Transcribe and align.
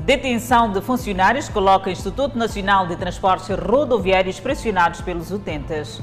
Detenção 0.00 0.72
de 0.72 0.80
funcionários 0.80 1.48
coloca 1.48 1.88
o 1.88 1.92
Instituto 1.92 2.36
Nacional 2.36 2.86
de 2.86 2.96
Transportes 2.96 3.54
Rodoviários 3.56 4.40
pressionados 4.40 5.02
pelos 5.02 5.30
utentes. 5.30 6.00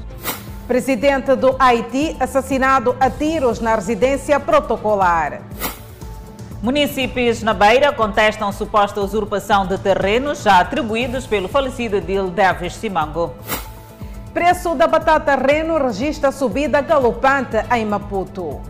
Presidente 0.68 1.34
do 1.34 1.56
Haiti 1.58 2.16
assassinado 2.20 2.96
a 3.00 3.10
tiros 3.10 3.58
na 3.58 3.74
residência 3.74 4.38
protocolar. 4.38 5.42
Municípios 6.62 7.42
na 7.42 7.52
Beira 7.52 7.92
contestam 7.92 8.52
suposta 8.52 9.00
usurpação 9.00 9.66
de 9.66 9.76
terrenos 9.78 10.42
já 10.42 10.60
atribuídos 10.60 11.26
pelo 11.26 11.48
falecido 11.48 12.00
Dil 12.00 12.30
Davis 12.30 12.74
Simango. 12.74 13.34
Preço 14.32 14.76
da 14.76 14.86
batata 14.86 15.34
reno 15.34 15.76
registra 15.76 16.30
subida 16.30 16.80
galopante 16.80 17.56
em 17.74 17.84
Maputo. 17.84 18.60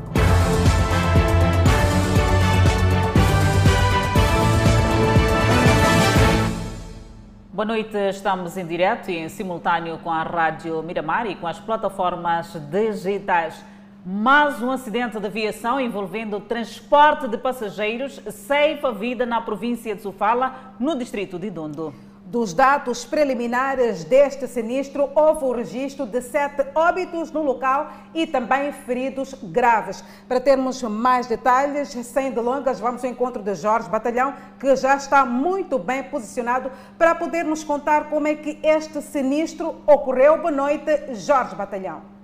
Boa 7.59 7.67
noite, 7.67 7.97
estamos 8.11 8.57
em 8.57 8.65
direto 8.65 9.11
e 9.11 9.17
em 9.17 9.29
simultâneo 9.29 9.99
com 9.99 10.13
a 10.13 10.23
Rádio 10.23 10.81
Miramar 10.81 11.27
e 11.27 11.35
com 11.35 11.45
as 11.45 11.59
plataformas 11.59 12.53
digitais. 12.71 13.65
Mais 14.07 14.63
um 14.63 14.71
acidente 14.71 15.19
de 15.19 15.27
aviação 15.27 15.81
envolvendo 15.81 16.39
transporte 16.39 17.27
de 17.27 17.37
passageiros 17.37 18.21
ceifa 18.29 18.93
vida 18.93 19.27
na 19.27 19.41
província 19.41 19.93
de 19.93 20.03
Sofala, 20.03 20.55
no 20.79 20.97
distrito 20.97 21.37
de 21.37 21.51
Dondo. 21.51 21.93
Dos 22.31 22.53
dados 22.53 23.07
preliminares 23.07 24.05
deste 24.05 24.47
sinistro, 24.47 25.09
houve 25.15 25.47
o 25.47 25.53
registro 25.53 26.05
de 26.05 26.21
sete 26.21 26.63
óbitos 26.75 27.33
no 27.33 27.43
local 27.43 27.91
e 28.13 28.27
também 28.27 28.71
feridos 28.71 29.33
graves. 29.45 30.05
Para 30.29 30.39
termos 30.39 30.83
mais 30.83 31.27
detalhes, 31.27 31.89
sem 31.89 32.31
delongas, 32.31 32.81
vamos 32.81 33.03
ao 33.03 33.11
encontro 33.11 33.43
de 33.43 33.55
Jorge 33.55 33.89
Batalhão, 33.89 34.35
que 34.61 34.77
já 34.77 34.95
está 34.97 35.25
muito 35.25 35.79
bem 35.79 36.03
posicionado 36.03 36.71
para 36.99 37.15
poder 37.15 37.47
nos 37.47 37.65
contar 37.65 38.11
como 38.11 38.29
é 38.29 38.35
que 38.35 38.59
este 38.63 39.01
sinistro 39.01 39.77
ocorreu. 39.87 40.37
Boa 40.37 40.51
noite, 40.51 41.15
Jorge 41.15 41.57
Batalhão. 41.57 42.18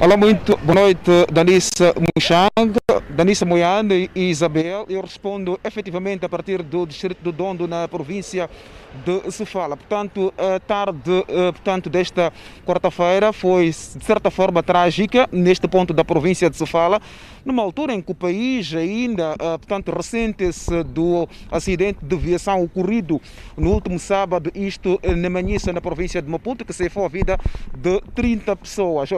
Olá, 0.00 0.16
muito 0.16 0.56
boa 0.58 0.74
noite, 0.74 1.10
Danissa 1.32 1.94
Muxang, 1.96 2.72
Danissa 3.10 3.44
Moiane 3.44 4.10
e 4.14 4.30
Isabel. 4.30 4.86
Eu 4.88 5.00
respondo 5.00 5.58
efetivamente 5.64 6.24
a 6.24 6.28
partir 6.28 6.62
do 6.62 6.86
distrito 6.86 7.22
do 7.22 7.32
Dondo, 7.32 7.66
na 7.66 7.88
província 7.88 8.48
de 9.04 9.30
Sofala. 9.30 9.76
Portanto, 9.76 10.32
a 10.36 10.60
tarde 10.60 11.24
eh, 11.28 11.52
portanto, 11.52 11.88
desta 11.88 12.32
quarta-feira 12.66 13.32
foi, 13.32 13.66
de 13.66 14.04
certa 14.04 14.30
forma, 14.30 14.62
trágica 14.62 15.28
neste 15.32 15.66
ponto 15.66 15.92
da 15.92 16.04
província 16.04 16.50
de 16.50 16.56
Sofala, 16.56 17.00
numa 17.44 17.62
altura 17.62 17.94
em 17.94 18.02
que 18.02 18.12
o 18.12 18.14
país 18.14 18.74
ainda, 18.74 19.32
eh, 19.32 19.58
portanto, 19.58 19.92
ressente-se 19.92 20.82
do 20.84 21.28
acidente 21.50 21.98
de 22.02 22.16
viação 22.16 22.62
ocorrido 22.62 23.20
no 23.56 23.70
último 23.70 23.98
sábado, 23.98 24.50
isto 24.54 25.00
na 25.16 25.30
Manhissa, 25.30 25.72
na 25.72 25.80
província 25.80 26.20
de 26.20 26.28
Maputo, 26.28 26.64
que 26.64 26.72
ceifou 26.72 27.04
a 27.04 27.08
vida 27.08 27.38
de 27.76 28.00
30 28.14 28.54
pessoas. 28.56 29.10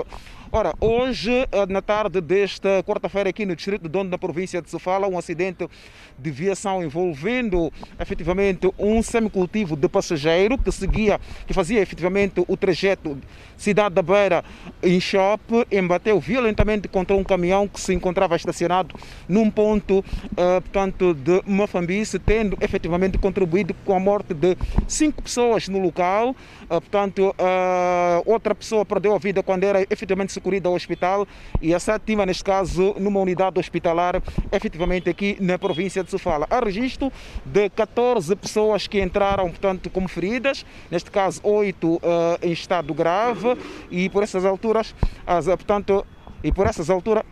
Ora, 0.56 0.72
hoje, 0.80 1.32
eh, 1.32 1.66
na 1.68 1.82
tarde 1.82 2.20
desta 2.20 2.80
quarta-feira, 2.84 3.28
aqui 3.28 3.44
no 3.44 3.56
distrito 3.56 3.82
de 3.82 3.88
Dondo, 3.88 4.08
na 4.08 4.16
província 4.16 4.62
de 4.62 4.70
Sofala, 4.70 5.08
um 5.08 5.18
acidente 5.18 5.68
de 6.16 6.30
viação 6.30 6.80
envolvendo 6.80 7.72
efetivamente 7.98 8.72
um 8.78 9.02
semicultivo 9.02 9.74
de 9.74 9.88
passageiro 9.88 10.56
que 10.56 10.70
seguia, 10.70 11.20
que 11.44 11.52
fazia 11.52 11.80
efetivamente 11.80 12.44
o 12.46 12.56
trajeto 12.56 13.18
Cidade 13.56 13.96
da 13.96 14.02
Beira 14.02 14.44
em 14.80 15.00
Shop, 15.00 15.42
embateu 15.72 16.20
violentamente 16.20 16.86
contra 16.86 17.16
um 17.16 17.24
caminhão 17.24 17.66
que 17.66 17.80
se 17.80 17.92
encontrava 17.92 18.36
estacionado 18.36 18.94
num 19.28 19.50
ponto, 19.50 19.98
uh, 19.98 20.60
portanto, 20.60 21.14
de 21.14 21.42
Mafambice, 21.46 22.18
tendo 22.18 22.56
efetivamente 22.60 23.18
contribuído 23.18 23.74
com 23.84 23.94
a 23.94 24.00
morte 24.00 24.34
de 24.34 24.56
cinco 24.86 25.22
pessoas 25.22 25.68
no 25.68 25.80
local. 25.80 26.30
Uh, 26.30 26.68
portanto, 26.68 27.34
uh, 27.38 28.22
outra 28.24 28.54
pessoa 28.54 28.84
perdeu 28.84 29.14
a 29.14 29.18
vida 29.18 29.42
quando 29.42 29.64
era 29.64 29.82
efetivamente 29.90 30.32
socorrida 30.44 30.68
ao 30.68 30.74
hospital 30.74 31.26
e 31.60 31.74
a 31.74 31.80
sétima, 31.80 32.26
neste 32.26 32.44
caso, 32.44 32.94
numa 33.00 33.18
unidade 33.18 33.58
hospitalar, 33.58 34.22
efetivamente 34.52 35.08
aqui 35.08 35.38
na 35.40 35.58
província 35.58 36.04
de 36.04 36.10
Sofala. 36.10 36.46
Há 36.50 36.60
registro 36.60 37.10
de 37.46 37.70
14 37.70 38.36
pessoas 38.36 38.86
que 38.86 39.00
entraram, 39.00 39.48
portanto, 39.48 39.88
como 39.88 40.06
feridas, 40.06 40.66
neste 40.90 41.10
caso, 41.10 41.40
8 41.42 41.88
uh, 41.88 42.00
em 42.42 42.52
estado 42.52 42.92
grave 42.92 43.56
e 43.90 44.10
por 44.10 44.22
essas 44.22 44.44
alturas, 44.44 44.94
as, 45.26 45.46
portanto, 45.46 46.06
e 46.42 46.52
por 46.52 46.66
essas 46.66 46.90
alturas 46.90 47.24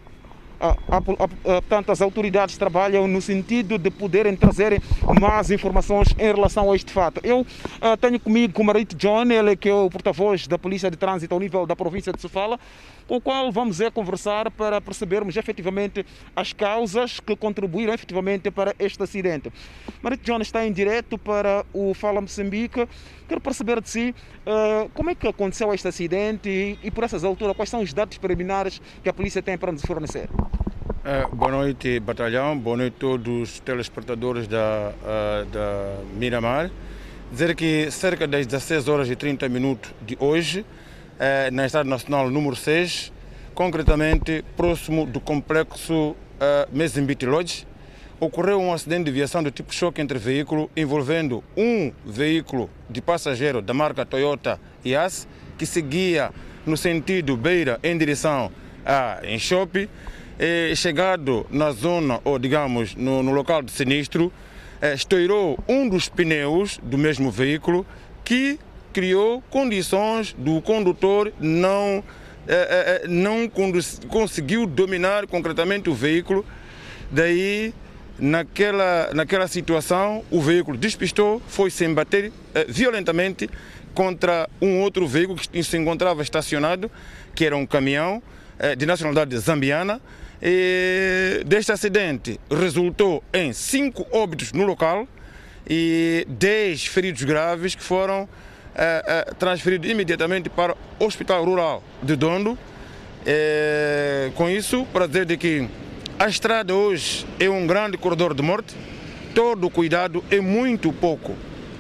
portanto, 1.43 1.91
as 1.91 2.01
autoridades 2.01 2.57
trabalham 2.57 3.07
no 3.09 3.21
sentido 3.21 3.79
de 3.79 3.91
poderem 3.91 4.37
trazer 4.37 4.81
mais 5.21 5.51
informações 5.51 6.09
em 6.19 6.33
relação 6.33 6.71
a 6.71 6.77
este 6.77 6.93
fato. 6.93 7.21
Eu 7.25 7.41
uh, 7.41 7.97
tenho 8.01 8.19
comigo 8.21 8.61
o 8.61 8.65
Marito 8.65 8.97
John, 8.97 9.25
ele 9.31 9.57
que 9.57 9.69
é 9.69 9.75
o 9.75 9.91
porta-voz 9.91 10.47
da 10.47 10.59
Polícia 10.59 10.91
de 10.91 10.97
Trânsito 10.97 11.35
ao 11.35 11.41
nível 11.41 11.67
da 11.67 11.75
província 11.75 12.13
de 12.13 12.21
Sofala, 12.21 12.59
com 13.09 13.17
o 13.17 13.21
qual 13.21 13.51
vamos 13.51 13.81
é, 13.81 13.91
conversar 13.91 14.51
para 14.51 14.81
percebermos 14.81 15.37
efetivamente 15.37 16.07
as 16.35 16.53
causas 16.53 17.21
que 17.21 17.35
contribuíram 17.35 17.93
efetivamente 17.93 18.51
para 18.51 18.75
este 18.79 19.03
acidente. 19.03 19.53
Marito 20.01 20.25
John 20.25 20.41
está 20.41 20.65
em 20.67 20.73
direto 20.73 21.19
para 21.19 21.65
o 21.73 21.93
Fala 21.95 22.21
Moçambique. 22.21 22.89
Quero 23.33 23.41
perceber 23.41 23.81
de 23.81 23.89
si 23.89 24.15
uh, 24.45 24.91
como 24.91 25.09
é 25.09 25.15
que 25.15 25.27
aconteceu 25.27 25.73
este 25.73 25.89
acidente 25.89 26.51
e, 26.51 26.79
e, 26.83 26.91
por 26.91 27.03
essas 27.03 27.25
alturas, 27.25 27.57
quais 27.57 27.71
são 27.71 27.81
os 27.81 27.91
dados 27.91 28.19
preliminares 28.19 28.79
que 29.03 29.09
a 29.09 29.13
polícia 29.15 29.41
tem 29.41 29.57
para 29.57 29.73
nos 29.73 29.81
fornecer. 29.81 30.29
Uh, 30.29 31.35
boa 31.35 31.51
noite, 31.51 31.99
batalhão. 31.99 32.59
Boa 32.59 32.77
noite 32.77 32.93
a 32.95 33.01
todos 33.01 33.43
os 33.43 33.61
telespectadores 33.61 34.47
da, 34.47 34.93
uh, 34.93 35.47
da 35.47 35.97
Miramar. 36.15 36.71
Dizer 37.31 37.57
que 37.57 37.91
cerca 37.91 38.29
das 38.29 38.47
16 38.47 38.87
horas 38.87 39.09
e 39.09 39.17
30 39.17 39.49
minutos 39.49 39.95
de 40.03 40.15
hoje, 40.21 40.67
na 41.51 41.65
Estrada 41.65 41.89
Nacional 41.89 42.29
número 42.29 42.55
6, 42.55 43.11
concretamente 43.55 44.45
próximo 44.55 45.07
do 45.07 45.19
complexo 45.19 46.15
Mezimbiti 46.71 47.25
Lodge, 47.25 47.67
ocorreu 48.25 48.61
um 48.61 48.73
acidente 48.73 49.07
de 49.07 49.11
viação 49.11 49.43
do 49.43 49.51
tipo 49.51 49.75
choque 49.75 50.01
entre 50.01 50.17
veículo 50.17 50.71
envolvendo 50.77 51.43
um 51.57 51.91
veículo 52.07 52.71
de 52.89 53.03
passageiro 53.03 53.61
da 53.61 53.75
marca 53.75 54.07
Toyota 54.07 54.61
Yaris 54.87 55.27
que 55.59 55.67
seguia 55.67 56.31
no 56.65 56.77
sentido 56.77 57.37
Beira 57.37 57.81
em 57.83 57.99
direção 57.99 58.53
a 58.87 59.21
Enxope. 59.25 59.91
Chegado 60.77 61.47
na 61.51 61.73
zona, 61.73 62.21
ou 62.25 62.39
digamos, 62.39 62.95
no, 62.95 63.23
no 63.23 63.33
local 63.33 63.63
do 63.63 63.71
sinistro, 63.71 64.33
eh, 64.81 64.95
estourou 64.95 65.59
um 65.69 65.89
dos 65.89 66.09
pneus 66.09 66.81
do 66.83 66.99
mesmo 66.99 67.31
veículo 67.31 67.87
que 68.25 68.59
criou 68.93 69.43
condições 69.51 70.35
do 70.37 70.61
condutor 70.63 71.33
não, 71.39 72.03
eh, 72.49 73.03
eh, 73.05 73.09
não 73.09 73.49
conseguiu 74.09 74.67
dominar 74.67 75.27
concretamente 75.29 75.89
o 75.89 75.95
veículo. 75.95 76.45
Daí, 77.11 77.73
naquela, 78.23 79.11
naquela 79.13 79.49
situação, 79.49 80.25
o 80.31 80.41
veículo 80.41 80.79
despistou, 80.79 81.43
foi 81.49 81.73
se 81.73 81.85
embater 81.85 82.33
eh, 82.55 82.67
violentamente 82.69 83.51
contra 83.93 84.49
um 84.61 84.81
outro 84.81 85.09
veículo 85.09 85.41
que 85.41 85.63
se 85.65 85.77
encontrava 85.77 86.23
estacionado, 86.23 86.89
que 87.35 87.45
era 87.45 87.57
um 87.57 87.67
caminhão 87.67 88.23
eh, 88.61 88.77
de 88.77 88.87
nacionalidade 88.87 89.37
zambiana. 89.39 90.01
E 90.41 91.43
deste 91.45 91.73
acidente 91.73 92.39
resultou 92.49 93.25
em 93.33 93.53
cinco 93.53 94.07
óbitos 94.13 94.53
no 94.53 94.65
local 94.65 95.07
e 95.69 96.25
dez 96.29 96.87
feridos 96.87 97.23
graves 97.23 97.75
que 97.75 97.83
foram 97.83 98.29
é, 98.75 99.05
é, 99.29 99.35
transferido 99.35 99.87
imediatamente 99.87 100.49
para 100.49 100.77
o 100.99 101.05
Hospital 101.05 101.45
Rural 101.45 101.83
de 102.03 102.17
Dondo. 102.17 102.57
É, 103.27 104.31
com 104.35 104.49
isso, 104.49 104.85
para 104.93 105.07
dizer 105.07 105.27
de 105.27 105.37
que 105.37 105.69
a 106.23 106.29
estrada 106.29 106.73
hoje 106.73 107.27
é 107.41 107.51
um 107.51 107.67
grande 107.67 107.99
corredor 107.99 108.33
de 108.33 108.45
morte, 108.45 108.77
todo 109.35 109.69
cuidado 109.69 110.25
é 110.31 110.41
muito 110.41 110.93
pouco. 110.93 111.35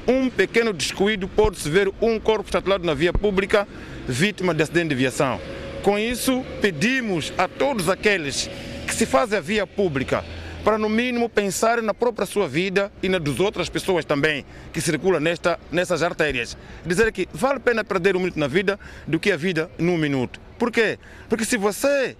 Um 0.05 0.29
pequeno 0.29 0.73
descuido 0.73 1.29
pode-se 1.29 1.71
ver 1.71 1.89
um 2.01 2.19
corpo 2.19 2.47
estatulado 2.47 2.85
na 2.85 2.93
via 2.93 3.13
pública 3.13 3.69
vítima 4.05 4.53
de 4.53 4.65
acidente 4.65 4.89
de 4.89 4.95
viação. 4.97 5.41
Com 5.85 5.97
isso, 5.97 6.45
pedimos 6.61 7.33
a 7.39 7.47
todos 7.47 7.89
aqueles 7.89 8.51
que 8.85 8.93
se 8.93 9.07
fazem 9.07 9.39
a 9.39 9.41
via 9.41 9.65
pública 9.65 10.25
para 10.65 10.77
no 10.77 10.89
mínimo 10.89 11.29
pensar 11.29 11.81
na 11.81 11.95
própria 11.95 12.27
sua 12.27 12.49
vida 12.49 12.91
e 13.01 13.09
na 13.09 13.19
das 13.19 13.39
outras 13.39 13.69
pessoas 13.69 14.05
também 14.05 14.45
que 14.73 14.81
circulam 14.81 15.21
nesta, 15.21 15.57
nessas 15.71 16.03
artérias. 16.03 16.57
Dizer 16.85 17.13
que 17.13 17.29
vale 17.33 17.59
a 17.59 17.61
pena 17.61 17.85
perder 17.85 18.17
um 18.17 18.19
minuto 18.19 18.41
na 18.41 18.49
vida 18.49 18.77
do 19.07 19.21
que 19.21 19.31
a 19.31 19.37
vida 19.37 19.71
num 19.79 19.97
minuto. 19.97 20.41
Por 20.59 20.73
quê? 20.73 20.99
Porque 21.29 21.45
se 21.45 21.57
você 21.57 22.17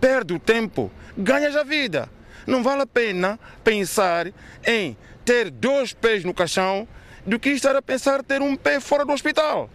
perde 0.00 0.34
o 0.34 0.38
tempo, 0.38 0.90
ganha 1.16 1.48
a 1.60 1.64
vida. 1.64 2.08
Não 2.46 2.62
vale 2.62 2.82
a 2.82 2.86
pena 2.86 3.38
pensar 3.64 4.28
em 4.64 4.96
ter 5.24 5.50
dois 5.50 5.92
pés 5.92 6.24
no 6.24 6.32
caixão 6.32 6.86
do 7.26 7.38
que 7.38 7.50
estar 7.50 7.74
a 7.74 7.82
pensar 7.82 8.22
ter 8.22 8.40
um 8.40 8.54
pé 8.54 8.78
fora 8.78 9.04
do 9.04 9.12
hospital. 9.12 9.68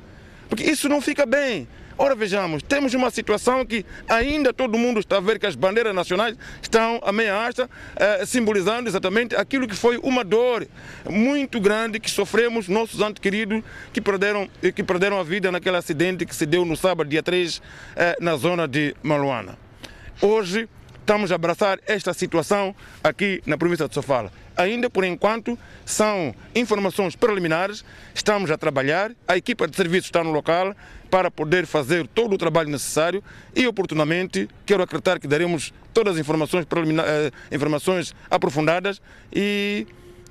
Porque 0.47 0.63
isso 0.63 0.88
não 0.88 1.01
fica 1.01 1.25
bem. 1.25 1.68
Ora, 1.97 2.15
vejamos, 2.15 2.63
temos 2.63 2.94
uma 2.94 3.12
situação 3.12 3.65
que 3.65 3.85
ainda 4.09 4.51
todo 4.51 4.77
mundo 4.77 5.00
está 5.00 5.18
a 5.18 5.19
ver 5.19 5.38
que 5.38 5.45
as 5.45 5.56
bandeiras 5.56 5.94
nacionais 5.94 6.35
estão 6.62 7.00
a 7.03 7.12
meia 7.12 7.45
asta, 7.45 7.69
eh, 7.95 8.25
simbolizando 8.25 8.89
exatamente 8.89 9.35
aquilo 9.35 9.68
que 9.68 9.75
foi 9.75 10.00
uma 10.01 10.23
dor 10.23 10.68
muito 11.07 11.59
grande 11.59 12.00
que 12.00 12.09
sofremos 12.09 12.68
nossos 12.68 13.01
antes 13.01 13.21
queridos 13.21 13.62
que 13.94 14.01
perderam, 14.01 14.50
que 14.73 14.83
perderam 14.83 15.19
a 15.19 15.23
vida 15.23 15.51
naquele 15.51 15.77
acidente 15.77 16.25
que 16.25 16.35
se 16.35 16.45
deu 16.45 16.65
no 16.65 16.75
sábado, 16.75 17.07
dia 17.07 17.21
3, 17.21 17.62
eh, 17.95 18.18
na 18.19 18.35
zona 18.35 18.68
de 18.68 18.95
Maluana. 19.03 19.70
Hoje, 20.23 20.69
estamos 21.00 21.31
a 21.31 21.35
abraçar 21.35 21.79
esta 21.88 22.13
situação 22.13 22.75
aqui 23.03 23.41
na 23.44 23.57
província 23.57 23.88
de 23.88 23.94
Sofala. 23.95 24.31
Ainda 24.56 24.88
por 24.88 25.03
enquanto 25.03 25.57
são 25.83 26.35
informações 26.53 27.15
preliminares, 27.15 27.83
estamos 28.13 28.51
a 28.51 28.57
trabalhar, 28.57 29.12
a 29.27 29.35
equipa 29.35 29.68
de 29.68 29.75
serviço 29.75 30.06
está 30.06 30.23
no 30.23 30.31
local 30.31 30.75
para 31.09 31.31
poder 31.31 31.65
fazer 31.65 32.06
todo 32.06 32.33
o 32.35 32.38
trabalho 32.38 32.69
necessário 32.69 33.23
e 33.56 33.65
oportunamente 33.65 34.47
quero 34.63 34.83
acreditar 34.83 35.19
que 35.19 35.27
daremos 35.27 35.73
todas 35.91 36.13
as 36.13 36.19
informações, 36.19 36.68
eh, 36.69 37.31
informações 37.51 38.13
aprofundadas 38.29 39.01
e 39.33 39.88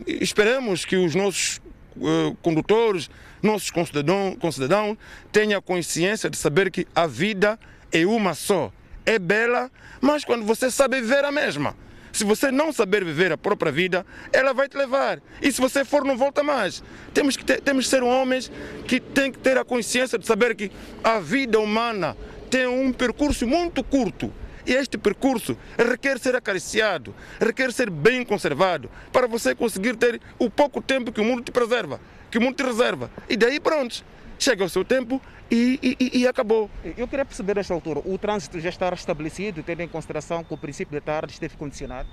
esperamos 0.06 0.84
que 0.84 0.94
os 0.94 1.16
nossos 1.16 1.60
eh, 2.00 2.32
condutores, 2.42 3.10
nossos 3.42 3.72
concidadãos, 3.72 4.36
concidadãos 4.38 4.96
tenham 5.32 5.60
consciência 5.60 6.30
de 6.30 6.36
saber 6.36 6.70
que 6.70 6.86
a 6.94 7.08
vida 7.08 7.58
é 7.90 8.06
uma 8.06 8.34
só 8.34 8.70
é 9.10 9.18
bela, 9.18 9.70
mas 10.00 10.24
quando 10.24 10.44
você 10.44 10.70
sabe 10.70 11.00
viver 11.00 11.24
a 11.24 11.32
mesma. 11.32 11.76
Se 12.12 12.22
você 12.22 12.50
não 12.50 12.72
saber 12.72 13.04
viver 13.04 13.32
a 13.32 13.38
própria 13.38 13.72
vida, 13.72 14.06
ela 14.32 14.52
vai 14.52 14.68
te 14.68 14.76
levar. 14.76 15.20
E 15.42 15.50
se 15.50 15.60
você 15.60 15.84
for, 15.84 16.04
não 16.04 16.16
volta 16.16 16.42
mais. 16.42 16.82
Temos 17.12 17.36
que, 17.36 17.44
ter, 17.44 17.60
temos 17.60 17.84
que 17.84 17.90
ser 17.90 18.02
homens 18.02 18.50
que 18.86 19.00
têm 19.00 19.32
que 19.32 19.38
ter 19.38 19.58
a 19.58 19.64
consciência 19.64 20.18
de 20.18 20.26
saber 20.26 20.54
que 20.54 20.70
a 21.02 21.18
vida 21.18 21.58
humana 21.58 22.16
tem 22.48 22.66
um 22.68 22.92
percurso 22.92 23.46
muito 23.46 23.82
curto. 23.82 24.32
E 24.64 24.74
este 24.74 24.96
percurso 24.96 25.56
requer 25.76 26.18
ser 26.18 26.36
acariciado, 26.36 27.14
requer 27.40 27.72
ser 27.72 27.90
bem 27.90 28.24
conservado, 28.24 28.90
para 29.12 29.26
você 29.26 29.54
conseguir 29.54 29.96
ter 29.96 30.20
o 30.38 30.48
pouco 30.48 30.80
tempo 30.80 31.10
que 31.10 31.20
o 31.20 31.24
mundo 31.24 31.42
te 31.42 31.50
preserva, 31.50 32.00
que 32.30 32.38
o 32.38 32.40
mundo 32.40 32.54
te 32.54 32.62
reserva. 32.62 33.10
E 33.28 33.36
daí 33.36 33.58
pronto, 33.58 34.04
chega 34.40 34.64
o 34.64 34.68
seu 34.68 34.84
tempo 34.84 35.20
e, 35.50 35.96
e, 36.00 36.20
e, 36.20 36.26
acabou. 36.26 36.70
Eu 36.96 37.06
queria 37.06 37.24
perceber 37.24 37.56
nesta 37.56 37.74
altura, 37.74 38.00
o 38.04 38.16
trânsito 38.16 38.58
já 38.58 38.70
está 38.70 38.88
restabelecido, 38.88 39.62
tendo 39.62 39.82
em 39.82 39.88
consideração 39.88 40.42
que 40.42 40.54
o 40.54 40.56
princípio 40.56 40.94
da 40.94 41.00
tarde 41.00 41.32
esteve 41.32 41.56
condicionado? 41.56 42.08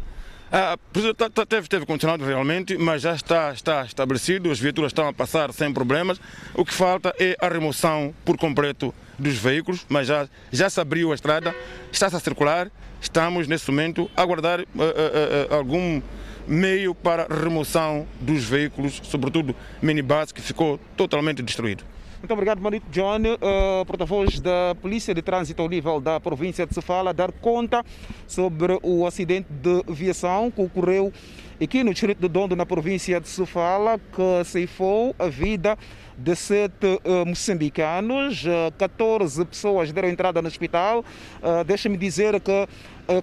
Ah, 0.52 0.78
tá, 1.18 1.30
tá, 1.30 1.46
teve, 1.46 1.68
teve 1.68 1.86
condicionado 1.86 2.24
realmente, 2.24 2.78
mas 2.78 3.02
já 3.02 3.14
está, 3.14 3.52
está 3.52 3.84
estabelecido, 3.84 4.50
as 4.50 4.60
viaturas 4.60 4.92
estão 4.92 5.08
a 5.08 5.14
passar 5.14 5.52
sem 5.54 5.74
problemas. 5.74 6.20
O 6.54 6.64
que 6.64 6.74
falta 6.74 7.14
é 7.20 7.36
a 7.40 7.48
remoção 7.48 8.14
por 8.26 8.38
completo 8.38 8.94
dos 9.20 9.36
veículos, 9.36 9.86
mas 9.90 10.08
já, 10.08 10.28
já 10.52 10.70
se 10.70 10.80
abriu 10.80 11.12
a 11.12 11.16
estrada, 11.16 11.56
está-se 11.92 12.16
a 12.16 12.20
circular. 12.20 12.72
Estamos 13.00 13.48
nesse 13.48 13.70
momento 13.70 14.10
a 14.16 14.22
aguardar 14.22 14.62
uh, 14.62 14.64
uh, 14.64 15.52
uh, 15.52 15.56
algum 15.56 16.02
meio 16.48 16.96
para 16.96 17.28
remoção 17.28 18.08
dos 18.20 18.44
veículos, 18.44 19.02
sobretudo 19.04 19.56
minibus, 19.82 20.32
que 20.32 20.42
ficou 20.42 20.80
totalmente 20.96 21.44
destruído. 21.44 21.84
Muito 22.20 22.34
obrigado, 22.34 22.60
Manito 22.60 22.88
John, 22.90 23.20
uh, 23.22 23.86
porta-voz 23.86 24.40
da 24.40 24.76
Polícia 24.82 25.14
de 25.14 25.22
Trânsito 25.22 25.62
ao 25.62 25.70
nível 25.70 26.02
da 26.02 26.20
província 26.20 26.66
de 26.66 26.74
Sofala, 26.74 27.14
dar 27.14 27.32
conta 27.32 27.86
sobre 28.26 28.80
o 28.82 29.06
acidente 29.06 29.48
de 29.52 29.84
viação 29.88 30.50
que 30.50 30.60
ocorreu 30.60 31.14
aqui 31.62 31.84
no 31.84 31.92
distrito 31.92 32.20
de 32.20 32.28
Dondo, 32.28 32.56
na 32.56 32.66
província 32.66 33.22
de 33.22 33.28
Sofala, 33.28 34.00
que 34.00 34.44
ceifou 34.46 35.16
a 35.20 35.28
vida 35.28 35.78
de 36.18 36.36
sete 36.36 37.00
uh, 37.06 37.24
moçambicanos, 37.24 38.44
uh, 38.46 38.72
14 38.80 39.46
pessoas 39.46 39.92
deram 39.92 40.10
entrada 40.10 40.42
no 40.42 40.48
hospital. 40.48 41.06
Uh, 41.42 41.64
Deixa-me 41.64 41.98
dizer 41.98 42.40
que 42.42 42.68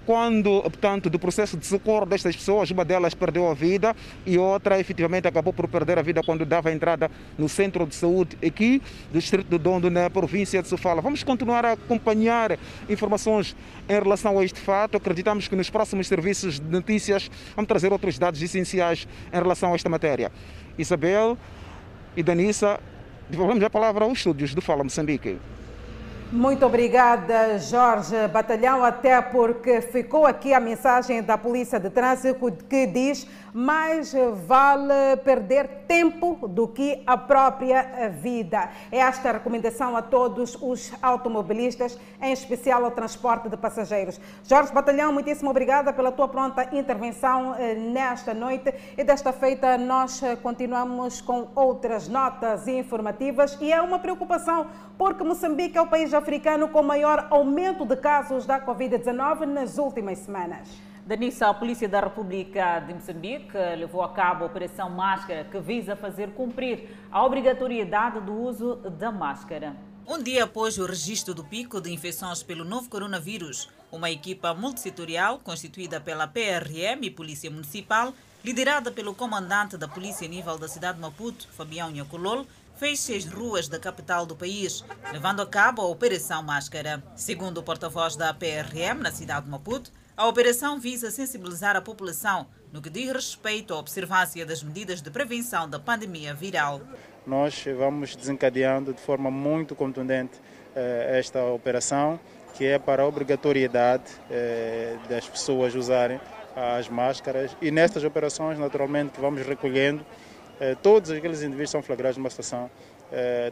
quando, 0.05 0.61
portanto, 0.63 1.09
do 1.09 1.19
processo 1.19 1.57
de 1.57 1.65
socorro 1.65 2.05
destas 2.05 2.35
pessoas, 2.35 2.71
uma 2.71 2.83
delas 2.83 3.13
perdeu 3.13 3.49
a 3.49 3.53
vida 3.53 3.95
e 4.25 4.37
outra 4.37 4.79
efetivamente 4.79 5.27
acabou 5.27 5.53
por 5.53 5.67
perder 5.67 5.99
a 5.99 6.01
vida 6.01 6.21
quando 6.23 6.45
dava 6.45 6.71
entrada 6.71 7.09
no 7.37 7.47
centro 7.47 7.85
de 7.85 7.93
saúde 7.93 8.37
aqui 8.45 8.81
do 9.11 9.19
distrito 9.19 9.47
de 9.47 9.57
Dondo, 9.57 9.91
na 9.91 10.09
província 10.09 10.61
de 10.61 10.67
Sofala. 10.67 11.01
Vamos 11.01 11.23
continuar 11.23 11.65
a 11.65 11.73
acompanhar 11.73 12.57
informações 12.89 13.55
em 13.87 13.93
relação 13.93 14.39
a 14.39 14.43
este 14.43 14.59
fato. 14.59 14.97
Acreditamos 14.97 15.47
que 15.47 15.55
nos 15.55 15.69
próximos 15.69 16.07
serviços 16.07 16.59
de 16.59 16.69
notícias 16.69 17.29
vamos 17.55 17.67
trazer 17.67 17.91
outros 17.91 18.17
dados 18.17 18.41
essenciais 18.41 19.07
em 19.31 19.37
relação 19.37 19.71
a 19.71 19.75
esta 19.75 19.89
matéria. 19.89 20.31
Isabel, 20.77 21.37
e 22.17 22.23
Danissa, 22.23 22.79
devolvemos 23.29 23.63
a 23.63 23.69
palavra 23.69 24.05
aos 24.05 24.19
estúdios 24.19 24.53
do 24.53 24.61
Fala 24.61 24.83
Moçambique. 24.83 25.37
Muito 26.35 26.65
obrigada, 26.65 27.57
Jorge 27.59 28.27
Batalhão, 28.27 28.83
até 28.83 29.21
porque 29.21 29.79
ficou 29.79 30.25
aqui 30.25 30.53
a 30.53 30.59
mensagem 30.59 31.23
da 31.23 31.37
Polícia 31.37 31.79
de 31.79 31.89
Trânsito 31.89 32.51
que 32.69 32.85
diz 32.85 33.25
mais 33.55 34.13
vale 34.45 35.15
perder 35.23 35.85
tempo 35.87 36.45
do 36.45 36.67
que 36.67 37.01
a 37.07 37.17
própria 37.17 38.09
vida. 38.09 38.69
É 38.91 38.97
esta 38.97 39.29
a 39.29 39.31
recomendação 39.31 39.95
a 39.95 40.01
todos 40.01 40.57
os 40.61 40.91
automobilistas, 41.01 41.97
em 42.21 42.33
especial 42.33 42.83
ao 42.83 42.91
transporte 42.91 43.47
de 43.47 43.55
passageiros. 43.55 44.19
Jorge 44.43 44.73
Batalhão, 44.73 45.13
muitíssimo 45.13 45.51
obrigada 45.51 45.93
pela 45.93 46.11
tua 46.11 46.27
pronta 46.27 46.67
intervenção 46.75 47.55
eh, 47.55 47.75
nesta 47.75 48.33
noite 48.33 48.73
e 48.97 49.05
desta 49.05 49.31
feita 49.31 49.77
nós 49.77 50.21
eh, 50.21 50.35
continuamos 50.35 51.21
com 51.21 51.47
outras 51.55 52.09
notas 52.09 52.67
informativas 52.67 53.57
e 53.61 53.71
é 53.71 53.81
uma 53.81 53.99
preocupação 53.99 54.67
porque 54.97 55.23
Moçambique 55.23 55.77
é 55.77 55.81
o 55.81 55.87
país 55.87 56.13
africano 56.13 56.67
com 56.67 56.83
maior 56.83 57.27
aumento 57.29 57.85
de 57.85 57.95
casos 57.95 58.45
da 58.45 58.59
Covid-19 58.59 59.45
nas 59.45 59.77
últimas 59.77 60.17
semanas. 60.19 60.94
Danissa, 61.05 61.49
a 61.49 61.53
Polícia 61.53 61.87
da 61.87 61.99
República 61.99 62.79
de 62.79 62.91
Moçambique 62.95 63.55
levou 63.77 64.01
a 64.01 64.09
cabo 64.09 64.43
a 64.43 64.47
Operação 64.47 64.89
Máscara, 64.89 65.43
que 65.43 65.59
visa 65.59 65.95
fazer 65.95 66.31
cumprir 66.31 66.97
a 67.11 67.23
obrigatoriedade 67.23 68.19
do 68.21 68.33
uso 68.33 68.77
da 68.77 69.11
máscara. 69.11 69.75
Um 70.07 70.17
dia 70.17 70.45
após 70.45 70.79
o 70.79 70.85
registro 70.87 71.35
do 71.35 71.43
pico 71.43 71.79
de 71.79 71.93
infecções 71.93 72.41
pelo 72.41 72.65
novo 72.65 72.89
coronavírus, 72.89 73.69
uma 73.91 74.09
equipa 74.09 74.55
multissetorial 74.55 75.37
constituída 75.37 76.01
pela 76.01 76.25
PRM 76.25 77.03
e 77.03 77.11
Polícia 77.11 77.51
Municipal, 77.51 78.11
liderada 78.43 78.91
pelo 78.91 79.13
comandante 79.13 79.77
da 79.77 79.87
Polícia 79.87 80.27
Nível 80.27 80.57
da 80.57 80.67
cidade 80.67 80.95
de 80.95 81.01
Maputo, 81.03 81.47
Fabião 81.49 81.91
Nhacolol, 81.91 82.47
fez 82.77 83.07
as 83.11 83.25
ruas 83.25 83.67
da 83.67 83.77
capital 83.77 84.25
do 84.25 84.35
país, 84.35 84.83
levando 85.13 85.43
a 85.43 85.45
cabo 85.45 85.83
a 85.83 85.85
Operação 85.85 86.41
Máscara. 86.41 87.03
Segundo 87.15 87.59
o 87.59 87.63
porta-voz 87.63 88.15
da 88.15 88.33
PRM 88.33 89.03
na 89.03 89.11
cidade 89.11 89.45
de 89.45 89.51
Maputo, 89.51 89.91
a 90.17 90.27
operação 90.27 90.79
visa 90.79 91.11
sensibilizar 91.11 91.75
a 91.75 91.81
população 91.81 92.47
no 92.71 92.81
que 92.81 92.89
diz 92.89 93.11
respeito 93.11 93.73
à 93.73 93.77
observância 93.77 94.45
das 94.45 94.63
medidas 94.63 95.01
de 95.01 95.11
prevenção 95.11 95.69
da 95.69 95.77
pandemia 95.77 96.33
viral. 96.33 96.81
Nós 97.27 97.65
vamos 97.77 98.15
desencadeando 98.15 98.93
de 98.93 99.01
forma 99.01 99.29
muito 99.29 99.75
contundente 99.75 100.39
eh, 100.75 101.17
esta 101.19 101.43
operação, 101.45 102.19
que 102.53 102.65
é 102.65 102.79
para 102.79 103.03
a 103.03 103.07
obrigatoriedade 103.07 104.03
eh, 104.31 104.95
das 105.09 105.27
pessoas 105.27 105.75
usarem 105.75 106.19
as 106.55 106.87
máscaras. 106.87 107.55
E 107.61 107.69
nestas 107.69 108.03
operações, 108.05 108.57
naturalmente, 108.57 109.19
vamos 109.19 109.45
recolhendo 109.45 110.05
eh, 110.61 110.75
todos 110.81 111.11
aqueles 111.11 111.39
indivíduos 111.39 111.69
que 111.69 111.71
são 111.71 111.83
flagrados 111.83 112.17
numa 112.17 112.29
situação 112.29 112.69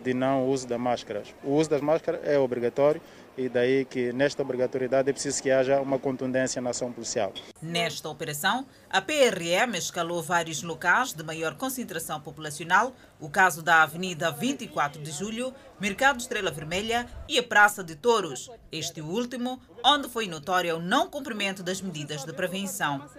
de 0.04 0.16
não 0.16 0.48
uso 0.48 0.68
das 0.68 0.80
máscaras. 0.80 1.34
O 1.44 1.52
uso 1.52 1.70
das 1.70 1.80
máscaras 1.80 2.22
é 2.26 2.40
obrigatório 2.40 3.00
e 3.38 3.50
daí 3.50 3.86
que 3.86 4.14
nesta 4.14 4.42
obrigatoriedade 4.42 5.10
é 5.10 5.14
preciso 5.14 5.42
que 5.42 5.50
haja 5.50 5.82
uma 5.82 5.98
contundência 5.98 6.62
na 6.62 6.70
ação 6.70 6.92
policial. 6.92 7.34
Nesta 7.62 8.10
operação, 8.10 8.66
a 8.90 9.02
PRM 9.02 9.76
escalou 9.76 10.22
vários 10.22 10.62
locais 10.62 11.14
de 11.14 11.24
maior 11.24 11.56
concentração 11.56 12.20
populacional, 12.22 12.94
o 13.20 13.30
caso 13.30 13.62
da 13.62 13.84
Avenida 13.84 14.32
24 14.32 15.02
de 15.02 15.12
Julho, 15.12 15.54
Mercado 15.80 16.20
Estrela 16.20 16.52
Vermelha 16.52 17.08
e 17.28 17.40
a 17.40 17.44
Praça 17.44 17.84
de 17.84 17.96
Touros, 17.96 18.50
este 18.72 19.02
último 19.02 19.60
onde 19.84 20.08
foi 20.10 20.28
notório 20.28 20.78
o 20.78 20.82
não 20.82 21.10
cumprimento 21.10 21.64
das 21.64 21.82
medidas 21.82 22.24
de 22.24 22.34
prevenção. 22.34 23.10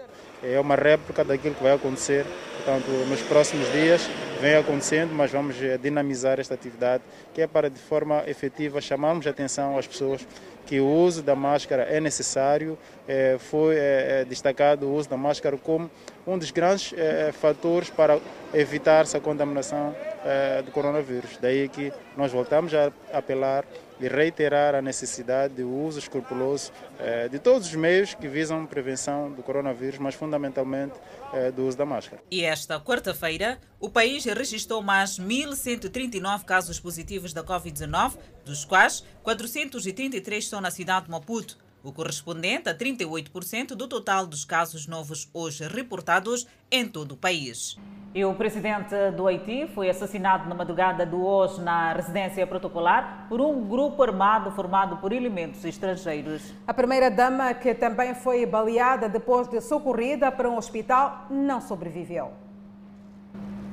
É 0.45 0.61
uma 0.61 0.77
réplica 0.77 1.25
daquilo 1.25 1.55
que 1.55 1.63
vai 1.63 1.73
acontecer, 1.73 2.27
portanto, 2.57 2.89
nos 3.09 3.23
próximos 3.23 3.71
dias 3.73 4.03
vem 4.41 4.57
acontecendo, 4.57 5.15
mas 5.15 5.31
vamos 5.31 5.57
eh, 5.63 5.79
dinamizar 5.79 6.39
esta 6.39 6.53
atividade, 6.53 7.03
que 7.33 7.41
é 7.41 7.47
para 7.47 7.71
de 7.71 7.79
forma 7.79 8.23
efetiva 8.27 8.79
chamarmos 8.81 9.27
a 9.27 9.31
atenção 9.31 9.79
às 9.79 9.87
pessoas 9.87 10.27
que 10.67 10.81
o 10.81 10.87
uso 10.87 11.23
da 11.23 11.35
máscara 11.35 11.83
é 11.85 12.01
necessário. 12.01 12.77
É, 13.07 13.37
foi 13.39 13.77
é, 13.77 14.25
destacado 14.25 14.87
o 14.87 14.95
uso 14.95 15.09
da 15.09 15.17
máscara 15.17 15.57
como 15.57 15.91
um 16.27 16.39
dos 16.39 16.51
grandes 16.51 16.93
eh, 16.97 17.33
fatores 17.33 17.91
para 17.91 18.19
evitar 18.55 19.03
essa 19.03 19.21
contaminação 19.21 19.95
eh, 20.25 20.63
do 20.63 20.71
coronavírus. 20.71 21.37
Daí 21.41 21.69
que 21.69 21.93
nós 22.17 22.33
voltamos 22.33 22.73
a 22.75 22.91
apelar 23.13 23.65
e 24.05 24.09
reiterar 24.09 24.75
a 24.75 24.83
necessidade 24.83 25.55
do 25.55 25.71
uso 25.71 25.99
escrupuloso 25.99 26.71
eh, 26.99 27.27
de 27.27 27.39
todos 27.39 27.69
os 27.69 27.75
meios 27.75 28.13
que 28.13 28.29
visam 28.29 28.67
prevenção 28.67 29.33
do 29.33 29.43
coronavírus, 29.43 29.99
mas 29.99 30.15
fundamentalmente 30.15 30.93
eh, 31.33 31.51
do 31.51 31.67
uso 31.67 31.79
da 31.79 31.87
máscara. 31.87 32.23
E 32.31 32.45
esta 32.45 32.79
quarta-feira, 32.79 33.59
o 33.81 33.89
país 33.89 34.27
registrou 34.27 34.83
mais 34.83 35.19
1.139 35.19 36.45
casos 36.45 36.79
positivos 36.79 37.33
da 37.33 37.43
Covid-19, 37.43 38.19
dos 38.45 38.67
quais 38.67 39.03
433 39.23 40.45
estão 40.45 40.61
na 40.61 40.71
cidade 40.71 41.07
de 41.07 41.11
Maputo 41.11 41.64
o 41.85 41.93
correspondente 41.93 42.69
a 42.69 42.75
38% 42.75 43.75
do 43.77 43.87
total 43.87 44.27
dos 44.27 44.45
casos 44.45 44.87
novos 44.87 45.29
hoje 45.33 45.69
reportados 45.69 46.47
em 46.71 46.89
todo 46.89 47.13
o 47.13 47.17
país. 47.17 47.79
E 48.15 48.25
o 48.25 48.33
presidente 48.33 48.95
do 49.17 49.27
Haiti 49.27 49.67
foi 49.75 49.91
assassinado 49.91 50.49
na 50.49 50.55
madrugada 50.55 51.05
de 51.05 51.17
hoje 51.17 51.61
na 51.61 51.93
residência 51.93 52.47
protocolar 52.47 53.27
por 53.29 53.41
um 53.41 53.67
grupo 53.67 54.03
armado 54.03 54.53
formado 54.53 54.97
por 54.99 55.13
elementos 55.13 55.65
estrangeiros. 55.65 56.55
A 56.67 56.73
primeira-dama, 56.73 57.53
que 57.55 57.75
também 57.75 58.15
foi 58.15 58.47
baleada 58.47 59.09
depois 59.09 59.49
de 59.49 59.61
socorrida 59.61 60.31
para 60.31 60.49
um 60.49 60.57
hospital, 60.57 61.27
não 61.29 61.61
sobreviveu. 61.61 62.44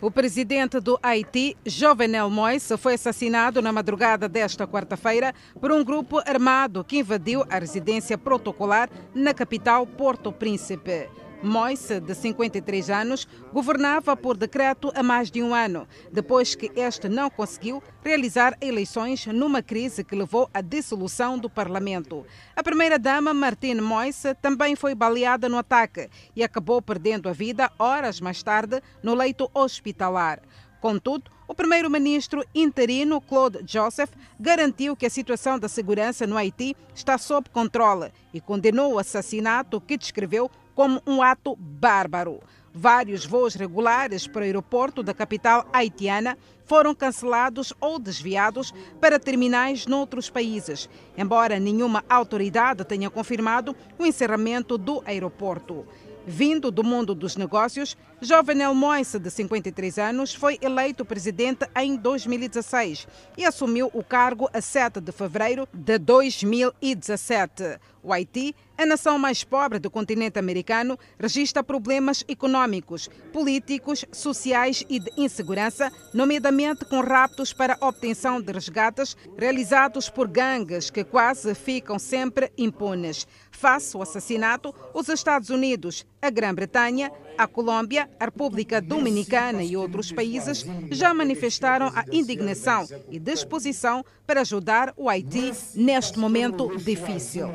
O 0.01 0.09
presidente 0.09 0.79
do 0.79 0.97
Haiti, 1.03 1.55
Jovenel 1.63 2.27
Moïse, 2.27 2.75
foi 2.75 2.95
assassinado 2.95 3.61
na 3.61 3.71
madrugada 3.71 4.27
desta 4.27 4.65
quarta-feira 4.65 5.31
por 5.59 5.71
um 5.71 5.83
grupo 5.83 6.17
armado 6.25 6.83
que 6.83 6.97
invadiu 6.97 7.45
a 7.47 7.59
residência 7.59 8.17
protocolar 8.17 8.89
na 9.13 9.31
capital 9.31 9.85
Porto 9.85 10.31
Príncipe. 10.31 11.07
Moise, 11.43 11.99
de 11.99 12.13
53 12.13 12.89
anos, 12.91 13.27
governava 13.51 14.15
por 14.15 14.37
decreto 14.37 14.91
há 14.93 15.01
mais 15.01 15.31
de 15.31 15.41
um 15.41 15.55
ano, 15.55 15.87
depois 16.11 16.53
que 16.53 16.71
este 16.75 17.09
não 17.09 17.31
conseguiu 17.31 17.81
realizar 18.03 18.55
eleições 18.61 19.25
numa 19.25 19.63
crise 19.63 20.03
que 20.03 20.15
levou 20.15 20.47
à 20.53 20.61
dissolução 20.61 21.39
do 21.39 21.49
parlamento. 21.49 22.23
A 22.55 22.61
primeira-dama, 22.61 23.33
Martine 23.33 23.81
Moise, 23.81 24.35
também 24.35 24.75
foi 24.75 24.93
baleada 24.93 25.49
no 25.49 25.57
ataque 25.57 26.09
e 26.35 26.43
acabou 26.43 26.79
perdendo 26.79 27.27
a 27.27 27.33
vida 27.33 27.71
horas 27.79 28.21
mais 28.21 28.43
tarde 28.43 28.79
no 29.01 29.15
leito 29.15 29.49
hospitalar. 29.51 30.41
Contudo, 30.79 31.31
o 31.47 31.53
primeiro-ministro 31.53 32.45
interino 32.55 33.19
Claude 33.19 33.59
Joseph 33.67 34.11
garantiu 34.39 34.95
que 34.95 35.05
a 35.05 35.09
situação 35.09 35.59
da 35.59 35.67
segurança 35.67 36.25
no 36.25 36.37
Haiti 36.37 36.77
está 36.95 37.17
sob 37.17 37.49
controle 37.49 38.11
e 38.33 38.39
condenou 38.39 38.93
o 38.93 38.99
assassinato 38.99 39.81
que 39.81 39.97
descreveu 39.97 40.49
como 40.75 41.01
um 41.05 41.21
ato 41.21 41.55
bárbaro. 41.55 42.39
Vários 42.73 43.25
voos 43.25 43.53
regulares 43.55 44.27
para 44.27 44.41
o 44.41 44.43
aeroporto 44.45 45.03
da 45.03 45.13
capital 45.13 45.67
haitiana 45.73 46.37
foram 46.65 46.95
cancelados 46.95 47.73
ou 47.81 47.99
desviados 47.99 48.73
para 49.01 49.19
terminais 49.19 49.85
noutros 49.85 50.29
países, 50.29 50.89
embora 51.17 51.59
nenhuma 51.59 52.01
autoridade 52.07 52.85
tenha 52.85 53.09
confirmado 53.09 53.75
o 53.99 54.05
encerramento 54.05 54.77
do 54.77 55.03
aeroporto. 55.05 55.85
Vindo 56.25 56.69
do 56.69 56.83
mundo 56.83 57.15
dos 57.15 57.35
negócios, 57.35 57.97
Jovenel 58.21 58.75
Moise, 58.75 59.17
de 59.17 59.31
53 59.31 59.97
anos, 59.97 60.35
foi 60.35 60.59
eleito 60.61 61.03
presidente 61.03 61.67
em 61.75 61.95
2016 61.95 63.07
e 63.35 63.43
assumiu 63.43 63.89
o 63.91 64.03
cargo 64.03 64.47
a 64.53 64.61
7 64.61 65.01
de 65.01 65.11
fevereiro 65.11 65.67
de 65.73 65.97
2017. 65.97 67.79
O 68.03 68.13
Haiti, 68.13 68.55
a 68.81 68.85
nação 68.85 69.19
mais 69.19 69.43
pobre 69.43 69.77
do 69.77 69.91
continente 69.91 70.39
americano, 70.39 70.97
registra 71.19 71.63
problemas 71.63 72.23
econômicos, 72.27 73.07
políticos, 73.31 74.03
sociais 74.11 74.83
e 74.89 74.99
de 74.99 75.11
insegurança, 75.15 75.91
nomeadamente 76.11 76.83
com 76.85 76.99
raptos 76.99 77.53
para 77.53 77.77
obtenção 77.79 78.41
de 78.41 78.51
resgates 78.51 79.15
realizados 79.37 80.09
por 80.09 80.27
gangues 80.27 80.89
que 80.89 81.03
quase 81.03 81.53
ficam 81.53 81.99
sempre 81.99 82.51
impunes. 82.57 83.27
Face 83.51 83.95
ao 83.95 84.01
assassinato, 84.01 84.73
os 84.95 85.07
Estados 85.09 85.51
Unidos, 85.51 86.03
a 86.19 86.31
Grã-Bretanha, 86.31 87.11
a 87.37 87.47
Colômbia, 87.47 88.09
a 88.19 88.25
República 88.25 88.81
Dominicana 88.81 89.63
e 89.63 89.77
outros 89.77 90.11
países 90.11 90.65
já 90.89 91.13
manifestaram 91.13 91.87
a 91.93 92.03
indignação 92.11 92.87
e 93.09 93.19
disposição 93.19 94.03
para 94.25 94.41
ajudar 94.41 94.93
o 94.97 95.09
Haiti 95.09 95.51
neste 95.75 96.17
momento 96.17 96.75
difícil. 96.77 97.47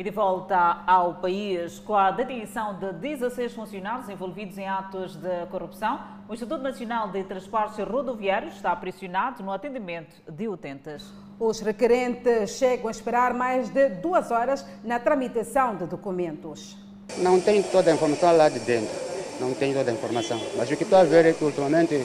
E 0.00 0.02
de 0.02 0.10
volta 0.10 0.82
ao 0.86 1.16
país, 1.16 1.78
com 1.78 1.94
a 1.94 2.10
detenção 2.10 2.78
de 2.78 2.90
16 2.94 3.52
funcionários 3.52 4.08
envolvidos 4.08 4.56
em 4.56 4.66
atos 4.66 5.14
de 5.14 5.44
corrupção, 5.50 6.00
o 6.26 6.32
Instituto 6.32 6.62
Nacional 6.62 7.08
de 7.08 7.22
Transportes 7.24 7.86
Rodoviários 7.86 8.54
está 8.54 8.74
pressionado 8.74 9.42
no 9.42 9.52
atendimento 9.52 10.16
de 10.26 10.48
utentes. 10.48 11.04
Os 11.38 11.60
requerentes 11.60 12.52
chegam 12.52 12.88
a 12.88 12.90
esperar 12.90 13.34
mais 13.34 13.68
de 13.68 13.90
duas 13.90 14.30
horas 14.30 14.64
na 14.82 14.98
tramitação 14.98 15.76
de 15.76 15.84
documentos. 15.84 16.78
Não 17.18 17.38
tenho 17.38 17.62
toda 17.64 17.90
a 17.90 17.94
informação 17.94 18.34
lá 18.34 18.48
de 18.48 18.58
dentro, 18.60 18.96
não 19.38 19.52
tenho 19.52 19.74
toda 19.74 19.90
a 19.90 19.92
informação, 19.92 20.40
mas 20.56 20.70
o 20.70 20.76
que 20.78 20.84
estou 20.84 20.98
a 20.98 21.04
ver 21.04 21.26
é 21.26 21.34
que 21.34 21.44
ultimamente 21.44 22.02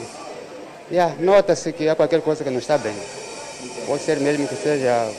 yeah, 0.90 1.14
nota-se 1.18 1.72
que 1.72 1.88
há 1.88 1.96
qualquer 1.96 2.20
coisa 2.20 2.44
que 2.44 2.50
não 2.50 2.58
está 2.58 2.76
bem. 2.76 2.94
Pode 3.86 4.02
ser 4.02 4.20
mesmo 4.20 4.46
que 4.46 4.54
seja 4.54 5.10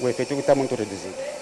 o 0.00 0.08
efetivo 0.08 0.38
está 0.38 0.54
muito 0.54 0.76
reduzido. 0.76 1.37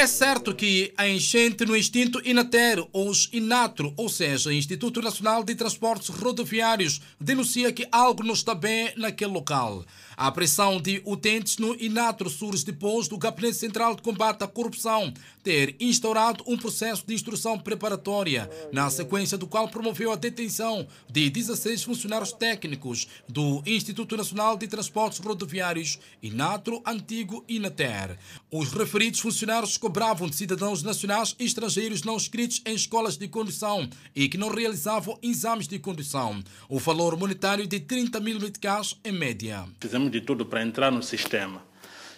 É 0.00 0.06
certo 0.06 0.54
que 0.54 0.94
a 0.96 1.06
enchente 1.06 1.66
no 1.66 1.76
extinto 1.76 2.26
Inater, 2.26 2.82
ou 2.90 3.12
Inatro, 3.34 3.92
ou 3.98 4.08
seja, 4.08 4.50
Instituto 4.50 5.02
Nacional 5.02 5.44
de 5.44 5.54
Transportes 5.54 6.08
Rodoviários, 6.08 7.02
denuncia 7.20 7.70
que 7.70 7.86
algo 7.92 8.24
não 8.24 8.32
está 8.32 8.54
bem 8.54 8.94
naquele 8.96 9.30
local. 9.30 9.84
A 10.20 10.30
pressão 10.30 10.78
de 10.78 11.00
utentes 11.06 11.56
no 11.56 11.74
Inatro 11.82 12.28
surge 12.28 12.62
depois 12.62 13.08
do 13.08 13.16
Gabinete 13.16 13.56
Central 13.56 13.94
de 13.94 14.02
Combate 14.02 14.44
à 14.44 14.46
Corrupção 14.46 15.14
ter 15.42 15.74
instaurado 15.80 16.44
um 16.46 16.58
processo 16.58 17.06
de 17.06 17.14
instrução 17.14 17.58
preparatória, 17.58 18.50
na 18.70 18.90
sequência 18.90 19.38
do 19.38 19.46
qual 19.46 19.66
promoveu 19.68 20.12
a 20.12 20.16
detenção 20.16 20.86
de 21.08 21.30
16 21.30 21.84
funcionários 21.84 22.32
técnicos 22.32 23.08
do 23.26 23.62
Instituto 23.64 24.14
Nacional 24.14 24.58
de 24.58 24.68
Transportes 24.68 25.20
Rodoviários, 25.20 25.98
Inatro 26.22 26.82
Antigo 26.84 27.42
Inater. 27.48 28.18
Os 28.50 28.70
referidos 28.72 29.20
funcionários 29.20 29.78
cobravam 29.78 30.28
de 30.28 30.36
cidadãos 30.36 30.82
nacionais 30.82 31.34
e 31.38 31.46
estrangeiros 31.46 32.02
não 32.02 32.16
inscritos 32.16 32.60
em 32.66 32.74
escolas 32.74 33.16
de 33.16 33.26
condução 33.26 33.88
e 34.14 34.28
que 34.28 34.36
não 34.36 34.50
realizavam 34.50 35.18
exames 35.22 35.66
de 35.66 35.78
condução. 35.78 36.42
O 36.68 36.78
valor 36.78 37.16
monetário 37.16 37.66
de 37.66 37.80
30 37.80 38.20
mil 38.20 38.38
meticais 38.38 38.94
em 39.02 39.12
média. 39.12 39.66
Fizemos 39.80 40.09
de 40.10 40.20
tudo 40.20 40.44
para 40.44 40.62
entrar 40.62 40.90
no 40.90 41.02
sistema 41.02 41.62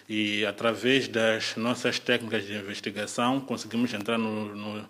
e 0.07 0.45
através 0.45 1.07
das 1.07 1.55
nossas 1.55 1.99
técnicas 1.99 2.45
de 2.45 2.53
investigação 2.53 3.39
conseguimos 3.39 3.93
entrar 3.93 4.17
no, 4.17 4.55
no, 4.55 4.89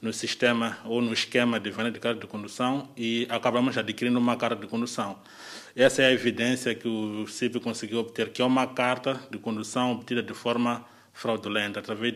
no 0.00 0.12
sistema 0.12 0.78
ou 0.84 1.02
no 1.02 1.12
esquema 1.12 1.60
de 1.60 1.70
venda 1.70 1.90
de 1.90 2.00
carta 2.00 2.20
de 2.20 2.26
condução 2.26 2.88
e 2.96 3.26
acabamos 3.30 3.76
adquirindo 3.76 4.18
uma 4.18 4.36
carta 4.36 4.56
de 4.56 4.66
condução. 4.66 5.18
Essa 5.76 6.02
é 6.02 6.06
a 6.06 6.12
evidência 6.12 6.74
que 6.74 6.88
o 6.88 7.26
CIP 7.26 7.60
conseguiu 7.60 7.98
obter, 7.98 8.30
que 8.30 8.40
é 8.40 8.44
uma 8.44 8.66
carta 8.66 9.20
de 9.30 9.38
condução 9.38 9.92
obtida 9.92 10.22
de 10.22 10.32
forma 10.32 10.84
fraudulenta, 11.12 11.78
através 11.78 12.14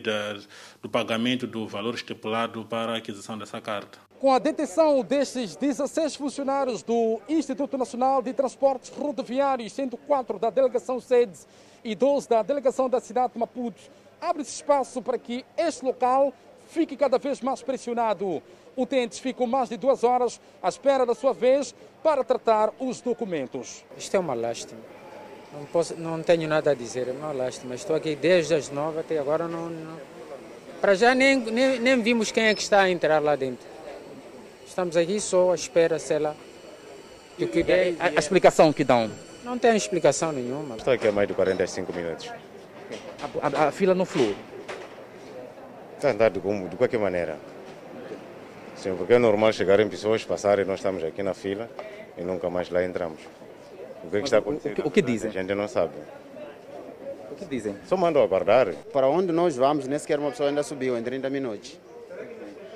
do 0.81 0.89
pagamento 0.89 1.47
do 1.47 1.67
valor 1.67 1.95
estipulado 1.95 2.65
para 2.65 2.93
a 2.93 2.97
aquisição 2.97 3.37
dessa 3.37 3.61
carta. 3.61 4.08
Com 4.19 4.33
a 4.33 4.39
detenção 4.39 5.01
destes 5.01 5.55
16 5.55 6.17
funcionários 6.17 6.83
do 6.83 7.21
Instituto 7.29 7.77
Nacional 7.77 8.21
de 8.21 8.33
Transportes 8.33 8.89
Rodoviários, 8.89 9.71
sendo 9.71 9.95
quatro 9.95 10.37
da 10.37 10.49
delegação 10.49 10.99
SEDES 10.99 11.47
e 11.85 11.95
12 11.95 12.27
da 12.27 12.43
delegação 12.43 12.89
da 12.89 12.99
cidade 12.99 13.31
de 13.31 13.39
Maputo, 13.39 13.79
abre-se 14.19 14.55
espaço 14.55 15.01
para 15.01 15.17
que 15.17 15.45
este 15.57 15.85
local 15.85 16.33
fique 16.67 16.97
cada 16.97 17.17
vez 17.17 17.39
mais 17.39 17.61
pressionado. 17.61 18.43
Utentes 18.75 19.19
ficam 19.19 19.47
mais 19.47 19.69
de 19.69 19.77
duas 19.77 20.03
horas 20.03 20.41
à 20.61 20.67
espera 20.67 21.05
da 21.05 21.15
sua 21.15 21.31
vez 21.31 21.73
para 22.03 22.21
tratar 22.21 22.73
os 22.77 22.99
documentos. 22.99 23.85
Isto 23.97 24.17
é 24.17 24.19
uma 24.19 24.33
lástima. 24.33 24.81
Não, 25.53 25.63
posso, 25.63 25.95
não 25.95 26.21
tenho 26.21 26.45
nada 26.49 26.71
a 26.71 26.73
dizer, 26.73 27.07
é 27.07 27.13
uma 27.13 27.31
lástima. 27.31 27.73
Estou 27.73 27.95
aqui 27.95 28.17
desde 28.17 28.53
as 28.53 28.69
nove 28.69 28.99
até 28.99 29.17
agora. 29.17 29.47
Não, 29.47 29.69
não... 29.69 29.97
Para 30.81 30.93
já 30.93 31.15
nem, 31.15 31.37
nem, 31.37 31.79
nem 31.79 32.01
vimos 32.01 32.33
quem 32.33 32.47
é 32.47 32.53
que 32.53 32.61
está 32.61 32.81
a 32.81 32.91
entrar 32.91 33.21
lá 33.21 33.37
dentro. 33.37 33.78
Estamos 34.79 34.95
aqui 34.95 35.19
só 35.19 35.51
à 35.51 35.55
espera, 35.55 35.99
sei 35.99 36.19
lá. 36.19 36.33
Do 37.37 37.47
que 37.49 37.69
é, 37.69 37.95
a, 37.99 38.05
a 38.05 38.13
explicação 38.13 38.71
que 38.71 38.85
dão? 38.85 39.11
Não 39.43 39.59
tem 39.59 39.75
explicação 39.75 40.31
nenhuma. 40.31 40.77
Estou 40.77 40.93
aqui 40.93 41.05
há 41.05 41.11
mais 41.11 41.27
de 41.27 41.33
45 41.33 41.91
minutos. 41.91 42.31
A, 43.41 43.65
a, 43.65 43.67
a 43.67 43.71
fila 43.73 43.93
não 43.93 44.05
flui? 44.05 44.33
Está 45.97 46.11
andando 46.11 46.39
de, 46.39 46.69
de 46.69 46.77
qualquer 46.77 46.97
maneira. 46.97 47.37
Sim, 48.77 48.95
porque 48.95 49.11
é 49.11 49.19
normal 49.19 49.51
chegarem 49.51 49.89
pessoas, 49.89 50.23
passarem, 50.23 50.63
nós 50.63 50.79
estamos 50.79 51.03
aqui 51.03 51.21
na 51.21 51.33
fila 51.33 51.69
e 52.17 52.21
nunca 52.21 52.49
mais 52.49 52.69
lá 52.69 52.81
entramos. 52.81 53.19
O 54.05 54.09
que, 54.09 54.15
é 54.15 54.19
que 54.21 54.27
está 54.27 54.37
acontecendo? 54.37 54.71
O 54.71 54.75
que, 54.75 54.87
o 54.87 54.91
que 54.91 55.01
dizem? 55.01 55.29
A 55.29 55.33
gente 55.33 55.53
não 55.53 55.67
sabe. 55.67 55.91
O 57.29 57.35
que 57.35 57.43
dizem? 57.43 57.75
Só 57.85 57.97
mandam 57.97 58.23
aguardar. 58.23 58.73
Para 58.93 59.09
onde 59.09 59.33
nós 59.33 59.57
vamos, 59.57 59.85
nem 59.89 59.99
sequer 59.99 60.19
uma 60.19 60.29
pessoa 60.29 60.47
ainda 60.47 60.63
subiu 60.63 60.97
em 60.97 61.03
30 61.03 61.29
minutos. 61.29 61.77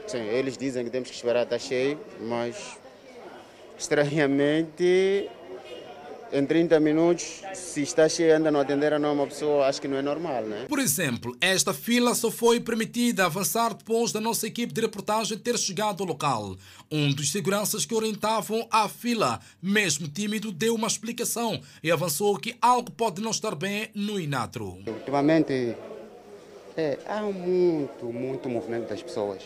Sim, 0.08 0.22
eles 0.22 0.58
dizem 0.58 0.84
que 0.84 0.90
temos 0.90 1.10
que 1.10 1.16
esperar 1.16 1.44
estar 1.44 1.60
cheio, 1.60 2.00
mas 2.22 2.78
estranhamente 3.78 5.30
em 6.34 6.46
30 6.48 6.80
minutos, 6.80 7.44
se 7.54 7.84
está 7.84 8.10
cheio 8.10 8.36
ainda 8.36 8.50
não 8.50 8.60
atender 8.60 8.92
a 8.92 8.98
uma 8.98 9.28
pessoa, 9.28 9.68
acho 9.68 9.80
que 9.80 9.88
não 9.88 9.98
é 9.98 10.02
normal, 10.02 10.42
né? 10.42 10.66
Por 10.68 10.80
exemplo, 10.80 11.38
esta 11.40 11.72
fila 11.76 12.16
só 12.16 12.32
foi 12.32 12.60
permitida 12.60 13.26
avançar 13.26 13.76
depois 13.76 14.12
da 14.12 14.20
nossa 14.20 14.48
equipe 14.48 14.74
de 14.74 14.82
reportagem 14.82 15.38
ter 15.38 15.56
chegado 15.60 16.02
ao 16.02 16.08
local. 16.08 16.58
Um 16.92 17.14
dos 17.14 17.32
seguranças 17.32 17.86
que 17.86 17.94
orientavam 17.94 18.68
a 18.72 18.90
fila, 18.90 19.40
mesmo 19.62 20.08
tímido, 20.08 20.52
deu 20.52 20.74
uma 20.74 20.88
explicação 20.88 21.62
e 21.84 21.92
avançou 21.92 22.36
que 22.40 22.56
algo 22.60 22.90
pode 22.90 23.22
não 23.22 23.30
estar 23.30 23.54
bem 23.54 23.90
no 23.94 24.20
Inatro. 24.20 24.80
Ultimamente, 24.88 25.76
é, 26.76 26.98
há 27.06 27.22
muito, 27.22 28.06
muito 28.06 28.50
movimento 28.50 28.90
das 28.90 29.04
pessoas. 29.04 29.44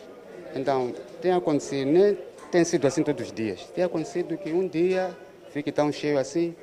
Então, 0.56 0.94
tem 1.22 1.32
acontecido, 1.32 1.90
nem 1.92 2.18
tem 2.52 2.64
sido 2.64 2.86
assim 2.88 3.04
todos 3.04 3.28
os 3.28 3.32
dias. 3.32 3.64
Tem 3.76 3.84
acontecido 3.84 4.38
que 4.38 4.52
um 4.52 4.68
dia 4.68 5.16
fique 5.52 5.72
tão 5.72 5.92
cheio 5.92 6.18
assim, 6.18 6.56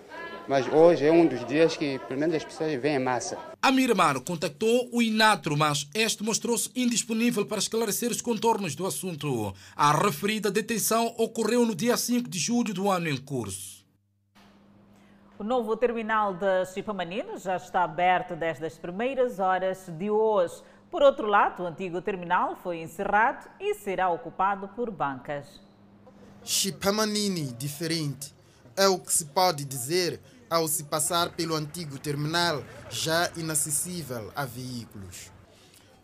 mas 0.49 0.67
hoje 0.73 1.07
é 1.07 1.13
um 1.13 1.27
dos 1.27 1.45
dias 1.47 1.77
que 1.77 1.99
pelo 2.01 2.21
menos 2.21 2.35
as 2.35 2.45
pessoas 2.45 2.75
vêm 2.81 2.97
em 2.97 2.99
massa. 2.99 3.39
A 3.61 3.71
Miramar 3.71 4.21
contactou 4.21 4.89
o 4.93 5.01
Inatro, 5.01 5.57
mas 5.57 5.89
este 5.95 6.23
mostrou-se 6.23 6.71
indisponível 6.77 7.47
para 7.47 7.59
esclarecer 7.59 8.11
os 8.11 8.21
contornos 8.21 8.75
do 8.75 8.87
assunto. 8.87 9.55
A 9.75 9.93
referida 9.93 10.51
detenção 10.51 11.15
ocorreu 11.17 11.65
no 11.65 11.75
dia 11.75 11.97
5 11.97 12.29
de 12.29 12.39
julho 12.39 12.75
do 12.75 12.91
ano 12.91 13.09
em 13.09 13.17
curso. 13.17 13.85
O 15.37 15.43
novo 15.43 15.77
terminal 15.77 16.35
de 16.35 16.65
Chipamanino 16.67 17.37
já 17.39 17.57
está 17.57 17.83
aberto 17.83 18.37
desde 18.37 18.67
as 18.67 18.79
primeiras 18.79 19.41
horas 19.41 19.89
de 19.89 20.09
hoje. 20.09 20.63
Por 20.95 21.03
outro 21.03 21.27
lado, 21.27 21.65
o 21.65 21.67
antigo 21.67 22.01
terminal 22.01 22.55
foi 22.55 22.81
encerrado 22.81 23.51
e 23.59 23.75
será 23.75 24.11
ocupado 24.11 24.69
por 24.69 24.93
bancas. 24.93 25.45
Chipamanini 26.45 27.53
diferente 27.55 28.33
é 28.77 28.87
o 28.87 29.01
que 29.01 29.13
se 29.13 29.25
pode 29.25 29.65
dizer 29.65 30.21
ao 30.49 30.69
se 30.69 30.85
passar 30.85 31.31
pelo 31.31 31.57
antigo 31.57 31.99
terminal 31.99 32.63
já 32.89 33.29
inacessível 33.37 34.31
a 34.37 34.45
veículos. 34.45 35.33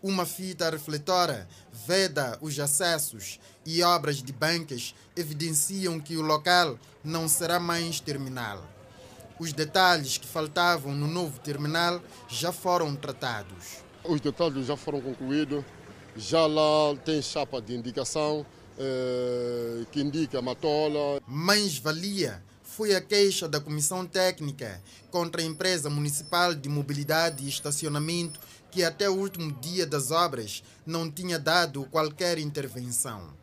Uma 0.02 0.26
fita 0.26 0.68
refletora 0.68 1.46
veda 1.70 2.36
os 2.40 2.58
acessos 2.58 3.38
e 3.64 3.84
obras 3.84 4.20
de 4.20 4.32
bancas 4.32 4.92
evidenciam 5.14 6.00
que 6.00 6.16
o 6.16 6.22
local 6.22 6.76
não 7.04 7.28
será 7.28 7.60
mais 7.60 8.00
terminal. 8.00 8.60
Os 9.38 9.52
detalhes 9.52 10.18
que 10.18 10.26
faltavam 10.26 10.96
no 10.96 11.06
novo 11.06 11.38
terminal 11.38 12.02
já 12.26 12.50
foram 12.50 12.96
tratados. 12.96 13.88
Os 14.04 14.20
detalhes 14.20 14.66
já 14.66 14.76
foram 14.76 15.00
concluídos, 15.00 15.64
já 16.16 16.46
lá 16.46 16.96
tem 17.04 17.20
chapa 17.20 17.60
de 17.60 17.74
indicação 17.74 18.46
eh, 18.78 19.84
que 19.92 20.00
indica 20.00 20.40
Matola. 20.40 21.20
Mais 21.26 21.78
valia 21.78 22.42
foi 22.64 22.94
a 22.94 23.00
queixa 23.00 23.46
da 23.46 23.60
Comissão 23.60 24.06
Técnica 24.06 24.80
contra 25.10 25.42
a 25.42 25.44
Empresa 25.44 25.90
Municipal 25.90 26.54
de 26.54 26.68
Mobilidade 26.68 27.44
e 27.44 27.48
Estacionamento, 27.48 28.40
que 28.70 28.82
até 28.82 29.10
o 29.10 29.16
último 29.16 29.52
dia 29.60 29.86
das 29.86 30.10
obras 30.10 30.62
não 30.86 31.10
tinha 31.10 31.38
dado 31.38 31.84
qualquer 31.90 32.38
intervenção. 32.38 33.34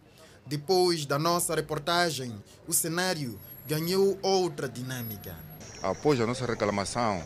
Depois 0.45 1.05
da 1.05 1.19
nossa 1.19 1.53
reportagem, 1.53 2.33
o 2.65 2.73
cenário 2.73 3.37
ganhou 3.67 4.17
outra 4.23 4.67
dinâmica. 4.67 5.35
Após 5.83 6.19
a 6.19 6.25
nossa 6.25 6.45
reclamação, 6.45 7.21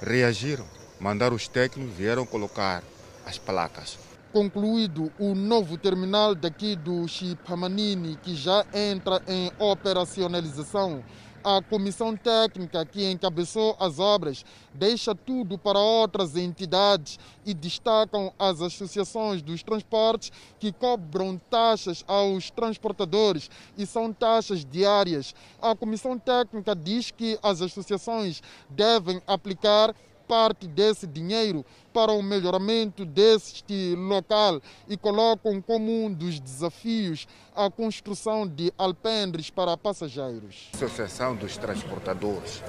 reagiram, 0.00 0.66
mandaram 1.00 1.36
os 1.36 1.48
técnicos, 1.48 1.94
vieram 1.94 2.26
colocar 2.26 2.82
as 3.24 3.38
placas. 3.38 3.98
Concluído 4.32 5.10
o 5.18 5.34
novo 5.34 5.78
terminal 5.78 6.34
daqui 6.34 6.76
do 6.76 7.08
Chipamanini, 7.08 8.16
que 8.22 8.34
já 8.34 8.64
entra 8.74 9.22
em 9.26 9.50
operacionalização, 9.58 11.02
a 11.42 11.62
comissão 11.62 12.16
técnica 12.16 12.84
que 12.84 13.08
encabeçou 13.10 13.76
as 13.78 13.98
obras 13.98 14.44
deixa 14.74 15.14
tudo 15.14 15.56
para 15.56 15.78
outras 15.78 16.36
entidades 16.36 17.18
e 17.46 17.54
destacam 17.54 18.32
as 18.38 18.60
associações 18.60 19.40
dos 19.40 19.62
transportes 19.62 20.32
que 20.58 20.72
cobram 20.72 21.40
taxas 21.48 22.04
aos 22.06 22.50
transportadores 22.50 23.48
e 23.76 23.86
são 23.86 24.12
taxas 24.12 24.64
diárias. 24.64 25.34
A 25.62 25.74
comissão 25.74 26.18
técnica 26.18 26.74
diz 26.74 27.10
que 27.10 27.38
as 27.42 27.62
associações 27.62 28.42
devem 28.68 29.22
aplicar 29.26 29.94
parte 30.28 30.68
desse 30.68 31.06
dinheiro 31.06 31.64
para 31.92 32.12
o 32.12 32.22
melhoramento 32.22 33.04
deste 33.06 33.94
local 33.96 34.60
e 34.86 34.96
colocam 34.96 35.60
como 35.62 36.04
um 36.04 36.12
dos 36.12 36.38
desafios 36.38 37.26
a 37.56 37.70
construção 37.70 38.46
de 38.46 38.72
alpendres 38.76 39.48
para 39.48 39.76
passageiros. 39.76 40.68
Associação 40.74 41.34
dos 41.34 41.56
Transportadores 41.56 42.62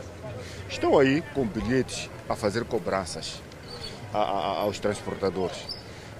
estão 0.69 0.97
aí 0.97 1.21
com 1.33 1.45
bilhetes 1.45 2.09
a 2.29 2.35
fazer 2.35 2.63
cobranças 2.63 3.41
a, 4.13 4.19
a, 4.19 4.47
aos 4.61 4.79
transportadores. 4.79 5.57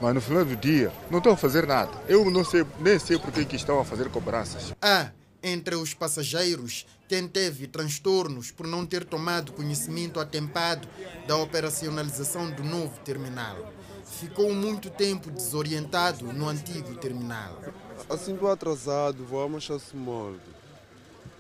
Mas 0.01 0.13
no 0.13 0.21
final 0.21 0.45
do 0.45 0.55
dia 0.55 0.91
não 1.09 1.17
estão 1.17 1.33
a 1.33 1.37
fazer 1.37 1.65
nada. 1.65 1.91
Eu 2.07 2.29
não 2.29 2.43
sei, 2.43 2.65
nem 2.79 2.99
sei 2.99 3.17
por 3.17 3.31
que 3.31 3.55
estão 3.55 3.79
a 3.79 3.85
fazer 3.85 4.09
cobranças. 4.09 4.73
Ah, 4.81 5.11
entre 5.41 5.75
os 5.75 5.93
passageiros 5.93 6.85
quem 7.09 7.27
teve 7.27 7.65
transtornos 7.65 8.51
por 8.51 8.67
não 8.67 8.85
ter 8.85 9.03
tomado 9.03 9.51
conhecimento 9.51 10.19
atempado 10.19 10.87
da 11.27 11.35
operacionalização 11.37 12.51
do 12.51 12.63
novo 12.63 12.99
terminal. 12.99 13.73
Ficou 14.05 14.53
muito 14.53 14.91
tempo 14.91 15.31
desorientado 15.31 16.31
no 16.31 16.47
antigo 16.47 16.95
terminal. 16.97 17.59
Assim 18.07 18.35
estou 18.35 18.51
atrasado, 18.51 19.25
vou 19.25 19.43
a 19.43 19.59
se 19.59 19.95
molde. 19.95 20.39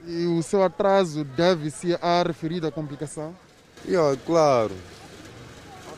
E 0.07 0.25
o 0.25 0.41
seu 0.41 0.63
atraso 0.63 1.23
deve-se 1.23 1.93
à 2.01 2.23
referida 2.23 2.71
complicação? 2.71 3.35
Yeah, 3.87 4.19
claro. 4.25 4.75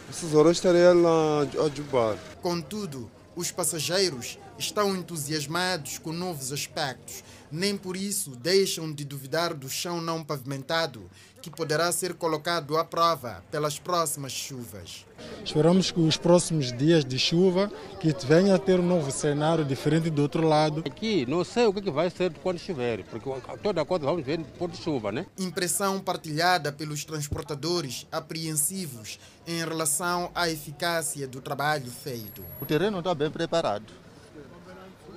Essas 0.09 0.33
horas 0.33 0.57
estarei 0.57 0.81
lá 0.93 1.43
a 1.43 1.69
jubar. 1.73 2.17
Contudo, 2.41 3.09
os 3.37 3.51
passageiros 3.51 4.37
estão 4.59 4.95
entusiasmados 4.97 5.97
com 5.97 6.11
novos 6.11 6.51
aspectos 6.51 7.23
nem 7.51 7.75
por 7.75 7.95
isso 7.95 8.31
deixam 8.31 8.91
de 8.91 9.03
duvidar 9.03 9.53
do 9.53 9.69
chão 9.69 9.99
não 10.01 10.23
pavimentado, 10.23 11.09
que 11.41 11.49
poderá 11.49 11.91
ser 11.91 12.13
colocado 12.13 12.77
à 12.77 12.85
prova 12.85 13.43
pelas 13.49 13.79
próximas 13.79 14.31
chuvas. 14.31 15.05
Esperamos 15.43 15.91
que 15.91 15.99
os 15.99 16.15
próximos 16.17 16.71
dias 16.71 17.03
de 17.03 17.17
chuva 17.17 17.71
que 17.99 18.15
venha 18.25 18.55
a 18.55 18.59
ter 18.59 18.79
um 18.79 18.85
novo 18.85 19.11
cenário 19.11 19.65
diferente 19.65 20.09
do 20.09 20.21
outro 20.21 20.47
lado. 20.47 20.83
Aqui 20.85 21.25
não 21.25 21.43
sei 21.43 21.65
o 21.65 21.73
que 21.73 21.89
vai 21.89 22.09
ser 22.09 22.31
quando 22.41 22.59
chover, 22.59 23.03
porque 23.05 23.29
toda 23.61 23.83
coisa 23.85 24.05
vamos 24.05 24.23
ver 24.23 24.37
depois 24.37 24.71
de 24.71 24.77
chuva, 24.77 25.11
né? 25.11 25.25
Impressão 25.37 25.99
partilhada 25.99 26.71
pelos 26.71 27.03
transportadores 27.03 28.07
apreensivos 28.11 29.19
em 29.47 29.59
relação 29.59 30.31
à 30.35 30.49
eficácia 30.49 31.27
do 31.27 31.41
trabalho 31.41 31.91
feito. 31.91 32.43
O 32.61 32.65
terreno 32.65 32.99
está 32.99 33.15
bem 33.15 33.31
preparado 33.31 34.00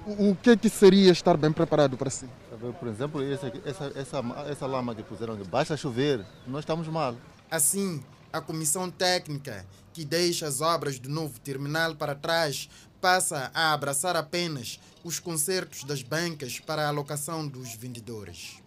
o 0.06 0.34
que, 0.34 0.56
que 0.56 0.68
seria 0.68 1.10
estar 1.12 1.36
bem 1.36 1.50
preparado 1.50 1.96
para 1.96 2.10
si? 2.10 2.28
Por 2.78 2.88
exemplo, 2.88 3.22
essa, 3.22 3.52
essa, 3.64 3.92
essa, 3.94 4.22
essa 4.48 4.66
lama 4.66 4.94
que 4.94 5.02
puseram 5.02 5.36
basta 5.50 5.76
chover, 5.76 6.24
nós 6.46 6.60
estamos 6.60 6.86
mal. 6.88 7.14
Assim, 7.50 8.02
a 8.32 8.40
comissão 8.40 8.90
técnica 8.90 9.64
que 9.92 10.04
deixa 10.04 10.46
as 10.46 10.60
obras 10.60 10.98
do 10.98 11.08
novo 11.08 11.38
terminal 11.40 11.94
para 11.94 12.14
trás 12.14 12.68
passa 13.00 13.50
a 13.54 13.72
abraçar 13.72 14.16
apenas 14.16 14.80
os 15.04 15.20
concertos 15.20 15.84
das 15.84 16.02
bancas 16.02 16.58
para 16.58 16.82
a 16.82 16.88
alocação 16.88 17.46
dos 17.46 17.74
vendedores. 17.74 18.62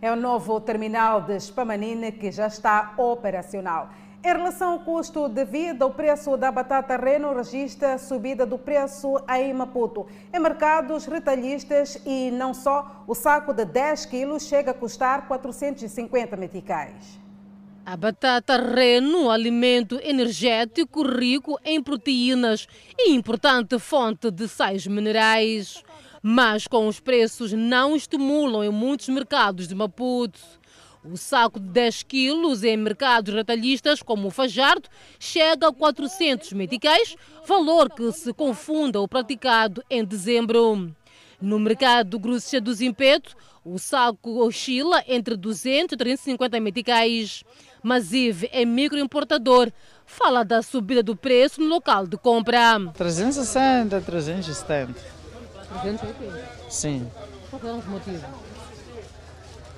É 0.00 0.10
o 0.10 0.16
novo 0.16 0.60
terminal 0.60 1.20
de 1.20 1.38
Spamanine 1.38 2.10
que 2.10 2.32
já 2.32 2.46
está 2.46 2.94
operacional. 2.96 3.90
Em 4.24 4.28
relação 4.28 4.74
ao 4.74 4.78
custo 4.78 5.28
de 5.28 5.44
vida, 5.44 5.84
o 5.84 5.90
preço 5.90 6.36
da 6.36 6.52
batata 6.52 6.96
Reno 6.96 7.34
registra 7.34 7.98
subida 7.98 8.46
do 8.46 8.56
preço 8.56 9.16
em 9.28 9.52
Maputo. 9.52 10.06
Em 10.32 10.38
mercados 10.38 11.06
retalhistas 11.06 12.00
e 12.06 12.30
não 12.30 12.54
só, 12.54 13.02
o 13.08 13.16
saco 13.16 13.52
de 13.52 13.64
10 13.64 14.06
quilos 14.06 14.46
chega 14.46 14.70
a 14.70 14.74
custar 14.74 15.26
450 15.26 16.36
meticais. 16.36 17.20
A 17.84 17.96
batata 17.96 18.56
Reno, 18.58 19.28
alimento 19.28 19.98
energético 20.00 21.02
rico 21.02 21.58
em 21.64 21.82
proteínas 21.82 22.68
e 22.96 23.10
importante 23.10 23.76
fonte 23.80 24.30
de 24.30 24.46
sais 24.46 24.86
minerais. 24.86 25.82
Mas 26.22 26.68
com 26.68 26.86
os 26.86 27.00
preços 27.00 27.52
não 27.52 27.96
estimulam 27.96 28.62
em 28.62 28.70
muitos 28.70 29.08
mercados 29.08 29.66
de 29.66 29.74
Maputo. 29.74 30.61
O 31.04 31.16
saco 31.16 31.58
de 31.58 31.68
10 31.68 32.04
quilos 32.04 32.62
em 32.62 32.76
mercados 32.76 33.34
retalhistas 33.34 34.02
como 34.02 34.28
o 34.28 34.30
Fajardo 34.30 34.88
chega 35.18 35.68
a 35.68 35.72
400 35.72 36.52
meticais, 36.52 37.16
valor 37.44 37.90
que 37.90 38.12
se 38.12 38.32
confunda 38.32 39.00
o 39.00 39.08
praticado 39.08 39.82
em 39.90 40.04
dezembro. 40.04 40.94
No 41.40 41.58
mercado 41.58 42.10
do 42.10 42.18
Grúcia 42.20 42.60
do 42.60 42.72
Zimpeto, 42.72 43.34
o 43.64 43.80
saco 43.80 44.44
oscila 44.44 45.02
entre 45.08 45.36
200 45.36 45.94
e 45.94 45.96
350 45.96 46.60
meticais. 46.60 47.42
Masiv 47.82 48.48
é 48.52 48.64
microimportador, 48.64 49.72
fala 50.06 50.44
da 50.44 50.62
subida 50.62 51.02
do 51.02 51.16
preço 51.16 51.60
no 51.60 51.66
local 51.66 52.06
de 52.06 52.16
compra. 52.16 52.78
360, 52.94 54.00
370. 54.00 55.00
380? 55.80 56.70
Sim. 56.70 57.10
Qual 57.50 57.60
é 57.64 57.72
o 57.72 57.82
motivo? 57.90 58.24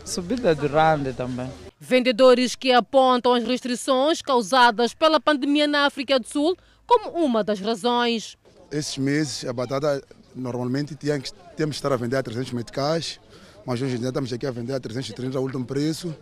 Subida 0.05 0.55
do 0.55 0.67
rande 0.67 1.13
também. 1.13 1.51
Vendedores 1.81 2.55
que 2.55 2.73
apontam 2.73 3.35
as 3.35 3.45
restrições 3.45 4.21
causadas 4.21 4.93
pela 4.93 5.19
pandemia 5.19 5.67
na 5.67 5.87
África 5.87 6.21
do 6.21 6.27
Sul 6.27 6.57
como 6.87 7.11
uma 7.11 7.43
das 7.43 7.59
razões. 7.59 8.37
Esses 8.71 8.99
meses 8.99 9.45
a 9.47 9.53
batata 9.53 10.03
normalmente 10.35 10.95
tinha 10.95 11.19
que, 11.19 11.33
temos 11.57 11.77
que 11.77 11.79
estar 11.79 11.93
a 11.93 11.97
vender 11.97 12.17
a 12.17 12.23
300 12.23 12.53
meticais, 12.53 13.19
mas 13.65 13.81
hoje 13.81 13.97
em 13.97 13.99
dia 13.99 14.09
estamos 14.09 14.33
aqui 14.33 14.47
a 14.47 14.51
vender 14.51 14.75
a 14.75 14.81
330 14.81 15.39
o 15.39 15.43
último 15.43 15.65
preço, 15.65 16.15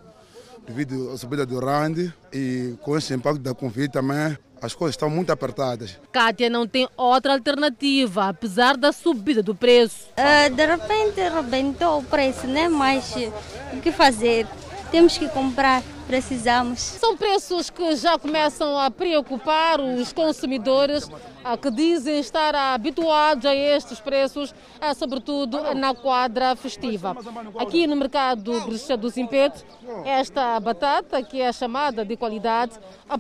devido 0.67 1.11
à 1.11 1.19
subida 1.19 1.45
do 1.45 1.59
rande 1.59 2.13
e 2.33 2.75
com 2.83 2.97
esse 2.97 3.13
impacto 3.15 3.41
da 3.41 3.55
Covid 3.55 3.89
também 3.91 4.37
as 4.63 4.75
coisas 4.75 4.95
estão 4.95 5.11
muito 5.11 5.33
apertadas. 5.33 5.99
Kátia 6.13 6.49
não 6.49 6.69
tem 6.69 6.89
outra 6.97 7.33
alternativa, 7.33 8.29
apesar 8.29 8.77
da 8.77 8.93
subida 8.93 9.43
do 9.43 9.57
preço. 9.57 10.07
Uh, 10.13 10.55
de 10.55 10.65
repente 10.65 11.21
rebentou 11.21 11.99
o 11.99 12.05
preço, 12.05 12.47
né? 12.47 12.69
Mas 12.69 13.13
o 13.73 13.81
que 13.81 13.91
fazer? 13.91 14.47
Temos 14.93 15.19
que 15.19 15.29
comprar, 15.29 15.83
precisamos. 16.07 16.81
São 16.81 17.17
preços 17.17 17.71
que 17.71 17.97
já 17.97 18.19
começam 18.19 18.79
a 18.79 18.91
preocupar 18.91 19.81
os 19.81 20.13
consumidores, 20.13 21.09
que 21.61 21.71
dizem 21.71 22.21
estar 22.21 22.55
habituados 22.55 23.47
a 23.47 23.55
estes 23.55 23.99
preços, 23.99 24.55
sobretudo 24.97 25.75
na 25.75 25.95
quadra 25.95 26.55
festiva. 26.55 27.17
Aqui 27.59 27.87
no 27.87 27.97
mercado 27.97 28.61
Grecia 28.67 28.97
do 28.97 29.09
Zimpeto, 29.09 29.65
esta 30.05 30.59
batata, 30.61 31.23
que 31.23 31.41
é 31.41 31.53
chamada 31.53 32.05
de 32.05 32.17
qualidade, 32.17 32.73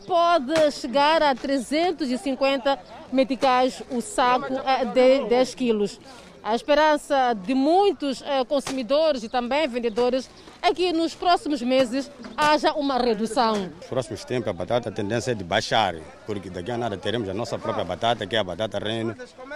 pode 0.07 0.71
chegar 0.73 1.23
a 1.23 1.35
350 1.35 2.79
meticais 3.12 3.83
o 3.90 4.01
saco 4.01 4.55
de 4.95 5.29
10 5.29 5.55
quilos. 5.55 5.99
A 6.45 6.57
esperança 6.57 7.35
de 7.35 7.55
muitos 7.55 8.21
eh, 8.21 8.45
consumidores 8.45 9.23
e 9.23 9.29
também 9.29 9.68
vendedores 9.68 10.29
é 10.61 10.75
que 10.75 10.92
nos 10.92 11.14
próximos 11.14 11.62
meses 11.62 12.11
haja 12.37 12.75
uma 12.83 12.99
redução. 12.99 13.71
Nos 13.77 13.87
próximos 13.87 14.25
tempos 14.25 14.49
a 14.49 14.53
batata 14.53 14.88
a 14.88 14.92
tendência 14.92 15.31
é 15.31 15.35
de 15.35 15.45
baixar, 15.45 15.95
porque 16.27 16.51
daqui 16.51 16.71
a 16.71 16.77
nada 16.77 16.97
teremos 16.97 17.29
a 17.29 17.35
nossa 17.35 17.59
própria 17.59 17.85
batata, 17.85 18.27
que 18.27 18.35
é 18.35 18.40
a 18.40 18.45
batata 18.45 18.79
reino, 18.79 19.14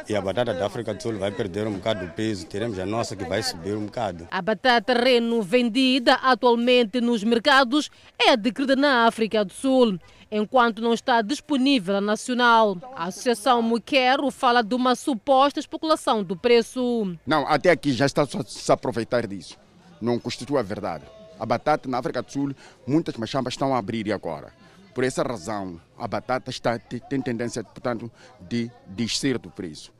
e 0.08 0.14
a 0.14 0.20
batata 0.20 0.54
da 0.54 0.66
África 0.66 0.94
do 0.94 1.02
Sul 1.02 1.18
vai 1.18 1.32
perder 1.32 1.66
um 1.66 1.74
bocado 1.74 2.06
do 2.06 2.12
peso, 2.12 2.46
teremos 2.46 2.78
a 2.78 2.86
nossa 2.86 3.16
que 3.16 3.24
vai 3.24 3.42
subir 3.42 3.76
um 3.76 3.86
bocado. 3.86 4.28
A 4.30 4.40
batata 4.40 4.94
reino 4.94 5.42
vendida 5.42 6.14
atualmente 6.14 7.00
nos 7.00 7.24
mercados 7.24 7.90
é 8.18 8.30
adquirida 8.30 8.76
na 8.76 9.06
África 9.06 9.44
do 9.44 9.52
Sul 9.52 9.98
enquanto 10.30 10.82
não 10.82 10.92
está 10.92 11.22
disponível 11.22 11.96
a 11.96 12.00
nacional. 12.00 12.76
A 12.94 13.04
Associação 13.04 13.62
Muquero 13.62 14.30
fala 14.30 14.62
de 14.62 14.74
uma 14.74 14.94
suposta 14.94 15.60
especulação 15.60 16.22
do 16.22 16.36
preço. 16.36 17.16
Não, 17.26 17.46
até 17.46 17.70
aqui 17.70 17.92
já 17.92 18.06
está 18.06 18.22
a 18.22 18.26
se 18.26 18.72
aproveitar 18.72 19.26
disso. 19.26 19.56
Não 20.00 20.18
constitui 20.18 20.58
a 20.58 20.62
verdade. 20.62 21.04
A 21.38 21.46
batata 21.46 21.88
na 21.88 21.98
África 21.98 22.22
do 22.22 22.30
Sul, 22.30 22.54
muitas 22.86 23.16
machambas 23.16 23.54
estão 23.54 23.74
a 23.74 23.78
abrir 23.78 24.12
agora. 24.12 24.52
Por 24.94 25.04
essa 25.04 25.22
razão, 25.22 25.80
a 25.98 26.08
batata 26.08 26.50
está, 26.50 26.78
tem 26.78 27.20
tendência, 27.20 27.62
portanto, 27.62 28.10
de 28.40 28.70
descer 28.86 29.38
do 29.38 29.50
preço. 29.50 29.92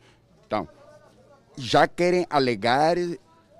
Então, 0.47 0.67
já 1.57 1.87
querem 1.87 2.27
alegar 2.31 2.97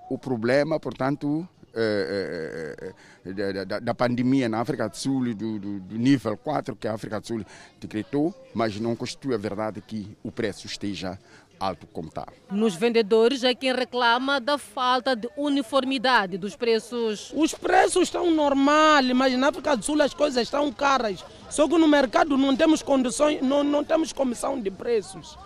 o 0.09 0.17
problema, 0.17 0.81
portanto, 0.81 1.47
eh, 1.79 2.95
eh, 3.27 3.65
da, 3.67 3.81
da, 3.81 3.95
pandemia 3.95 4.49
na 4.49 4.61
África 4.61 4.89
do 4.89 4.97
Sul, 4.97 5.35
do, 5.35 5.59
do, 5.59 5.81
do, 5.81 5.99
nível 5.99 6.35
4 6.35 6.75
que 6.75 6.89
a 6.89 6.95
África 6.95 7.21
do 7.21 7.27
Sul 7.27 7.45
decretou, 7.79 8.35
mas 8.55 8.81
não 8.81 8.97
constitui 8.97 9.35
a 9.35 9.37
verdade 9.37 9.83
que 9.83 10.17
o 10.23 10.33
preço 10.33 10.67
esteja 10.67 11.19
alto 11.59 11.87
como 11.87 12.09
está. 12.09 12.27
Nos 12.51 12.75
vendedores 12.75 13.45
é 13.45 13.55
quem 13.55 13.73
reclama 13.75 14.41
da 14.41 14.59
falta 14.59 15.15
de 15.15 15.29
uniformidade 15.37 16.39
dos 16.39 16.57
preços. 16.57 17.33
Os 17.35 17.55
preços 17.55 18.05
estão 18.05 18.31
normais, 18.31 19.07
mas 19.13 19.37
na 19.37 19.49
África 19.49 19.77
do 19.77 19.85
Sul 19.85 20.01
as 20.03 20.15
coisas 20.15 20.43
estão 20.43 20.71
caras. 20.73 21.25
Só 21.51 21.67
que 21.69 21.79
no 21.79 21.89
mercado 21.89 22.37
não 22.37 22.55
temos 22.57 22.83
condições, 22.83 23.41
não, 23.43 23.63
não 23.65 23.83
temos 23.83 24.13
comissão 24.13 24.61
de 24.61 24.71
preços. 24.71 25.37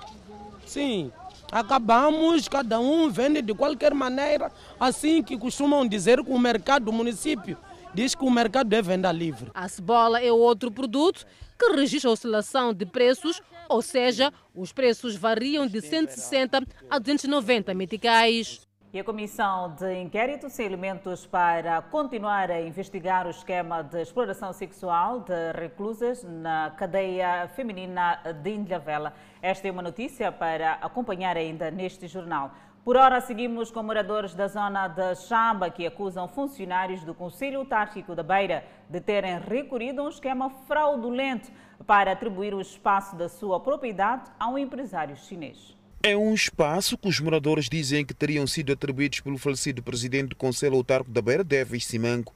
Sim, 0.66 1.10
acabamos, 1.50 2.48
cada 2.48 2.78
um 2.78 3.10
vende 3.10 3.42
de 3.42 3.54
qualquer 3.54 3.94
maneira, 3.94 4.52
assim 4.78 5.22
que 5.22 5.36
costumam 5.36 5.86
dizer 5.86 6.22
que 6.24 6.30
o 6.30 6.38
mercado 6.38 6.86
do 6.86 6.92
município 6.92 7.56
diz 7.92 8.14
que 8.14 8.24
o 8.24 8.30
mercado 8.30 8.72
é 8.72 8.80
venda 8.80 9.10
livre. 9.10 9.50
A 9.54 9.68
cebola 9.68 10.20
é 10.20 10.32
outro 10.32 10.70
produto 10.70 11.26
que 11.58 11.72
registra 11.72 12.10
oscilação 12.10 12.72
de 12.72 12.86
preços, 12.86 13.42
ou 13.70 13.80
seja, 13.80 14.32
os 14.52 14.72
preços 14.72 15.14
variam 15.14 15.64
de 15.64 15.80
160 15.80 16.60
a 16.90 16.98
290 16.98 17.72
meticais. 17.72 18.68
E 18.92 18.98
a 18.98 19.04
Comissão 19.04 19.76
de 19.76 20.00
Inquérito 20.00 20.50
sem 20.50 20.66
elementos 20.66 21.24
para 21.24 21.80
continuar 21.80 22.50
a 22.50 22.60
investigar 22.60 23.28
o 23.28 23.30
esquema 23.30 23.82
de 23.82 24.02
exploração 24.02 24.52
sexual 24.52 25.20
de 25.20 25.52
reclusas 25.52 26.24
na 26.24 26.70
cadeia 26.76 27.48
feminina 27.54 28.16
de 28.42 28.50
Ilhavela. 28.50 29.14
Esta 29.40 29.68
é 29.68 29.70
uma 29.70 29.82
notícia 29.82 30.32
para 30.32 30.72
acompanhar 30.72 31.36
ainda 31.36 31.70
neste 31.70 32.08
jornal. 32.08 32.50
Por 32.84 32.96
hora, 32.96 33.20
seguimos 33.20 33.70
com 33.70 33.84
moradores 33.84 34.34
da 34.34 34.48
zona 34.48 34.88
de 34.88 35.14
Chamba 35.14 35.70
que 35.70 35.86
acusam 35.86 36.26
funcionários 36.26 37.04
do 37.04 37.14
Conselho 37.14 37.60
Autárquico 37.60 38.16
da 38.16 38.24
Beira 38.24 38.64
de 38.88 39.00
terem 39.00 39.38
recorrido 39.38 40.00
a 40.00 40.04
um 40.04 40.08
esquema 40.08 40.50
fraudulento 40.66 41.52
para 41.86 42.12
atribuir 42.12 42.54
o 42.54 42.60
espaço 42.60 43.16
da 43.16 43.28
sua 43.28 43.60
propriedade 43.60 44.30
a 44.38 44.48
um 44.48 44.58
empresário 44.58 45.16
chinês. 45.16 45.76
É 46.02 46.16
um 46.16 46.32
espaço 46.32 46.96
que 46.96 47.08
os 47.08 47.20
moradores 47.20 47.68
dizem 47.68 48.04
que 48.04 48.14
teriam 48.14 48.46
sido 48.46 48.72
atribuídos 48.72 49.20
pelo 49.20 49.36
falecido 49.36 49.82
presidente 49.82 50.30
do 50.30 50.36
Conselho 50.36 50.76
Autárquico 50.76 51.12
da 51.12 51.20
Beira, 51.20 51.44
Devis 51.44 51.84
Simango, 51.84 52.32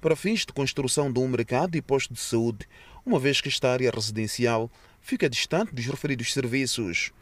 para 0.00 0.16
fins 0.16 0.40
de 0.40 0.52
construção 0.52 1.12
de 1.12 1.20
um 1.20 1.28
mercado 1.28 1.76
e 1.76 1.82
posto 1.82 2.12
de 2.12 2.20
saúde, 2.20 2.66
uma 3.06 3.18
vez 3.18 3.40
que 3.40 3.48
esta 3.48 3.70
área 3.70 3.90
residencial 3.90 4.70
fica 5.00 5.30
distante 5.30 5.74
dos 5.74 5.86
referidos 5.86 6.32
serviços. 6.32 7.12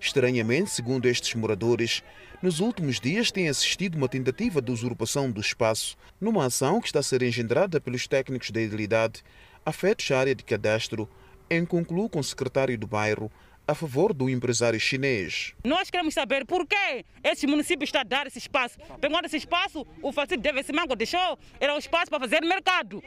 Estranhamente, 0.00 0.70
segundo 0.70 1.06
estes 1.06 1.34
moradores, 1.34 2.02
nos 2.42 2.58
últimos 2.58 2.98
dias 2.98 3.30
tem 3.30 3.48
assistido 3.48 3.94
uma 3.96 4.08
tentativa 4.08 4.60
de 4.60 4.72
usurpação 4.72 5.30
do 5.30 5.40
espaço, 5.40 5.96
numa 6.20 6.46
ação 6.46 6.80
que 6.80 6.86
está 6.86 6.98
a 7.00 7.02
ser 7.02 7.22
engendrada 7.22 7.80
pelos 7.80 8.08
técnicos 8.08 8.50
da 8.50 8.60
idilidade, 8.60 9.22
afetos 9.64 10.10
à 10.10 10.18
área 10.18 10.34
de 10.34 10.42
cadastro, 10.42 11.08
em 11.52 11.66
concluo 11.66 12.08
com 12.08 12.18
o 12.18 12.24
secretário 12.24 12.78
do 12.78 12.86
bairro, 12.86 13.30
a 13.68 13.74
favor 13.74 14.12
do 14.14 14.28
empresário 14.28 14.80
chinês. 14.80 15.52
Nós 15.62 15.90
queremos 15.90 16.14
saber 16.14 16.46
por 16.46 16.66
que 16.66 17.04
esse 17.22 17.46
município 17.46 17.84
está 17.84 18.00
a 18.00 18.04
dar 18.04 18.26
esse 18.26 18.38
espaço. 18.38 18.78
Pegando 19.00 19.26
esse 19.26 19.36
espaço, 19.36 19.86
o 20.00 20.10
falecido 20.12 20.42
David 20.42 20.66
Simango 20.66 20.96
deixou, 20.96 21.38
era 21.60 21.74
um 21.74 21.78
espaço 21.78 22.06
para 22.10 22.20
fazer 22.20 22.40
mercado. 22.40 23.02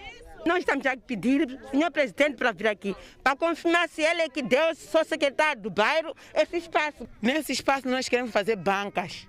Nós 0.45 0.59
estamos 0.59 0.85
a 0.85 0.95
pedir, 0.95 1.59
senhor 1.71 1.89
presidente, 1.89 2.35
para 2.35 2.51
vir 2.51 2.67
aqui, 2.67 2.95
para 3.23 3.35
confirmar 3.35 3.89
se 3.89 4.03
ele 4.03 4.21
é 4.21 4.29
que 4.29 4.43
deu, 4.43 4.75
sou 4.75 5.03
secretário 5.03 5.61
do 5.61 5.71
bairro, 5.71 6.15
esse 6.35 6.57
espaço. 6.57 7.09
Nesse 7.19 7.51
espaço 7.51 7.87
nós 7.87 8.07
queremos 8.07 8.31
fazer 8.31 8.55
bancas. 8.55 9.27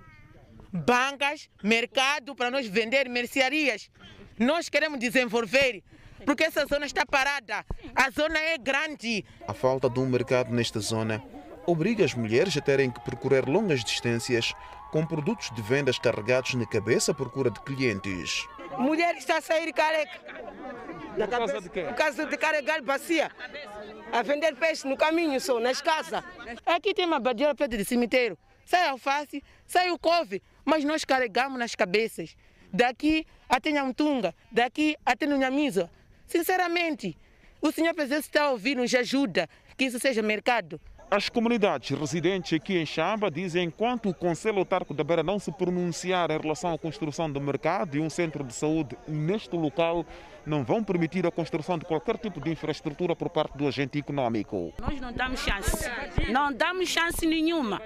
Bancas, 0.71 1.49
mercado 1.63 2.35
para 2.35 2.51
nós 2.51 2.67
vender 2.67 3.09
mercearias. 3.09 3.89
Nós 4.37 4.69
queremos 4.69 4.99
desenvolver 4.99 5.83
porque 6.25 6.43
essa 6.43 6.65
zona 6.65 6.85
está 6.85 7.05
parada. 7.05 7.65
A 7.95 8.09
zona 8.09 8.39
é 8.39 8.57
grande. 8.57 9.23
A 9.47 9.53
falta 9.53 9.89
de 9.89 9.99
um 9.99 10.05
mercado 10.05 10.53
nesta 10.53 10.79
zona 10.79 11.23
obriga 11.65 12.05
as 12.05 12.13
mulheres 12.13 12.55
a 12.57 12.61
terem 12.61 12.89
que 12.89 12.99
percorrer 13.01 13.47
longas 13.47 13.83
distâncias 13.83 14.53
com 14.91 15.05
produtos 15.05 15.51
de 15.51 15.61
vendas 15.61 15.99
carregados 15.99 16.53
na 16.53 16.65
cabeça 16.65 17.11
à 17.11 17.13
procura 17.13 17.51
de 17.51 17.59
clientes. 17.61 18.47
Mulher 18.77 19.15
está 19.15 19.37
a 19.37 19.41
sair 19.41 19.73
careca. 19.73 20.19
Por 21.17 21.27
causa 21.27 21.61
de 21.61 21.69
quê? 21.69 21.83
Por 21.83 21.95
causa 21.95 22.25
de 22.25 22.37
carregar 22.37 22.81
bacia. 22.81 23.31
A 24.11 24.21
vender 24.21 24.55
peixe 24.55 24.87
no 24.87 24.95
caminho 24.95 25.41
só, 25.41 25.59
nas 25.59 25.81
casas. 25.81 26.23
Aqui 26.65 26.93
tem 26.93 27.05
uma 27.05 27.19
badiola 27.19 27.55
perto 27.55 27.75
de 27.75 27.83
cemitério. 27.83 28.37
Sai 28.65 28.87
alface, 28.87 29.43
sai 29.65 29.89
o 29.91 29.97
couve, 29.97 30.41
mas 30.63 30.83
nós 30.83 31.03
carregamos 31.03 31.57
nas 31.57 31.73
cabeças. 31.73 32.35
Daqui 32.71 33.25
até 33.49 33.71
Nhamtunga, 33.71 34.35
daqui 34.51 34.95
até 35.05 35.25
Nhamiza. 35.25 35.89
Sinceramente, 36.27 37.17
o 37.61 37.71
senhor 37.71 37.93
presidente 37.93 38.25
está 38.25 38.43
a 38.43 38.51
ouvir, 38.51 38.75
nos 38.75 38.93
ajuda 38.93 39.49
que 39.77 39.85
isso 39.85 39.99
seja 39.99 40.21
mercado. 40.21 40.79
As 41.09 41.29
comunidades 41.29 41.97
residentes 41.97 42.51
aqui 42.51 42.77
em 42.77 42.85
Chamba 42.85 43.31
dizem 43.31 43.69
que 43.69 43.75
enquanto 43.75 44.09
o 44.09 44.13
Conselho 44.13 44.59
Autárquico 44.59 44.93
da 44.93 45.05
Beira 45.05 45.23
não 45.23 45.39
se 45.39 45.49
pronunciar 45.53 46.29
em 46.31 46.37
relação 46.37 46.73
à 46.73 46.77
construção 46.77 47.31
do 47.31 47.39
mercado 47.39 47.95
e 47.95 48.01
um 48.01 48.09
centro 48.09 48.43
de 48.43 48.53
saúde 48.53 48.97
neste 49.07 49.55
local, 49.55 50.05
não 50.45 50.65
vão 50.65 50.83
permitir 50.83 51.25
a 51.25 51.31
construção 51.31 51.77
de 51.77 51.85
qualquer 51.85 52.17
tipo 52.17 52.41
de 52.41 52.51
infraestrutura 52.51 53.15
por 53.15 53.29
parte 53.29 53.57
do 53.57 53.65
agente 53.65 53.97
econômico. 53.97 54.73
Nós 54.81 54.99
não 54.99 55.13
damos 55.13 55.39
chance, 55.39 55.89
não 56.29 56.51
damos 56.51 56.89
chance 56.89 57.25
nenhuma. 57.25 57.81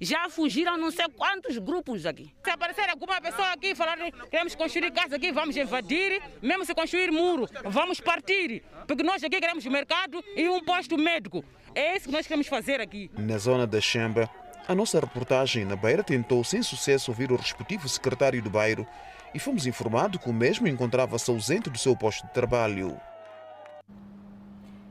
Já 0.00 0.28
fugiram 0.28 0.76
não 0.76 0.90
sei 0.90 1.06
quantos 1.08 1.58
grupos 1.58 2.06
aqui. 2.06 2.32
Se 2.44 2.50
aparecer 2.50 2.88
alguma 2.88 3.20
pessoa 3.20 3.52
aqui 3.52 3.74
falar 3.74 3.98
queremos 4.30 4.54
construir 4.54 4.92
casa 4.92 5.16
aqui, 5.16 5.32
vamos 5.32 5.56
invadir, 5.56 6.22
mesmo 6.40 6.64
se 6.64 6.72
construir 6.74 7.10
muro, 7.10 7.48
vamos 7.64 8.00
partir. 8.00 8.62
Porque 8.86 9.02
nós 9.02 9.24
aqui 9.24 9.40
queremos 9.40 9.64
mercado 9.66 10.22
e 10.36 10.48
um 10.48 10.62
posto 10.64 10.96
médico. 10.96 11.44
É 11.74 11.96
isso 11.96 12.06
que 12.06 12.12
nós 12.12 12.26
queremos 12.26 12.46
fazer 12.46 12.80
aqui. 12.80 13.10
Na 13.18 13.38
zona 13.38 13.66
da 13.66 13.80
Xamba, 13.80 14.30
a 14.68 14.74
nossa 14.74 15.00
reportagem 15.00 15.64
na 15.64 15.74
Beira 15.74 16.04
tentou 16.04 16.44
sem 16.44 16.62
sucesso 16.62 17.10
ouvir 17.10 17.32
o 17.32 17.36
respectivo 17.36 17.88
secretário 17.88 18.40
do 18.40 18.50
bairro 18.50 18.86
e 19.34 19.38
fomos 19.38 19.66
informados 19.66 20.22
que 20.22 20.30
o 20.30 20.32
mesmo 20.32 20.68
encontrava-se 20.68 21.30
ausente 21.30 21.68
do 21.68 21.78
seu 21.78 21.96
posto 21.96 22.26
de 22.26 22.32
trabalho. 22.32 23.00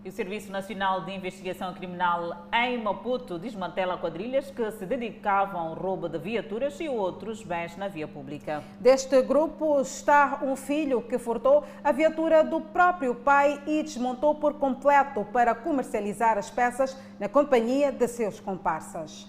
E 0.08 0.10
o 0.10 0.14
Serviço 0.14 0.50
Nacional 0.50 1.04
de 1.04 1.12
Investigação 1.12 1.74
Criminal 1.74 2.48
em 2.54 2.82
Maputo 2.82 3.38
desmantela 3.38 3.98
quadrilhas 3.98 4.50
que 4.50 4.72
se 4.72 4.86
dedicavam 4.86 5.60
ao 5.60 5.74
roubo 5.74 6.08
de 6.08 6.18
viaturas 6.18 6.80
e 6.80 6.88
outros 6.88 7.44
bens 7.44 7.76
na 7.76 7.90
via 7.90 8.08
pública. 8.08 8.64
Deste 8.80 9.22
grupo 9.22 9.82
está 9.82 10.40
um 10.42 10.56
filho 10.56 11.02
que 11.02 11.20
furtou 11.20 11.68
a 11.84 11.92
viatura 11.92 12.42
do 12.42 12.62
próprio 12.62 13.16
pai 13.16 13.62
e 13.68 13.84
desmontou 13.84 14.36
por 14.36 14.54
completo 14.54 15.26
para 15.26 15.54
comercializar 15.54 16.38
as 16.38 16.50
peças 16.50 16.96
na 17.20 17.28
companhia 17.28 17.92
de 17.92 18.08
seus 18.08 18.40
comparsas. 18.40 19.28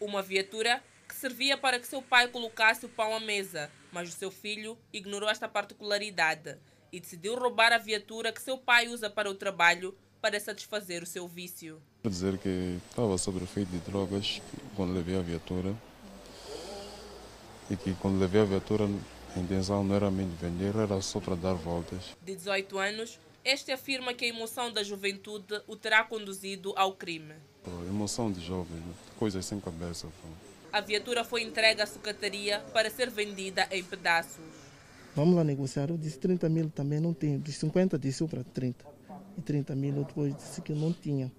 Uma 0.00 0.20
viatura 0.20 0.82
que 1.08 1.14
servia 1.14 1.56
para 1.56 1.78
que 1.78 1.86
seu 1.86 2.02
pai 2.02 2.26
colocasse 2.26 2.84
o 2.84 2.88
pão 2.88 3.14
à 3.14 3.20
mesa, 3.20 3.70
mas 3.92 4.08
o 4.08 4.18
seu 4.18 4.32
filho 4.32 4.76
ignorou 4.92 5.28
esta 5.30 5.48
particularidade 5.48 6.58
e 6.96 7.00
decidiu 7.00 7.38
roubar 7.38 7.74
a 7.74 7.78
viatura 7.78 8.32
que 8.32 8.40
seu 8.40 8.56
pai 8.56 8.88
usa 8.88 9.10
para 9.10 9.30
o 9.30 9.34
trabalho 9.34 9.94
para 10.18 10.40
satisfazer 10.40 11.02
o 11.02 11.06
seu 11.06 11.28
vício. 11.28 11.78
Quero 12.02 12.14
dizer 12.14 12.38
que 12.38 12.78
estava 12.88 13.18
sob 13.18 13.42
efeito 13.44 13.70
de 13.70 13.78
drogas 13.80 14.40
quando 14.74 14.94
levei 14.94 15.16
a 15.16 15.20
viatura 15.20 15.74
e 17.70 17.76
que 17.76 17.92
quando 17.96 18.18
levei 18.18 18.40
a 18.40 18.44
viatura 18.46 18.88
a 19.34 19.38
intenção 19.38 19.84
não 19.84 19.94
era 19.94 20.10
mesmo 20.10 20.34
vender, 20.36 20.74
era 20.74 20.98
só 21.02 21.20
para 21.20 21.34
dar 21.34 21.52
voltas. 21.52 22.16
De 22.22 22.34
18 22.34 22.78
anos, 22.78 23.20
este 23.44 23.70
afirma 23.70 24.14
que 24.14 24.24
a 24.24 24.28
emoção 24.28 24.72
da 24.72 24.82
juventude 24.82 25.60
o 25.66 25.76
terá 25.76 26.02
conduzido 26.02 26.72
ao 26.76 26.94
crime. 26.94 27.34
Emoção 27.86 28.32
de 28.32 28.40
jovem, 28.40 28.82
coisas 29.18 29.44
sem 29.44 29.60
cabeça. 29.60 30.08
A 30.72 30.80
viatura 30.80 31.24
foi 31.24 31.42
entregue 31.42 31.82
à 31.82 31.86
sucataria 31.86 32.60
para 32.72 32.88
ser 32.88 33.10
vendida 33.10 33.68
em 33.70 33.84
pedaços. 33.84 34.65
Vamos 35.16 35.34
lá 35.34 35.42
negociar. 35.42 35.88
Eu 35.88 35.96
disse 35.96 36.18
30 36.18 36.46
mil 36.50 36.68
também 36.68 37.00
não 37.00 37.14
tenho. 37.14 37.38
Dos 37.38 37.54
50 37.54 37.98
disse 37.98 38.22
eu 38.22 38.28
para 38.28 38.44
30. 38.44 38.84
E 39.38 39.40
30 39.40 39.74
mil 39.74 39.96
eu 39.96 40.04
depois 40.04 40.36
disse 40.36 40.60
que 40.60 40.74
não 40.74 40.92
tinha. 40.92 41.32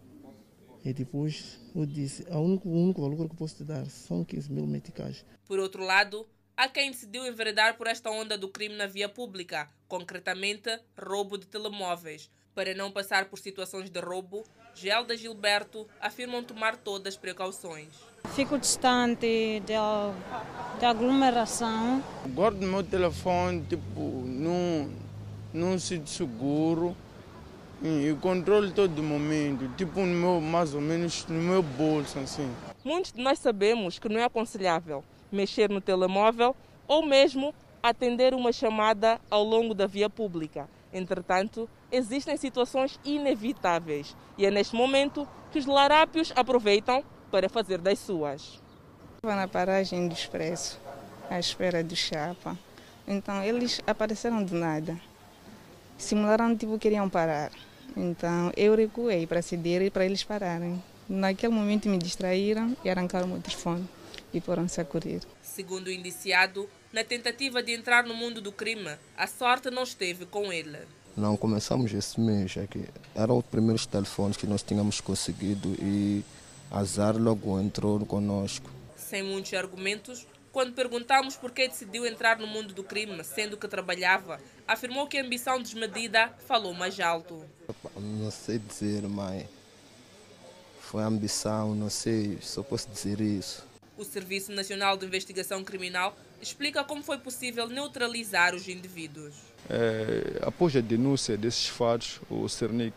E 0.83 0.91
depois 0.91 1.59
eu 1.75 1.85
disse, 1.85 2.25
o 2.27 2.39
único, 2.39 2.67
o 2.67 2.73
único 2.73 3.01
valor 3.01 3.15
que 3.15 3.21
eu 3.21 3.29
posso 3.37 3.57
te 3.57 3.63
dar 3.63 3.85
são 3.85 4.25
15 4.25 4.51
mil 4.51 4.65
meticais. 4.65 5.23
Por 5.45 5.59
outro 5.59 5.83
lado, 5.83 6.27
há 6.55 6.67
quem 6.67 6.89
decidiu 6.89 7.27
enveredar 7.27 7.77
por 7.77 7.85
esta 7.85 8.09
onda 8.09 8.35
do 8.35 8.49
crime 8.49 8.75
na 8.75 8.87
via 8.87 9.07
pública, 9.07 9.69
concretamente 9.87 10.71
roubo 10.99 11.37
de 11.37 11.45
telemóveis. 11.45 12.31
Para 12.55 12.73
não 12.73 12.91
passar 12.91 13.29
por 13.29 13.37
situações 13.37 13.91
de 13.91 13.99
roubo, 13.99 14.43
Gelda 14.73 15.15
Gilberto 15.15 15.87
afirmam 16.01 16.43
tomar 16.43 16.77
todas 16.77 17.13
as 17.13 17.19
precauções. 17.19 17.89
Fico 18.33 18.57
distante 18.57 19.61
de, 19.65 19.73
de 20.79 20.85
aglomeração. 20.85 22.03
Guardo 22.27 22.61
meu 22.65 22.83
telefone 22.83 23.63
tipo, 23.67 24.01
num, 24.25 24.91
num 25.53 25.79
sítio 25.79 26.07
seguro 26.07 26.95
e 27.81 28.15
controlo 28.21 28.71
todo 28.71 29.01
momento, 29.03 29.69
tipo 29.75 29.99
no 30.01 30.07
meu, 30.07 30.41
mais 30.41 30.73
ou 30.73 30.81
menos 30.81 31.25
no 31.27 31.41
meu 31.41 31.61
bolso. 31.61 32.19
Assim. 32.19 32.49
Muitos 32.83 33.11
de 33.11 33.21
nós 33.21 33.39
sabemos 33.39 33.99
que 33.99 34.09
não 34.09 34.19
é 34.19 34.23
aconselhável 34.23 35.03
mexer 35.31 35.69
no 35.69 35.81
telemóvel 35.81 36.55
ou 36.87 37.05
mesmo 37.05 37.53
atender 37.81 38.33
uma 38.33 38.51
chamada 38.51 39.19
ao 39.29 39.43
longo 39.43 39.73
da 39.73 39.87
via 39.87 40.09
pública. 40.09 40.69
Entretanto, 40.91 41.69
existem 41.91 42.37
situações 42.37 42.99
inevitáveis 43.03 44.15
e 44.37 44.45
é 44.45 44.51
neste 44.51 44.75
momento 44.75 45.27
que 45.51 45.59
os 45.59 45.65
larápios 45.65 46.31
aproveitam 46.35 47.03
para 47.31 47.49
fazer 47.49 47.79
das 47.79 47.99
suas. 47.99 48.59
Estava 49.15 49.35
na 49.35 49.47
paragem 49.47 50.07
do 50.07 50.13
expresso, 50.13 50.79
à 51.29 51.39
espera 51.39 51.83
do 51.83 51.95
chapa. 51.95 52.57
Então 53.07 53.43
eles 53.43 53.81
apareceram 53.87 54.43
do 54.43 54.55
nada. 54.55 54.99
Simularam 55.97 56.55
tipo 56.55 56.73
que 56.73 56.79
queriam 56.79 57.09
parar. 57.09 57.51
Então 57.95 58.51
eu 58.55 58.75
recuei 58.75 59.25
para 59.25 59.41
ceder 59.41 59.81
e 59.81 59.89
para 59.89 60.05
eles 60.05 60.23
pararem. 60.23 60.81
Naquele 61.09 61.53
momento 61.53 61.87
me 61.87 61.97
distraíram 61.97 62.75
e 62.83 62.89
arrancaram 62.89 63.33
o 63.33 63.39
telefone 63.39 63.87
e 64.33 64.41
foram-se 64.41 64.79
a 64.81 64.85
correr. 64.85 65.21
Segundo 65.41 65.87
o 65.87 65.91
indiciado, 65.91 66.69
na 66.91 67.03
tentativa 67.03 67.63
de 67.63 67.73
entrar 67.73 68.03
no 68.03 68.13
mundo 68.13 68.41
do 68.41 68.51
crime, 68.51 68.95
a 69.17 69.25
sorte 69.25 69.69
não 69.69 69.83
esteve 69.83 70.25
com 70.25 70.51
ele. 70.51 70.79
Não 71.15 71.35
começamos 71.35 71.91
esse 71.93 72.19
mês, 72.19 72.55
é 72.57 72.67
que 72.67 72.85
eram 73.15 73.39
os 73.39 73.45
primeiros 73.45 73.85
telefones 73.85 74.37
que 74.37 74.45
nós 74.45 74.61
tínhamos 74.61 75.01
conseguido 75.01 75.75
e 75.79 76.23
azar 76.71 77.17
logo 77.17 77.59
entrou 77.59 78.05
conosco. 78.05 78.69
Sem 78.95 79.23
muitos 79.23 79.53
argumentos, 79.53 80.27
quando 80.51 80.73
perguntamos 80.73 81.35
por 81.35 81.51
que 81.51 81.67
decidiu 81.67 82.05
entrar 82.05 82.39
no 82.39 82.47
mundo 82.47 82.73
do 82.73 82.83
crime, 82.83 83.23
sendo 83.23 83.57
que 83.57 83.67
trabalhava, 83.67 84.39
afirmou 84.67 85.07
que 85.07 85.17
a 85.17 85.23
ambição 85.23 85.61
desmedida 85.61 86.33
falou 86.47 86.73
mais 86.73 86.99
alto. 86.99 87.43
Não 87.95 88.31
sei 88.31 88.59
dizer, 88.59 89.03
mas 89.03 89.45
foi 90.81 91.03
ambição, 91.03 91.75
não 91.75 91.89
sei, 91.89 92.37
só 92.41 92.63
posso 92.63 92.89
dizer 92.89 93.21
isso. 93.21 93.65
O 93.97 94.03
Serviço 94.03 94.51
Nacional 94.51 94.95
de 94.95 95.05
Investigação 95.05 95.63
Criminal 95.63 96.15
explica 96.41 96.83
como 96.83 97.03
foi 97.03 97.17
possível 97.17 97.67
neutralizar 97.67 98.55
os 98.55 98.67
indivíduos. 98.67 99.33
É, 99.69 100.39
após 100.41 100.75
a 100.75 100.81
denúncia 100.81 101.35
desses 101.35 101.67
fatos, 101.67 102.21
o 102.29 102.47
CERNIC 102.47 102.93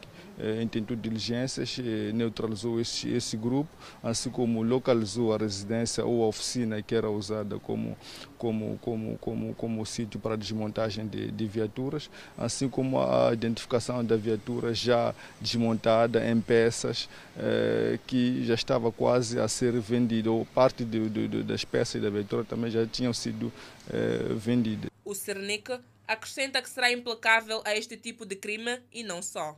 intentou 0.62 0.96
diligências, 0.96 1.78
eh, 1.78 2.12
neutralizou 2.12 2.80
esse, 2.80 3.08
esse 3.08 3.36
grupo, 3.36 3.70
assim 4.02 4.30
como 4.30 4.62
localizou 4.62 5.34
a 5.34 5.36
residência 5.36 6.04
ou 6.04 6.24
a 6.24 6.26
oficina 6.28 6.82
que 6.82 6.94
era 6.94 7.10
usada 7.10 7.58
como, 7.58 7.96
como, 8.38 8.78
como, 8.80 9.18
como, 9.18 9.54
como 9.54 9.86
sítio 9.86 10.18
para 10.18 10.36
desmontagem 10.36 11.06
de, 11.06 11.30
de 11.30 11.46
viaturas, 11.46 12.10
assim 12.38 12.68
como 12.68 13.00
a 13.00 13.32
identificação 13.32 14.04
da 14.04 14.16
viatura 14.16 14.72
já 14.72 15.14
desmontada 15.40 16.26
em 16.28 16.40
peças 16.40 17.08
eh, 17.38 17.98
que 18.06 18.44
já 18.44 18.54
estava 18.54 18.90
quase 18.90 19.38
a 19.38 19.48
ser 19.48 19.78
vendida, 19.80 20.30
ou 20.30 20.44
parte 20.46 20.84
de, 20.84 21.08
de, 21.08 21.42
das 21.42 21.64
peças 21.64 22.00
da 22.00 22.10
viatura 22.10 22.44
também 22.44 22.70
já 22.70 22.86
tinham 22.86 23.12
sido 23.12 23.52
eh, 23.92 24.34
vendidas. 24.36 24.90
O 25.04 25.14
Cernic 25.14 25.78
acrescenta 26.06 26.60
que 26.60 26.68
será 26.68 26.90
implacável 26.90 27.62
a 27.64 27.76
este 27.76 27.96
tipo 27.96 28.24
de 28.24 28.36
crime 28.36 28.80
e 28.92 29.02
não 29.02 29.22
só. 29.22 29.56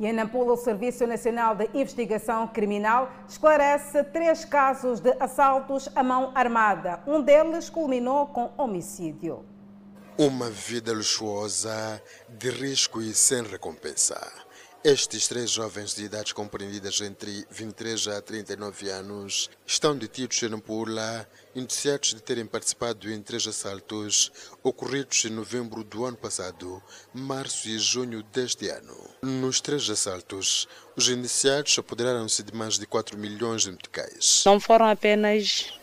E 0.00 0.06
em 0.06 0.12
Nampula, 0.12 0.52
o 0.52 0.56
Serviço 0.56 1.06
Nacional 1.06 1.56
de 1.56 1.68
Investigação 1.74 2.46
Criminal 2.46 3.10
esclarece 3.28 4.04
três 4.04 4.44
casos 4.44 5.00
de 5.00 5.12
assaltos 5.18 5.88
à 5.94 6.04
mão 6.04 6.30
armada. 6.36 7.00
Um 7.04 7.20
deles 7.20 7.68
culminou 7.68 8.26
com 8.28 8.52
homicídio. 8.56 9.44
Uma 10.16 10.50
vida 10.50 10.92
luxuosa, 10.92 12.00
de 12.28 12.50
risco 12.50 13.00
e 13.00 13.12
sem 13.12 13.42
recompensa. 13.42 14.20
Estes 14.84 15.26
três 15.26 15.50
jovens 15.50 15.92
de 15.92 16.04
idades 16.04 16.32
compreendidas 16.32 17.00
entre 17.00 17.44
23 17.50 18.08
a 18.08 18.22
39 18.22 18.88
anos 18.88 19.50
estão 19.66 19.96
detidos 19.98 20.40
em 20.40 20.48
Nampula, 20.48 21.28
indiciados 21.54 22.14
de 22.14 22.22
terem 22.22 22.46
participado 22.46 23.10
em 23.10 23.20
três 23.20 23.44
assaltos 23.48 24.30
ocorridos 24.62 25.24
em 25.24 25.30
novembro 25.30 25.82
do 25.82 26.04
ano 26.04 26.16
passado, 26.16 26.80
março 27.12 27.68
e 27.68 27.76
junho 27.76 28.22
deste 28.22 28.68
ano. 28.68 28.96
Nos 29.20 29.60
três 29.60 29.90
assaltos, 29.90 30.68
os 30.94 31.08
indiciados 31.08 31.76
apoderaram-se 31.76 32.44
de 32.44 32.54
mais 32.54 32.78
de 32.78 32.86
4 32.86 33.18
milhões 33.18 33.62
de 33.62 33.72
meticais. 33.72 34.44
Não 34.46 34.60
foram 34.60 34.86
apenas 34.86 35.77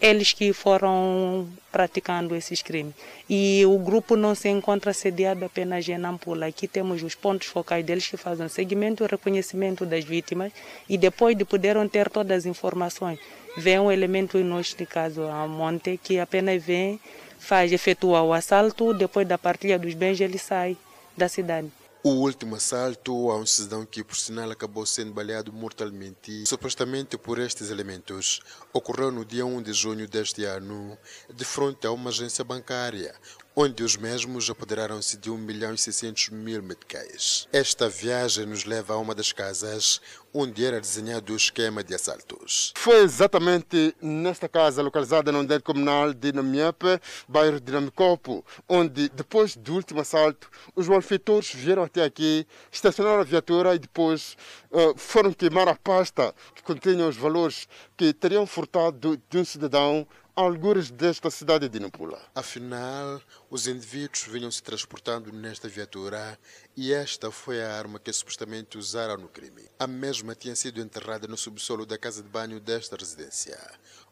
eles 0.00 0.32
que 0.32 0.52
foram 0.52 1.48
praticando 1.72 2.34
esses 2.34 2.62
crimes. 2.62 2.94
E 3.28 3.64
o 3.66 3.78
grupo 3.78 4.16
não 4.16 4.34
se 4.34 4.48
encontra 4.48 4.92
sediado 4.92 5.44
apenas 5.44 5.88
em 5.88 5.98
Nampula. 5.98 6.46
Aqui 6.46 6.68
temos 6.68 7.02
os 7.02 7.14
pontos 7.14 7.48
focais 7.48 7.84
deles 7.84 8.06
que 8.06 8.16
fazem 8.16 8.46
o 8.46 8.48
segmento 8.48 9.04
e 9.04 9.06
reconhecimento 9.06 9.84
das 9.84 10.04
vítimas 10.04 10.52
e 10.88 10.96
depois 10.96 11.36
de 11.36 11.44
poderem 11.44 11.88
ter 11.88 12.08
todas 12.08 12.38
as 12.38 12.46
informações, 12.46 13.18
vem 13.56 13.78
um 13.78 13.90
elemento, 13.90 14.38
neste 14.38 14.86
caso 14.86 15.22
a 15.22 15.46
Monte, 15.46 15.98
que 16.02 16.18
apenas 16.18 16.62
vem, 16.62 17.00
faz, 17.38 17.72
efetua 17.72 18.22
o 18.22 18.32
assalto, 18.32 18.94
depois 18.94 19.26
da 19.26 19.36
partilha 19.36 19.78
dos 19.78 19.94
bens 19.94 20.20
ele 20.20 20.38
sai 20.38 20.76
da 21.16 21.28
cidade. 21.28 21.77
O 22.00 22.10
último 22.10 22.54
assalto 22.54 23.28
a 23.28 23.36
um 23.36 23.44
cidadão 23.44 23.84
que, 23.84 24.04
por 24.04 24.14
sinal, 24.14 24.48
acabou 24.52 24.86
sendo 24.86 25.12
baleado 25.12 25.52
mortalmente, 25.52 26.46
supostamente 26.46 27.18
por 27.18 27.40
estes 27.40 27.70
elementos, 27.70 28.40
ocorreu 28.72 29.10
no 29.10 29.24
dia 29.24 29.44
1 29.44 29.62
de 29.62 29.72
junho 29.72 30.06
deste 30.06 30.44
ano, 30.44 30.96
de 31.34 31.44
frente 31.44 31.88
a 31.88 31.90
uma 31.90 32.10
agência 32.10 32.44
bancária, 32.44 33.12
onde 33.60 33.82
os 33.82 33.96
mesmos 33.96 34.48
apoderaram-se 34.48 35.16
de 35.16 35.32
1 35.32 35.36
milhão 35.36 35.74
e 35.74 35.78
600 35.78 36.28
mil 36.28 36.62
meticais. 36.62 37.48
Esta 37.52 37.88
viagem 37.88 38.46
nos 38.46 38.64
leva 38.64 38.94
a 38.94 38.98
uma 38.98 39.16
das 39.16 39.32
casas 39.32 40.00
onde 40.32 40.64
era 40.64 40.80
desenhado 40.80 41.32
o 41.32 41.36
esquema 41.36 41.82
de 41.82 41.92
assaltos. 41.92 42.72
Foi 42.76 42.98
exatamente 42.98 43.96
nesta 44.00 44.48
casa 44.48 44.80
localizada 44.80 45.32
no 45.32 45.40
andar 45.40 45.60
comunal 45.60 46.14
de 46.14 46.30
Namiepe, 46.30 47.00
bairro 47.26 47.58
de 47.58 47.72
Namicopo, 47.72 48.44
onde 48.68 49.08
depois 49.08 49.56
do 49.56 49.74
último 49.74 50.02
assalto, 50.02 50.48
os 50.76 50.86
malfeitores 50.86 51.52
vieram 51.52 51.82
até 51.82 52.04
aqui, 52.04 52.46
estacionaram 52.70 53.22
a 53.22 53.24
viatura 53.24 53.74
e 53.74 53.80
depois 53.80 54.36
uh, 54.70 54.96
foram 54.96 55.32
queimar 55.32 55.66
a 55.66 55.74
pasta 55.74 56.32
que 56.54 56.62
continha 56.62 57.08
os 57.08 57.16
valores 57.16 57.66
que 57.96 58.12
teriam 58.12 58.46
furtado 58.46 59.20
de 59.28 59.38
um 59.38 59.44
cidadão 59.44 60.06
algures 60.38 60.88
desta 60.88 61.30
cidade 61.30 61.68
de 61.68 61.80
Nampula. 61.80 62.20
Afinal, 62.32 63.20
os 63.50 63.66
indivíduos 63.66 64.22
vinham 64.22 64.50
se 64.52 64.62
transportando 64.62 65.32
nesta 65.32 65.68
viatura 65.68 66.38
e 66.76 66.92
esta 66.92 67.32
foi 67.32 67.60
a 67.60 67.76
arma 67.76 67.98
que 67.98 68.12
supostamente 68.12 68.78
usaram 68.78 69.16
no 69.16 69.28
crime. 69.28 69.64
A 69.80 69.88
mesma 69.88 70.36
tinha 70.36 70.54
sido 70.54 70.80
enterrada 70.80 71.26
no 71.26 71.36
subsolo 71.36 71.84
da 71.84 71.98
casa 71.98 72.22
de 72.22 72.28
banho 72.28 72.60
desta 72.60 72.96
residência. 72.96 73.58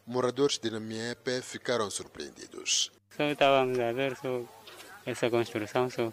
Moradores 0.05 0.57
de 0.57 0.69
Namiepe 0.69 1.41
ficaram 1.41 1.89
surpreendidos. 1.89 2.91
Só 3.15 3.23
estávamos 3.23 3.79
a 3.79 3.93
ver 3.93 4.17
só 4.17 4.43
essa 5.05 5.29
construção, 5.29 5.89
só, 5.89 6.11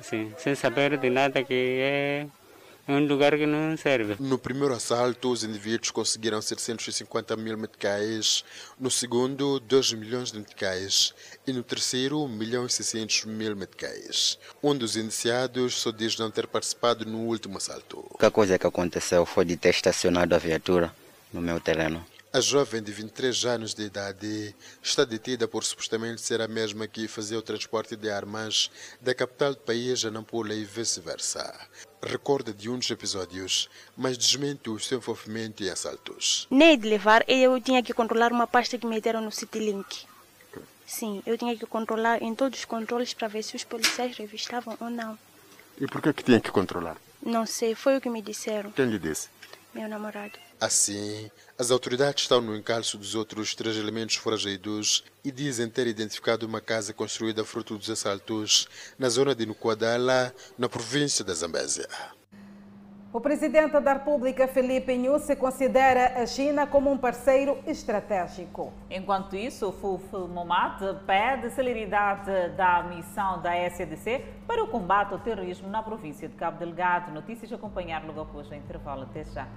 assim, 0.00 0.34
sem 0.36 0.56
saber 0.56 0.98
de 0.98 1.10
nada 1.10 1.44
que 1.44 1.78
é 1.80 2.26
é 2.86 2.92
um 2.92 3.06
lugar 3.06 3.36
que 3.36 3.46
não 3.46 3.76
serve. 3.76 4.16
No 4.18 4.38
primeiro 4.38 4.74
assalto, 4.74 5.30
os 5.30 5.44
indivíduos 5.44 5.90
conseguiram 5.90 6.42
750 6.42 7.36
mil 7.36 7.56
meticais, 7.56 8.44
no 8.78 8.90
segundo, 8.90 9.60
2 9.60 9.92
milhões 9.94 10.32
de 10.32 10.38
meticais 10.38 11.14
e 11.46 11.52
no 11.52 11.62
terceiro, 11.62 12.22
1 12.24 12.28
milhão 12.28 12.66
e 12.66 12.70
600 12.70 13.24
mil 13.26 13.54
meticais. 13.54 14.38
Um 14.62 14.76
dos 14.76 14.96
indiciados 14.96 15.74
só 15.74 15.90
diz 15.90 16.16
não 16.18 16.30
ter 16.30 16.46
participado 16.46 17.04
no 17.04 17.18
último 17.26 17.58
assalto. 17.58 18.04
A 18.18 18.30
coisa 18.30 18.58
que 18.58 18.66
aconteceu 18.66 19.24
foi 19.24 19.44
de 19.44 19.56
ter 19.56 19.70
estacionado 19.70 20.34
a 20.34 20.38
viatura 20.38 20.92
no 21.32 21.40
meu 21.40 21.60
terreno. 21.60 22.04
A 22.34 22.40
jovem 22.40 22.82
de 22.82 22.90
23 22.90 23.44
anos 23.44 23.74
de 23.74 23.82
idade 23.82 24.56
está 24.82 25.04
detida 25.04 25.46
por 25.46 25.62
supostamente 25.64 26.22
ser 26.22 26.40
a 26.40 26.48
mesma 26.48 26.86
que 26.86 27.06
fazia 27.06 27.38
o 27.38 27.42
transporte 27.42 27.94
de 27.94 28.08
armas 28.08 28.70
da 29.02 29.14
capital 29.14 29.52
do 29.52 29.60
país 29.60 30.02
a 30.02 30.10
Nampula 30.10 30.54
e 30.54 30.64
vice-versa. 30.64 31.54
Recorda 32.02 32.50
de 32.50 32.70
um 32.70 32.78
dos 32.78 32.90
episódios, 32.90 33.68
mas 33.94 34.16
desmente 34.16 34.70
o 34.70 34.78
seu 34.78 34.96
envolvimento 34.96 35.62
em 35.62 35.68
assaltos. 35.68 36.46
Nem 36.50 36.78
de 36.78 36.88
levar, 36.88 37.22
eu 37.28 37.60
tinha 37.60 37.82
que 37.82 37.92
controlar 37.92 38.32
uma 38.32 38.46
pasta 38.46 38.78
que 38.78 38.86
meteram 38.86 39.20
no 39.20 39.30
Citylink. 39.30 40.06
Sim, 40.86 41.22
eu 41.26 41.36
tinha 41.36 41.54
que 41.54 41.66
controlar 41.66 42.22
em 42.22 42.34
todos 42.34 42.60
os 42.60 42.64
controles 42.64 43.12
para 43.12 43.28
ver 43.28 43.42
se 43.42 43.56
os 43.56 43.64
policiais 43.64 44.16
revistavam 44.16 44.74
ou 44.80 44.88
não. 44.88 45.18
E 45.78 45.86
por 45.86 46.00
que, 46.00 46.10
que 46.14 46.24
tinha 46.24 46.40
que 46.40 46.50
controlar? 46.50 46.96
Não 47.22 47.44
sei, 47.44 47.74
foi 47.74 47.98
o 47.98 48.00
que 48.00 48.08
me 48.08 48.22
disseram. 48.22 48.72
Quem 48.72 48.86
lhe 48.86 48.98
disse? 48.98 49.28
Meu 49.74 49.86
namorado. 49.86 50.38
Assim, 50.62 51.28
as 51.58 51.72
autoridades 51.72 52.22
estão 52.22 52.40
no 52.40 52.54
encalço 52.54 52.96
dos 52.96 53.16
outros 53.16 53.52
três 53.52 53.76
elementos 53.76 54.14
foragidos 54.14 55.02
e 55.24 55.32
dizem 55.32 55.68
ter 55.68 55.88
identificado 55.88 56.46
uma 56.46 56.60
casa 56.60 56.94
construída 56.94 57.44
fruto 57.44 57.76
dos 57.76 57.90
assaltos 57.90 58.68
na 58.96 59.08
zona 59.08 59.34
de 59.34 59.44
Nukuadala, 59.44 60.32
na 60.56 60.68
província 60.68 61.24
da 61.24 61.34
Zambésia. 61.34 61.88
O 63.12 63.20
presidente 63.20 63.80
da 63.80 63.94
República, 63.94 64.46
Felipe 64.46 64.96
Nyusi, 64.96 65.34
considera 65.34 66.22
a 66.22 66.26
China 66.26 66.64
como 66.64 66.92
um 66.92 66.96
parceiro 66.96 67.58
estratégico. 67.66 68.72
Enquanto 68.88 69.34
isso, 69.34 69.68
o 69.68 69.72
Fuf 69.72 70.16
Momat 70.32 70.80
pede 71.04 71.50
celeridade 71.50 72.50
da 72.56 72.84
missão 72.84 73.42
da 73.42 73.50
SADC 73.68 74.24
para 74.46 74.62
o 74.62 74.68
combate 74.68 75.12
ao 75.12 75.18
terrorismo 75.18 75.68
na 75.68 75.82
província 75.82 76.28
de 76.28 76.36
Cabo 76.36 76.60
Delgado. 76.60 77.10
Notícias 77.10 77.52
a 77.52 77.56
acompanhar 77.56 78.06
logo 78.06 78.20
após 78.20 78.48
o 78.48 78.54
intervalo. 78.54 79.02
Até 79.02 79.24
já. 79.24 79.48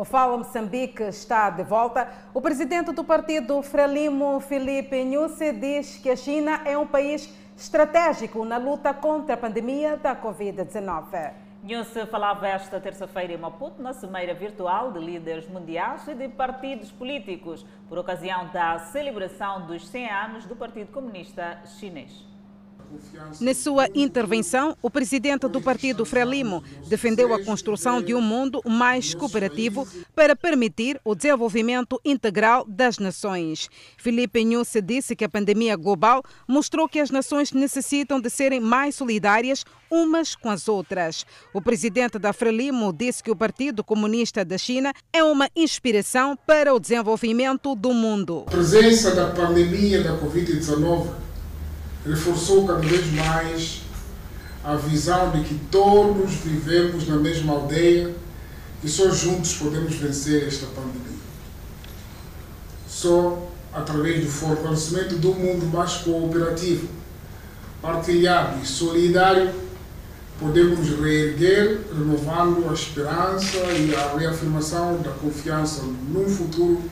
O 0.00 0.04
Fala 0.06 0.34
Moçambique 0.34 1.02
está 1.02 1.50
de 1.50 1.62
volta. 1.62 2.08
O 2.32 2.40
presidente 2.40 2.90
do 2.90 3.04
partido 3.04 3.60
Frelimo, 3.60 4.40
Felipe 4.40 5.04
Nyusi, 5.04 5.52
diz 5.52 5.98
que 5.98 6.08
a 6.08 6.16
China 6.16 6.62
é 6.64 6.78
um 6.78 6.86
país 6.86 7.30
estratégico 7.54 8.42
na 8.46 8.56
luta 8.56 8.94
contra 8.94 9.34
a 9.34 9.36
pandemia 9.36 9.98
da 9.98 10.16
Covid-19. 10.16 11.32
Nyusi 11.62 12.06
falava 12.06 12.48
esta 12.48 12.80
terça-feira 12.80 13.34
em 13.34 13.36
Maputo, 13.36 13.82
na 13.82 13.92
cimeira 13.92 14.32
virtual 14.32 14.90
de 14.90 15.00
líderes 15.00 15.46
mundiais 15.46 16.08
e 16.08 16.14
de 16.14 16.28
partidos 16.28 16.90
políticos, 16.90 17.66
por 17.86 17.98
ocasião 17.98 18.46
da 18.46 18.78
celebração 18.78 19.66
dos 19.66 19.86
100 19.86 20.10
anos 20.10 20.46
do 20.46 20.56
Partido 20.56 20.90
Comunista 20.92 21.58
Chinês. 21.78 22.29
Na 23.40 23.54
sua 23.54 23.88
intervenção, 23.94 24.76
o 24.82 24.90
presidente 24.90 25.48
do 25.48 25.60
partido 25.60 26.04
Frelimo 26.04 26.62
defendeu 26.88 27.32
a 27.32 27.42
construção 27.42 28.02
de 28.02 28.14
um 28.14 28.20
mundo 28.20 28.60
mais 28.66 29.14
cooperativo 29.14 29.86
para 30.14 30.34
permitir 30.34 31.00
o 31.04 31.14
desenvolvimento 31.14 32.00
integral 32.04 32.64
das 32.68 32.98
nações. 32.98 33.68
Felipe 33.96 34.44
Nhusse 34.44 34.80
disse 34.80 35.14
que 35.14 35.24
a 35.24 35.28
pandemia 35.28 35.76
global 35.76 36.22
mostrou 36.46 36.88
que 36.88 37.00
as 37.00 37.10
nações 37.10 37.52
necessitam 37.52 38.20
de 38.20 38.28
serem 38.28 38.60
mais 38.60 38.94
solidárias 38.94 39.64
umas 39.90 40.36
com 40.36 40.48
as 40.48 40.68
outras. 40.68 41.26
O 41.52 41.60
presidente 41.60 42.18
da 42.18 42.32
Frelimo 42.32 42.92
disse 42.92 43.22
que 43.22 43.30
o 43.30 43.36
Partido 43.36 43.82
Comunista 43.82 44.44
da 44.44 44.56
China 44.56 44.92
é 45.12 45.22
uma 45.22 45.48
inspiração 45.56 46.38
para 46.46 46.72
o 46.74 46.80
desenvolvimento 46.80 47.74
do 47.74 47.92
mundo. 47.92 48.44
A 48.46 48.50
presença 48.50 49.14
da 49.14 49.30
pandemia 49.30 50.02
da 50.02 50.16
Covid-19 50.18 51.29
reforçou 52.06 52.66
cada 52.66 52.80
vez 52.80 53.12
mais 53.12 53.82
a 54.64 54.76
visão 54.76 55.30
de 55.30 55.42
que 55.42 55.54
todos 55.70 56.32
vivemos 56.34 57.06
na 57.08 57.16
mesma 57.16 57.54
aldeia 57.54 58.14
e 58.82 58.88
só 58.88 59.10
juntos 59.10 59.54
podemos 59.54 59.94
vencer 59.94 60.46
esta 60.46 60.66
pandemia. 60.66 61.20
Só 62.88 63.50
através 63.72 64.24
do 64.24 64.30
fortalecimento 64.30 65.16
do 65.16 65.32
mundo 65.32 65.66
mais 65.66 65.94
cooperativo, 65.98 66.88
partilhado 67.80 68.60
e 68.62 68.66
solidário, 68.66 69.50
podemos 70.38 70.88
reerguer, 71.00 71.80
renovando 71.96 72.68
a 72.68 72.72
esperança 72.72 73.56
e 73.56 73.94
a 73.94 74.16
reafirmação 74.18 75.00
da 75.02 75.10
confiança 75.10 75.82
num 75.82 76.28
futuro 76.28 76.82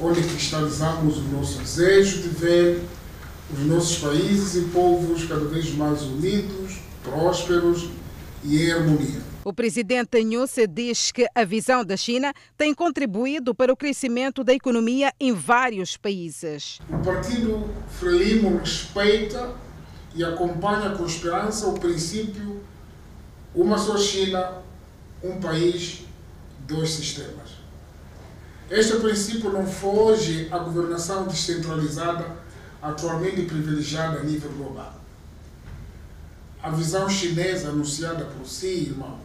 onde 0.00 0.22
cristalizamos 0.22 1.18
o 1.18 1.22
nosso 1.22 1.58
desejo 1.58 2.22
de 2.22 2.28
ver 2.28 2.84
os 3.52 3.60
nossos 3.66 3.98
países 3.98 4.54
e 4.56 4.68
povos 4.68 5.24
cada 5.24 5.44
vez 5.46 5.74
mais 5.74 6.02
unidos, 6.02 6.78
prósperos 7.02 7.88
e 8.44 8.62
em 8.62 8.72
harmonia. 8.72 9.20
O 9.44 9.52
presidente 9.52 10.22
Nhusse 10.22 10.66
diz 10.66 11.10
que 11.10 11.26
a 11.34 11.44
visão 11.44 11.82
da 11.82 11.96
China 11.96 12.34
tem 12.56 12.74
contribuído 12.74 13.54
para 13.54 13.72
o 13.72 13.76
crescimento 13.76 14.44
da 14.44 14.52
economia 14.52 15.12
em 15.18 15.32
vários 15.32 15.96
países. 15.96 16.78
O 16.90 16.98
partido 16.98 17.70
Frelimo 17.98 18.58
respeita 18.58 19.54
e 20.14 20.22
acompanha 20.22 20.90
com 20.90 21.06
esperança 21.06 21.66
o 21.66 21.78
princípio 21.78 22.60
uma 23.54 23.78
só 23.78 23.96
China, 23.96 24.62
um 25.24 25.40
país, 25.40 26.04
dois 26.66 26.90
sistemas. 26.90 27.58
Este 28.70 28.96
princípio 28.96 29.50
não 29.50 29.66
foge 29.66 30.48
à 30.50 30.58
governação 30.58 31.26
descentralizada 31.26 32.36
atualmente 32.80 33.42
privilegiada 33.42 34.20
a 34.20 34.22
nível 34.22 34.50
global. 34.52 34.94
A 36.62 36.70
visão 36.70 37.08
chinesa 37.08 37.68
anunciada 37.68 38.24
por 38.24 38.46
si, 38.46 38.88
irmão, 38.88 39.18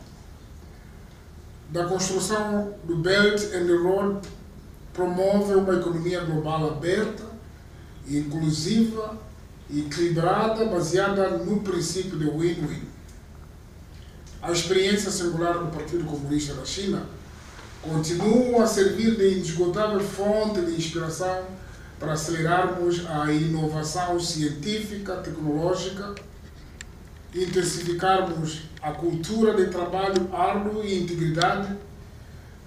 da 1.69 1.85
construção 1.85 2.75
do 2.83 2.97
Belt 2.97 3.41
and 3.53 3.83
Road 3.83 4.27
promove 4.93 5.55
uma 5.55 5.73
economia 5.73 6.21
global 6.21 6.69
aberta, 6.69 7.23
inclusiva 8.07 9.17
e 9.69 9.81
equilibrada, 9.81 10.65
baseada 10.65 11.37
no 11.37 11.61
princípio 11.61 12.17
de 12.19 12.25
win-win. 12.25 12.83
A 14.41 14.51
experiência 14.51 15.09
singular 15.09 15.57
do 15.57 15.71
Partido 15.75 16.03
Comunista 16.05 16.53
da 16.53 16.65
China 16.65 17.03
continua 17.81 18.63
a 18.63 18.67
servir 18.67 19.15
de 19.15 19.39
indesgotável 19.39 19.99
fonte 19.99 20.61
de 20.61 20.75
inspiração 20.75 21.43
para 22.03 22.13
acelerarmos 22.13 23.05
a 23.07 23.31
inovação 23.31 24.19
científica, 24.19 25.15
tecnológica, 25.17 26.13
intensificarmos 27.33 28.63
a 28.81 28.91
cultura 28.91 29.53
de 29.53 29.71
trabalho 29.71 30.29
árduo 30.33 30.83
e 30.83 31.01
integridade 31.01 31.75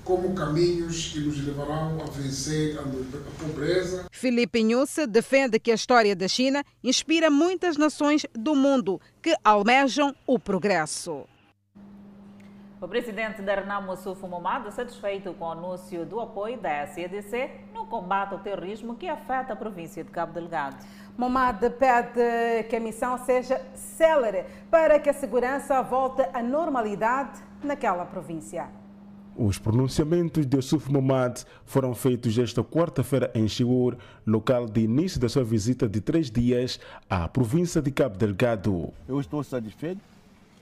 como 0.03 0.35
caminhos 0.35 1.09
que 1.12 1.20
nos 1.20 1.44
levarão 1.44 2.01
a 2.01 2.11
vencer 2.11 2.79
a 2.79 3.42
pobreza. 3.44 4.07
Felipe 4.11 4.62
Nhusse 4.62 5.07
defende 5.07 5.59
que 5.59 5.70
a 5.70 5.75
história 5.75 6.16
da 6.16 6.29
China 6.29 6.64
inspira 6.83 7.29
muitas 7.29 7.77
nações 7.77 8.25
do 8.33 8.55
mundo 8.55 8.99
que 9.20 9.37
almejam 9.44 10.14
o 10.27 10.38
progresso. 10.38 11.25
O 12.79 12.87
presidente 12.87 13.41
da 13.41 13.55
Renamo 13.55 13.97
Sufo 13.97 14.29
Momada 14.29 14.71
satisfeito 14.71 15.33
com 15.33 15.47
o 15.47 15.53
anúncio 15.53 16.05
do 16.05 16.21
apoio 16.21 16.59
da 16.59 16.87
SEDC 16.87 17.51
no 17.73 17.87
combate 17.87 18.35
ao 18.35 18.39
terrorismo 18.41 18.95
que 18.95 19.09
afeta 19.09 19.55
a 19.55 19.57
província 19.57 20.05
de 20.05 20.11
Cabo 20.11 20.35
Delgado. 20.35 20.77
Momad 21.17 21.59
pede 21.71 22.69
que 22.69 22.77
a 22.77 22.81
missão 22.81 23.17
seja 23.17 23.63
célere 23.75 24.44
para 24.71 25.00
que 25.00 25.09
a 25.09 25.15
segurança 25.15 25.81
volte 25.81 26.21
à 26.35 26.42
normalidade 26.42 27.40
naquela 27.65 28.05
província. 28.05 28.69
Os 29.35 29.59
pronunciamentos 29.59 30.44
de 30.44 30.59
Yusuf 30.59 30.92
Momad 30.92 31.44
foram 31.65 31.94
feitos 31.94 32.37
esta 32.37 32.63
quarta-feira 32.63 33.31
em 33.35 33.48
Chiur, 33.48 33.96
local 34.27 34.67
de 34.67 34.83
início 34.83 35.19
da 35.19 35.31
sua 35.31 35.44
visita 35.44 35.88
de 35.88 36.03
três 36.03 36.31
dias 36.31 36.79
à 37.09 37.27
província 37.27 37.81
de 37.81 37.90
Cabo 37.90 38.19
Delgado. 38.19 38.92
Eu 39.09 39.19
estou 39.19 39.42
satisfeito 39.42 40.03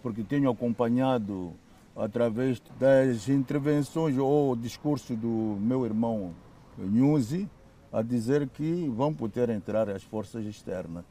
porque 0.00 0.22
tenho 0.22 0.48
acompanhado 0.48 1.54
através 1.96 2.60
das 2.78 3.28
intervenções 3.28 4.16
ou 4.18 4.56
discurso 4.56 5.14
do 5.14 5.56
meu 5.60 5.84
irmão 5.84 6.34
Nhuzi 6.76 7.48
a 7.92 8.02
dizer 8.02 8.48
que 8.48 8.88
vão 8.88 9.14
poder 9.14 9.48
entrar 9.50 9.88
as 9.88 10.02
forças 10.02 10.44
externas. 10.44 11.04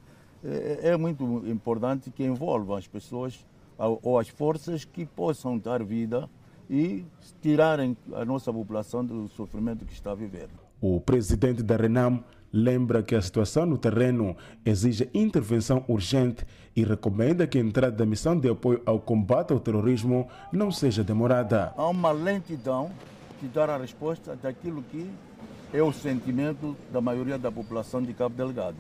É, 0.43 0.89
é 0.89 0.97
muito 0.97 1.23
importante 1.47 2.11
que 2.11 2.23
envolvam 2.25 2.75
as 2.75 2.88
pessoas 2.88 3.45
ou 3.77 4.19
as 4.19 4.27
forças 4.27 4.86
que 4.86 5.05
possam 5.05 5.57
dar 5.57 5.84
vida 5.84 6.29
e 6.69 7.05
tirarem 7.41 7.95
a 8.13 8.25
nossa 8.25 8.51
população 8.51 9.03
do 9.05 9.27
sofrimento 9.29 9.86
que 9.86 9.93
está 9.93 10.11
a 10.11 10.15
viver. 10.15 10.49
O 10.81 10.99
presidente 10.99 11.63
da 11.63 11.75
Renam 11.77 12.23
lembra 12.53 13.01
que 13.01 13.15
a 13.15 13.21
situação 13.21 13.65
no 13.65 13.79
terreno 13.79 14.37
exige 14.63 15.09
intervenção 15.11 15.83
urgente 15.87 16.45
e 16.75 16.83
recomenda 16.83 17.47
que 17.47 17.57
a 17.57 17.61
entrada 17.61 17.97
da 17.97 18.05
missão 18.05 18.39
de 18.39 18.47
apoio 18.47 18.79
ao 18.85 18.99
combate 18.99 19.51
ao 19.51 19.59
terrorismo 19.59 20.27
não 20.51 20.71
seja 20.71 21.03
demorada. 21.03 21.73
Há 21.75 21.87
uma 21.87 22.11
lentidão 22.11 22.91
de 23.41 23.47
dar 23.47 23.71
a 23.71 23.77
resposta 23.77 24.35
daquilo 24.35 24.83
que 24.83 25.09
é 25.73 25.81
o 25.81 25.91
sentimento 25.91 26.77
da 26.91 27.01
maioria 27.01 27.39
da 27.39 27.51
população 27.51 28.03
de 28.03 28.13
Cabo 28.13 28.35
Delgado. 28.35 28.77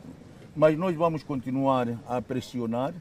Mas 0.55 0.77
nós 0.77 0.95
vamos 0.95 1.23
continuar 1.23 1.87
a 2.07 2.21
pressionar, 2.21 2.93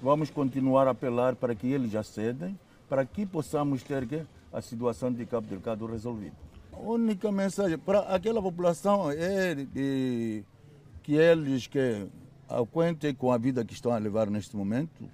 vamos 0.00 0.30
continuar 0.30 0.86
a 0.86 0.92
apelar 0.92 1.34
para 1.34 1.52
que 1.52 1.66
eles 1.66 1.96
acedem, 1.96 2.56
para 2.88 3.04
que 3.04 3.26
possamos 3.26 3.82
ter 3.82 4.24
a 4.52 4.60
situação 4.60 5.12
de 5.12 5.26
Cabo 5.26 5.48
Delgado 5.48 5.84
resolvida. 5.86 6.51
A 6.72 6.80
única 6.80 7.30
mensagem 7.30 7.78
para 7.78 8.00
aquela 8.00 8.40
população 8.42 9.10
é 9.10 9.54
de, 9.54 10.44
que 11.02 11.14
eles 11.14 11.66
que 11.66 12.06
aguentem 12.48 13.14
com 13.14 13.30
a 13.30 13.38
vida 13.38 13.64
que 13.64 13.74
estão 13.74 13.92
a 13.92 13.98
levar 13.98 14.30
neste 14.30 14.56
momento, 14.56 15.08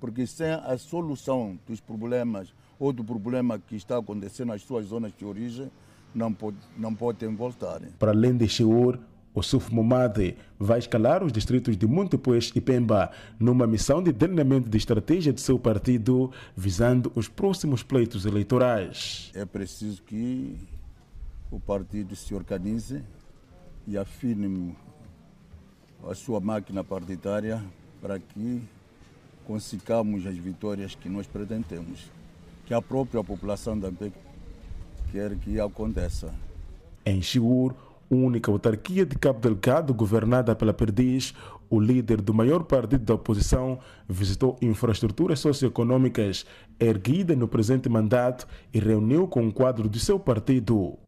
porque 0.00 0.26
sem 0.26 0.50
a 0.50 0.76
solução 0.76 1.58
dos 1.66 1.80
problemas 1.80 2.52
ou 2.78 2.92
do 2.92 3.04
problema 3.04 3.58
que 3.58 3.76
está 3.76 3.98
acontecendo 3.98 4.48
nas 4.48 4.62
suas 4.62 4.86
zonas 4.86 5.12
de 5.16 5.24
origem, 5.24 5.70
não, 6.14 6.32
pode, 6.32 6.58
não 6.76 6.94
podem 6.94 7.34
voltar. 7.34 7.80
Para 7.98 8.10
além 8.10 8.36
de 8.36 8.48
Chiur, 8.48 8.98
o 9.34 9.42
Suf 9.42 9.72
Momade 9.74 10.36
vai 10.58 10.78
escalar 10.78 11.24
os 11.24 11.32
distritos 11.32 11.76
de 11.76 11.86
Montepuez 11.86 12.52
e 12.54 12.60
Pemba 12.60 13.10
numa 13.38 13.66
missão 13.66 14.02
de 14.02 14.12
delineamento 14.12 14.68
de 14.68 14.76
estratégia 14.78 15.32
de 15.32 15.40
seu 15.40 15.58
partido, 15.58 16.30
visando 16.56 17.10
os 17.14 17.28
próximos 17.28 17.82
pleitos 17.82 18.26
eleitorais. 18.26 19.32
É 19.34 19.44
preciso 19.44 20.02
que 20.02 20.56
o 21.54 21.60
partido 21.60 22.16
se 22.16 22.34
organize 22.34 23.00
e 23.86 23.96
afine 23.96 24.76
a 26.10 26.12
sua 26.12 26.40
máquina 26.40 26.82
partidária 26.82 27.62
para 28.02 28.18
que 28.18 28.60
consigamos 29.46 30.26
as 30.26 30.36
vitórias 30.36 30.96
que 30.96 31.08
nós 31.08 31.28
pretendemos, 31.28 32.10
que 32.66 32.74
a 32.74 32.82
própria 32.82 33.22
população 33.22 33.78
também 33.78 34.12
quer 35.12 35.36
que 35.36 35.60
aconteça. 35.60 36.34
Em 37.06 37.22
Chiur, 37.22 37.72
única 38.10 38.50
autarquia 38.50 39.06
de 39.06 39.16
Cabo 39.16 39.38
Delgado 39.38 39.94
governada 39.94 40.56
pela 40.56 40.74
Perdiz, 40.74 41.34
o 41.70 41.78
líder 41.78 42.20
do 42.20 42.34
maior 42.34 42.64
partido 42.64 43.04
da 43.04 43.14
oposição 43.14 43.78
visitou 44.08 44.56
infraestruturas 44.60 45.38
socioeconômicas 45.38 46.44
erguidas 46.80 47.38
no 47.38 47.46
presente 47.46 47.88
mandato 47.88 48.44
e 48.72 48.80
reuniu 48.80 49.28
com 49.28 49.46
o 49.46 49.52
quadro 49.52 49.88
do 49.88 50.00
seu 50.00 50.18
partido. 50.18 51.03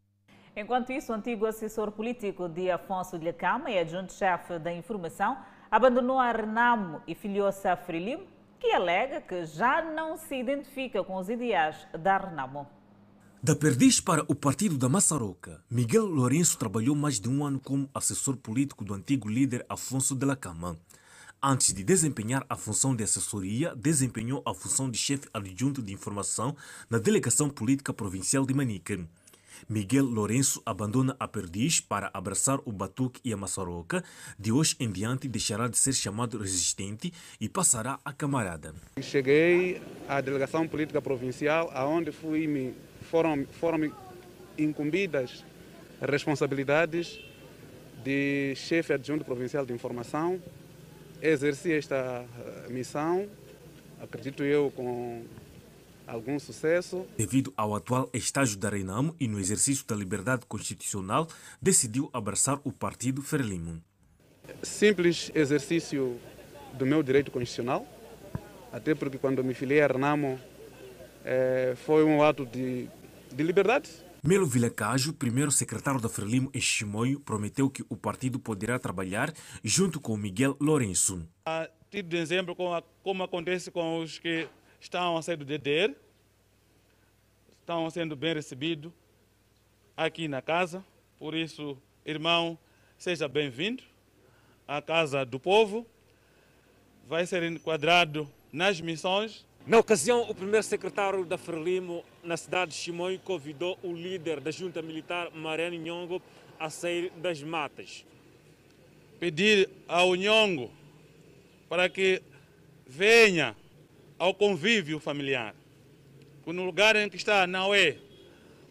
Enquanto 0.58 0.90
isso, 0.90 1.12
o 1.12 1.14
antigo 1.14 1.44
assessor 1.44 1.92
político 1.92 2.48
de 2.48 2.70
Afonso 2.70 3.18
de 3.18 3.26
Lacama 3.26 3.70
e 3.70 3.78
adjunto-chefe 3.78 4.58
da 4.58 4.72
informação 4.72 5.36
abandonou 5.70 6.18
a 6.18 6.32
Renamo 6.32 7.02
e 7.06 7.14
filiou-se 7.14 7.68
a 7.68 7.76
Frelimo, 7.76 8.24
que 8.58 8.72
alega 8.72 9.20
que 9.20 9.44
já 9.44 9.82
não 9.82 10.16
se 10.16 10.34
identifica 10.34 11.04
com 11.04 11.16
os 11.16 11.28
ideais 11.28 11.76
da 12.00 12.16
Renamo. 12.16 12.66
Da 13.42 13.54
Perdiz 13.54 14.00
para 14.00 14.24
o 14.28 14.34
partido 14.34 14.78
da 14.78 14.88
Massaroca, 14.88 15.62
Miguel 15.70 16.06
Lourenço 16.06 16.56
trabalhou 16.56 16.96
mais 16.96 17.20
de 17.20 17.28
um 17.28 17.44
ano 17.44 17.60
como 17.60 17.90
assessor 17.92 18.38
político 18.38 18.82
do 18.82 18.94
antigo 18.94 19.28
líder 19.28 19.66
Afonso 19.68 20.16
de 20.16 20.24
la 20.24 20.36
Cama. 20.36 20.74
Antes 21.42 21.74
de 21.74 21.84
desempenhar 21.84 22.46
a 22.48 22.56
função 22.56 22.96
de 22.96 23.04
assessoria, 23.04 23.74
desempenhou 23.76 24.42
a 24.46 24.54
função 24.54 24.90
de 24.90 24.96
chefe 24.96 25.28
adjunto 25.34 25.82
de 25.82 25.92
informação 25.92 26.56
na 26.88 26.96
delegação 26.96 27.50
política 27.50 27.92
provincial 27.92 28.46
de 28.46 28.54
Manica. 28.54 29.06
Miguel 29.68 30.04
Lourenço 30.04 30.62
abandona 30.64 31.16
a 31.18 31.26
Perdiz 31.28 31.80
para 31.80 32.10
abraçar 32.12 32.58
o 32.64 32.72
Batuque 32.72 33.20
e 33.24 33.32
a 33.32 33.36
Massaroca. 33.36 34.02
De 34.38 34.52
hoje 34.52 34.76
em 34.80 34.90
diante 34.90 35.28
deixará 35.28 35.68
de 35.68 35.76
ser 35.76 35.92
chamado 35.92 36.38
resistente 36.38 37.12
e 37.40 37.48
passará 37.48 37.98
a 38.04 38.12
camarada. 38.12 38.74
Cheguei 39.00 39.80
à 40.08 40.20
delegação 40.20 40.66
política 40.66 41.00
provincial, 41.00 41.70
aonde 41.74 42.12
fui 42.12 42.46
me 42.46 42.74
foram, 43.02 43.46
foram 43.60 43.92
incumbidas 44.58 45.44
responsabilidades 46.00 47.20
de 48.04 48.54
chefe 48.56 48.92
adjunto 48.92 49.24
provincial 49.24 49.64
de 49.64 49.72
informação. 49.72 50.40
Exerci 51.20 51.72
esta 51.72 52.24
eh, 52.38 52.70
missão, 52.70 53.26
acredito 54.00 54.44
eu, 54.44 54.70
com 54.76 55.24
algum 56.06 56.38
sucesso. 56.38 57.06
Devido 57.16 57.52
ao 57.56 57.74
atual 57.74 58.08
estágio 58.12 58.58
da 58.58 58.68
Renamo 58.68 59.14
e 59.18 59.26
no 59.26 59.38
exercício 59.38 59.84
da 59.86 59.96
liberdade 59.96 60.46
constitucional, 60.46 61.28
decidiu 61.60 62.08
abraçar 62.12 62.60
o 62.64 62.72
partido 62.72 63.22
Frelimo. 63.22 63.82
Simples 64.62 65.30
exercício 65.34 66.18
do 66.74 66.86
meu 66.86 67.02
direito 67.02 67.30
constitucional, 67.30 67.86
até 68.72 68.94
porque 68.94 69.18
quando 69.18 69.42
me 69.42 69.54
filiei 69.54 69.82
a 69.82 69.86
Renamo 69.86 70.38
é, 71.24 71.74
foi 71.76 72.04
um 72.04 72.22
ato 72.22 72.46
de, 72.46 72.88
de 73.32 73.42
liberdade. 73.42 73.90
Melo 74.22 74.46
Vilacajo, 74.46 75.12
primeiro 75.12 75.52
secretário 75.52 76.00
da 76.00 76.08
Frelimo 76.08 76.50
em 76.52 76.60
Chimoio, 76.60 77.20
prometeu 77.20 77.70
que 77.70 77.84
o 77.88 77.96
partido 77.96 78.40
poderá 78.40 78.78
trabalhar 78.78 79.32
junto 79.62 80.00
com 80.00 80.16
Miguel 80.16 80.56
Lourenço. 80.60 81.28
A 81.44 81.68
título 81.90 82.10
de 82.10 82.16
exemplo, 82.16 82.56
como, 82.56 82.82
como 83.02 83.22
acontece 83.22 83.70
com 83.70 84.00
os 84.00 84.18
que 84.18 84.48
estão 84.80 85.16
a 85.16 85.22
ser 85.22 85.36
do 85.36 85.44
DDR, 85.44 85.94
estão 87.60 87.88
sendo 87.90 88.14
bem 88.16 88.34
recebidos 88.34 88.92
aqui 89.96 90.28
na 90.28 90.42
casa. 90.42 90.84
Por 91.18 91.34
isso, 91.34 91.76
irmão, 92.04 92.58
seja 92.98 93.28
bem-vindo 93.28 93.82
à 94.66 94.80
Casa 94.82 95.24
do 95.24 95.40
Povo. 95.40 95.86
Vai 97.08 97.26
ser 97.26 97.42
enquadrado 97.42 98.30
nas 98.52 98.80
missões 98.80 99.46
na 99.66 99.80
ocasião, 99.80 100.22
o 100.30 100.32
primeiro 100.32 100.62
secretário 100.62 101.24
da 101.24 101.36
Frelimo 101.36 102.04
na 102.22 102.36
cidade 102.36 102.70
de 102.70 102.76
Chimoio 102.76 103.18
convidou 103.18 103.76
o 103.82 103.92
líder 103.92 104.38
da 104.38 104.52
junta 104.52 104.80
militar, 104.80 105.32
Mariano 105.32 105.74
Nhongo, 105.74 106.22
a 106.56 106.70
sair 106.70 107.10
das 107.16 107.42
matas. 107.42 108.06
Pedir 109.18 109.68
ao 109.88 110.14
Nhongo 110.14 110.70
para 111.68 111.88
que 111.88 112.22
venha 112.86 113.56
ao 114.18 114.34
convívio 114.34 114.98
familiar. 114.98 115.54
No 116.46 116.64
lugar 116.64 116.94
em 116.94 117.08
que 117.08 117.16
está 117.16 117.46
não 117.46 117.74
é 117.74 117.98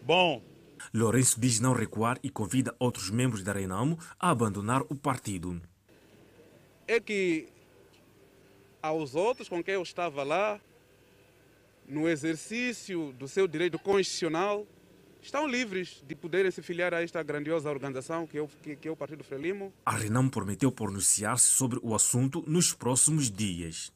bom. 0.02 0.41
Lourenço 0.93 1.39
diz 1.39 1.60
não 1.60 1.74
recuar 1.74 2.18
e 2.24 2.30
convida 2.30 2.74
outros 2.80 3.10
membros 3.10 3.43
da 3.43 3.52
Renamo 3.52 4.00
a 4.20 4.30
abandonar 4.30 4.82
o 4.84 4.96
partido. 4.96 5.62
É 6.88 7.00
que 7.00 7.50
aos 8.82 9.16
outros 9.16 9.50
com 9.50 9.64
quem 9.64 9.74
eu 9.74 9.84
estava 9.84 10.24
lá, 10.24 10.60
no 11.88 12.08
exercício 12.08 13.12
do 13.14 13.28
seu 13.28 13.48
direito 13.48 13.78
constitucional, 13.78 14.66
estão 15.22 15.48
livres 15.48 16.04
de 16.08 16.16
poderem 16.16 16.52
se 16.52 16.62
filiar 16.62 16.93
a 16.93 17.02
esta 17.02 17.22
grandiosa 17.24 17.70
organização 17.70 18.28
que 18.28 18.38
é 18.38 18.41
o, 18.41 18.48
que, 18.48 18.76
que 18.76 18.88
é 18.88 18.91
o 18.91 18.96
Partido 18.96 19.24
Frelimo. 19.24 19.74
A 19.86 19.98
Renam 19.98 20.30
prometeu 20.30 20.72
pronunciar-se 20.72 21.48
sobre 21.48 21.80
o 21.82 21.93
assunto 21.96 22.43
nos 22.48 22.74
próximos 22.74 23.30
dias. 23.30 23.91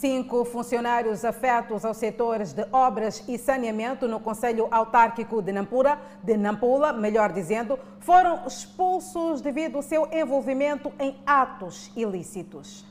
Cinco 0.00 0.46
funcionários 0.46 1.26
afetos 1.26 1.84
aos 1.84 1.98
setores 1.98 2.54
de 2.54 2.66
obras 2.72 3.22
e 3.28 3.36
saneamento 3.36 4.08
no 4.08 4.18
Conselho 4.18 4.66
Autárquico 4.70 5.42
de 5.42 5.52
Nampula, 5.52 6.00
de 6.22 6.38
Nampula, 6.38 6.90
melhor 6.90 7.34
dizendo, 7.34 7.78
foram 7.98 8.46
expulsos 8.46 9.42
devido 9.42 9.76
ao 9.76 9.82
seu 9.82 10.08
envolvimento 10.10 10.90
em 10.98 11.20
atos 11.26 11.92
ilícitos. 11.94 12.89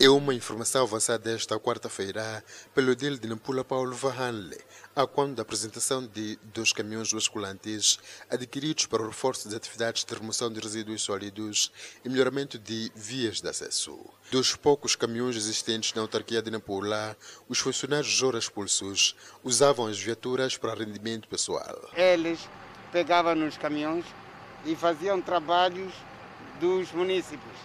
É 0.00 0.08
uma 0.08 0.32
informação 0.32 0.84
avançada 0.84 1.28
esta 1.32 1.58
quarta-feira 1.58 2.44
pelo 2.72 2.94
dele 2.94 3.18
de 3.18 3.26
Nampula 3.26 3.64
Paulo 3.64 3.96
Vahanle, 3.96 4.56
a 4.94 5.04
quando 5.08 5.34
da 5.34 5.42
apresentação 5.42 6.06
de 6.06 6.38
dois 6.54 6.72
caminhões 6.72 7.12
basculantes 7.12 7.98
adquiridos 8.30 8.86
para 8.86 9.02
o 9.02 9.08
reforço 9.08 9.48
das 9.48 9.56
atividades 9.56 10.04
de 10.04 10.14
remoção 10.14 10.52
de 10.52 10.60
resíduos 10.60 11.02
sólidos 11.02 11.72
e 12.04 12.08
melhoramento 12.08 12.60
de 12.60 12.92
vias 12.94 13.40
de 13.40 13.48
acesso. 13.48 13.98
Dos 14.30 14.54
poucos 14.54 14.94
caminhões 14.94 15.34
existentes 15.34 15.92
na 15.94 16.02
autarquia 16.02 16.40
de 16.40 16.48
Nampula, 16.52 17.16
os 17.48 17.58
funcionários 17.58 18.22
ora 18.22 18.38
expulsos 18.38 19.16
usavam 19.42 19.88
as 19.88 19.98
viaturas 19.98 20.56
para 20.56 20.74
rendimento 20.74 21.26
pessoal. 21.26 21.90
Eles 21.96 22.38
pegavam 22.92 23.34
nos 23.34 23.56
caminhões 23.56 24.04
e 24.64 24.76
faziam 24.76 25.20
trabalhos 25.20 25.92
dos 26.60 26.92
municípios. 26.92 27.58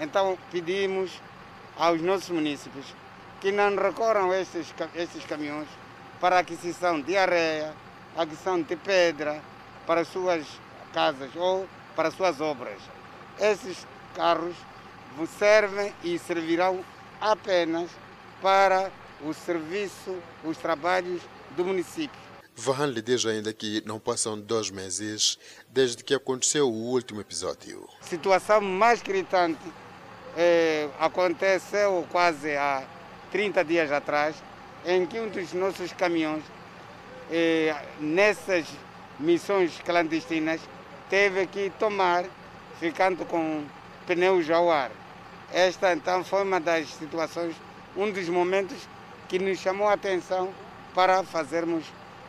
Então 0.00 0.36
pedimos 0.50 1.12
aos 1.80 2.02
nossos 2.02 2.28
municípios 2.28 2.84
que 3.40 3.50
não 3.50 3.74
recorram 3.74 4.30
a 4.30 4.38
esses, 4.38 4.66
esses 4.94 5.24
caminhões 5.24 5.66
para 6.20 6.38
aquisição 6.38 7.00
de 7.00 7.16
areia, 7.16 7.74
aquisição 8.14 8.60
de 8.60 8.76
pedra 8.76 9.42
para 9.86 10.04
suas 10.04 10.46
casas 10.92 11.30
ou 11.34 11.66
para 11.96 12.10
suas 12.10 12.38
obras. 12.38 12.78
Esses 13.38 13.86
carros 14.14 14.54
servem 15.38 15.94
e 16.04 16.18
servirão 16.18 16.84
apenas 17.18 17.90
para 18.42 18.92
o 19.22 19.32
serviço, 19.32 20.14
os 20.44 20.58
trabalhos 20.58 21.22
do 21.56 21.64
município. 21.64 22.20
Vahan 22.54 22.88
lhe 22.88 23.00
diz 23.00 23.24
ainda 23.24 23.54
que 23.54 23.82
não 23.86 23.98
passam 23.98 24.38
dois 24.38 24.70
meses 24.70 25.38
desde 25.70 26.04
que 26.04 26.12
aconteceu 26.12 26.68
o 26.68 26.90
último 26.92 27.22
episódio. 27.22 27.88
Situação 28.02 28.60
mais 28.60 29.00
gritante 29.02 29.58
é, 30.36 30.88
aconteceu 30.98 32.06
quase 32.10 32.56
há 32.56 32.82
30 33.30 33.64
dias 33.64 33.92
atrás, 33.92 34.36
em 34.84 35.06
que 35.06 35.20
um 35.20 35.28
dos 35.28 35.52
nossos 35.52 35.92
caminhões, 35.92 36.42
é, 37.30 37.74
nessas 37.98 38.66
missões 39.18 39.80
clandestinas, 39.84 40.60
teve 41.08 41.46
que 41.46 41.70
tomar, 41.78 42.24
ficando 42.78 43.24
com 43.24 43.64
pneus 44.06 44.48
ao 44.50 44.70
ar. 44.70 44.90
Esta 45.52 45.92
então 45.92 46.24
foi 46.24 46.42
uma 46.42 46.60
das 46.60 46.88
situações, 46.88 47.54
um 47.96 48.10
dos 48.10 48.28
momentos 48.28 48.76
que 49.28 49.38
nos 49.38 49.58
chamou 49.58 49.88
a 49.88 49.94
atenção 49.94 50.50
para 50.94 51.22
fazermos 51.22 51.84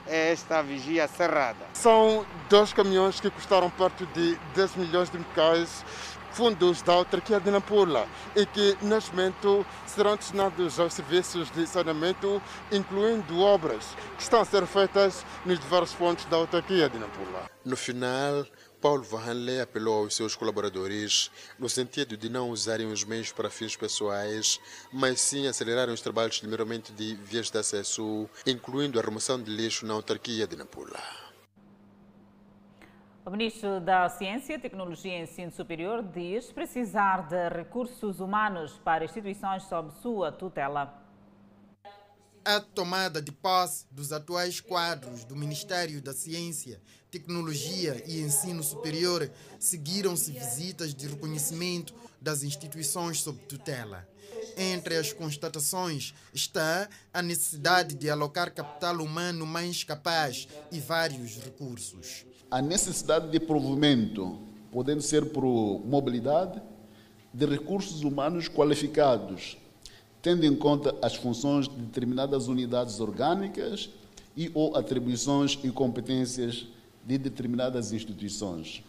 esta 0.08 0.62
vigia 0.62 1.08
cerrada. 1.08 1.60
São 1.74 2.26
dois 2.50 2.74
caminhões 2.74 3.20
que 3.20 3.30
custaram 3.30 3.70
perto 3.70 4.06
de 4.08 4.38
10 4.56 4.76
milhões 4.76 5.10
de 5.10 5.18
meticais 5.18 5.86
fundos 6.32 6.82
da 6.82 6.94
autarquia 6.94 7.40
de 7.40 7.52
Nampula 7.52 8.08
e 8.36 8.46
que, 8.46 8.78
neste 8.82 9.12
momento, 9.12 9.66
serão 9.86 10.16
destinados 10.16 10.80
aos 10.80 10.94
serviços 10.94 11.52
de 11.52 11.68
saneamento, 11.68 12.42
incluindo 12.72 13.40
obras 13.40 13.86
que 14.18 14.24
estão 14.24 14.42
a 14.42 14.46
ser 14.46 14.66
feitas 14.66 15.26
nos 15.46 15.60
diversos 15.60 15.96
pontos 15.96 16.26
da 16.26 16.38
autarquia 16.38 16.90
de 16.90 16.98
Nampula. 16.98 17.50
No 17.64 17.76
final, 17.78 18.46
Paulo 18.82 19.04
Vahanle 19.04 19.62
apelou 19.62 20.04
aos 20.04 20.16
seus 20.16 20.36
colaboradores 20.36 21.30
no 21.60 21.70
sentido 21.70 22.18
de 22.18 22.30
não 22.30 22.50
usarem 22.50 22.92
os 22.92 23.04
meios 23.04 23.32
para 23.32 23.50
fins 23.50 23.76
pessoais, 23.76 24.60
mas 24.92 25.22
sim 25.22 25.48
acelerarem 25.48 25.94
os 25.94 26.02
trabalhos 26.02 26.38
de 26.38 26.46
melhoramento 26.46 26.92
de 26.92 27.16
vias 27.16 27.52
de 27.52 27.58
acesso, 27.60 28.28
incluindo 28.46 29.00
a 29.00 29.04
remoção 29.04 29.42
de 29.42 29.52
lixo 29.52 29.86
na 29.86 29.94
autarquia 29.94 30.48
de 30.48 30.56
Nampula. 30.56 31.31
O 33.24 33.30
ministro 33.30 33.80
da 33.80 34.10
Ciência, 34.10 34.58
Tecnologia 34.58 35.20
e 35.20 35.22
Ensino 35.22 35.52
Superior 35.52 36.02
diz 36.02 36.52
precisar 36.52 37.28
de 37.28 37.50
recursos 37.50 38.20
humanos 38.20 38.82
para 38.84 39.06
instituições 39.06 39.62
sob 39.66 39.92
sua 40.02 40.32
tutela. 40.32 41.00
A 42.44 42.60
tomada 42.60 43.22
de 43.22 43.32
posse 43.32 43.86
dos 43.92 44.12
atuais 44.12 44.60
quadros 44.60 45.24
do 45.24 45.36
Ministério 45.36 46.02
da 46.02 46.14
Ciência, 46.14 46.82
Tecnologia 47.12 48.04
e 48.08 48.22
Ensino 48.22 48.64
Superior 48.64 49.30
seguiram-se 49.60 50.32
visitas 50.32 50.92
de 50.96 51.08
reconhecimento 51.08 51.94
das 52.20 52.42
instituições 52.42 53.22
sob 53.22 53.38
tutela. 53.42 54.10
Entre 54.58 54.98
as 54.98 55.14
constatações 55.14 56.16
está 56.34 56.90
a 57.14 57.22
necessidade 57.22 57.94
de 57.94 58.10
alocar 58.10 58.52
capital 58.52 58.96
humano 58.96 59.46
mais 59.46 59.84
capaz 59.84 60.48
e 60.72 60.80
vários 60.80 61.38
recursos 61.38 62.26
a 62.52 62.62
necessidade 62.62 63.30
de 63.30 63.40
provimento, 63.40 64.38
podendo 64.74 65.02
ser 65.02 65.32
por 65.32 65.46
mobilidade, 65.86 66.62
de 67.34 67.46
recursos 67.46 68.04
humanos 68.04 68.50
qualificados, 68.50 69.58
tendo 70.22 70.46
em 70.46 70.54
conta 70.54 70.94
as 71.02 71.16
funções 71.16 71.70
de 71.70 71.76
determinadas 71.76 72.50
unidades 72.50 73.00
orgânicas 73.00 73.90
e 74.36 74.52
ou 74.54 74.76
atribuições 74.76 75.58
e 75.64 75.70
competências 75.70 76.68
de 77.06 77.18
determinadas 77.18 77.94
instituições. 77.94 78.84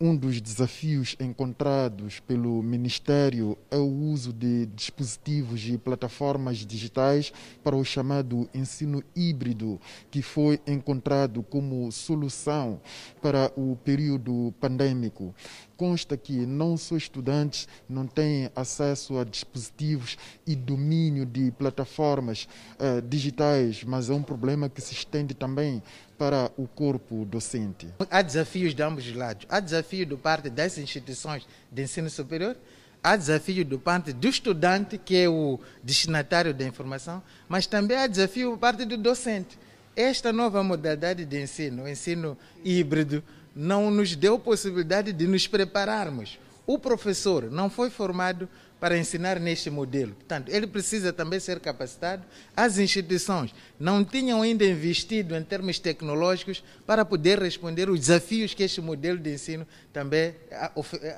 Um 0.00 0.14
dos 0.14 0.40
desafios 0.40 1.16
encontrados 1.18 2.20
pelo 2.20 2.62
Ministério 2.62 3.58
é 3.68 3.76
o 3.76 3.88
uso 3.88 4.32
de 4.32 4.66
dispositivos 4.66 5.68
e 5.68 5.76
plataformas 5.76 6.58
digitais 6.58 7.32
para 7.64 7.74
o 7.74 7.84
chamado 7.84 8.48
ensino 8.54 9.02
híbrido, 9.16 9.80
que 10.08 10.22
foi 10.22 10.60
encontrado 10.68 11.42
como 11.42 11.90
solução 11.90 12.80
para 13.20 13.50
o 13.56 13.74
período 13.82 14.54
pandêmico. 14.60 15.34
Consta 15.76 16.16
que 16.16 16.46
não 16.46 16.76
só 16.76 16.96
estudantes 16.96 17.66
não 17.88 18.06
têm 18.06 18.50
acesso 18.54 19.18
a 19.18 19.24
dispositivos 19.24 20.16
e 20.46 20.54
domínio 20.54 21.26
de 21.26 21.50
plataformas 21.50 22.48
uh, 22.78 23.02
digitais, 23.02 23.82
mas 23.82 24.10
é 24.10 24.14
um 24.14 24.22
problema 24.22 24.68
que 24.68 24.80
se 24.80 24.92
estende 24.92 25.34
também 25.34 25.82
para 26.18 26.50
o 26.56 26.66
corpo 26.66 27.24
docente. 27.24 27.86
Há 28.10 28.20
desafios 28.20 28.74
de 28.74 28.82
ambos 28.82 29.06
os 29.06 29.14
lados. 29.14 29.46
Há 29.48 29.60
desafio 29.60 30.04
do 30.04 30.18
parte 30.18 30.50
das 30.50 30.76
instituições 30.76 31.46
de 31.70 31.82
ensino 31.82 32.10
superior, 32.10 32.56
há 33.02 33.16
desafio 33.16 33.64
do 33.64 33.78
parte 33.78 34.12
do 34.12 34.28
estudante, 34.28 34.98
que 34.98 35.16
é 35.16 35.28
o 35.28 35.60
destinatário 35.82 36.52
da 36.52 36.66
informação, 36.66 37.22
mas 37.48 37.66
também 37.66 37.96
há 37.96 38.06
desafio 38.08 38.50
do 38.50 38.58
parte 38.58 38.84
do 38.84 38.96
docente. 38.96 39.56
Esta 39.94 40.32
nova 40.32 40.62
modalidade 40.62 41.24
de 41.24 41.40
ensino, 41.40 41.84
o 41.84 41.88
ensino 41.88 42.36
híbrido, 42.64 43.22
não 43.54 43.90
nos 43.90 44.14
deu 44.14 44.38
possibilidade 44.38 45.12
de 45.12 45.26
nos 45.26 45.46
prepararmos. 45.46 46.38
O 46.66 46.78
professor 46.78 47.50
não 47.50 47.70
foi 47.70 47.90
formado 47.90 48.48
para 48.80 48.96
ensinar 48.96 49.40
neste 49.40 49.70
modelo. 49.70 50.14
Portanto, 50.14 50.48
ele 50.48 50.66
precisa 50.66 51.12
também 51.12 51.40
ser 51.40 51.60
capacitado. 51.60 52.24
As 52.56 52.78
instituições 52.78 53.54
não 53.78 54.04
tinham 54.04 54.42
ainda 54.42 54.64
investido 54.64 55.36
em 55.36 55.42
termos 55.42 55.78
tecnológicos 55.78 56.62
para 56.86 57.04
poder 57.04 57.38
responder 57.38 57.90
os 57.90 58.00
desafios 58.00 58.54
que 58.54 58.62
este 58.62 58.80
modelo 58.80 59.18
de 59.18 59.32
ensino 59.32 59.66
também 59.92 60.34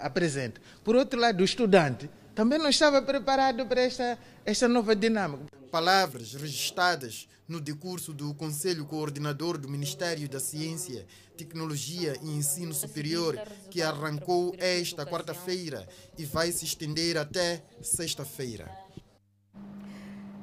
apresenta. 0.01 0.61
Por 0.83 0.97
outro 0.97 1.21
lado, 1.21 1.41
o 1.41 1.45
estudante 1.45 2.09
também 2.35 2.59
não 2.59 2.69
estava 2.69 3.03
preparado 3.03 3.67
para 3.67 3.83
esta, 3.83 4.19
esta 4.45 4.67
nova 4.67 4.97
dinâmica. 4.97 5.45
Palavras 5.71 6.35
registradas 6.35 7.29
no 7.51 7.61
decurso 7.61 8.13
do 8.13 8.33
Conselho 8.33 8.85
Coordenador 8.85 9.59
do 9.59 9.69
Ministério 9.69 10.29
da 10.29 10.39
Ciência, 10.39 11.05
Tecnologia 11.37 12.15
e 12.23 12.31
Ensino 12.31 12.73
Superior, 12.73 13.37
que 13.69 13.83
arrancou 13.83 14.55
esta 14.57 15.05
quarta-feira 15.05 15.85
e 16.17 16.25
vai 16.25 16.53
se 16.53 16.65
estender 16.65 17.19
até 17.19 17.65
sexta-feira. 17.83 18.71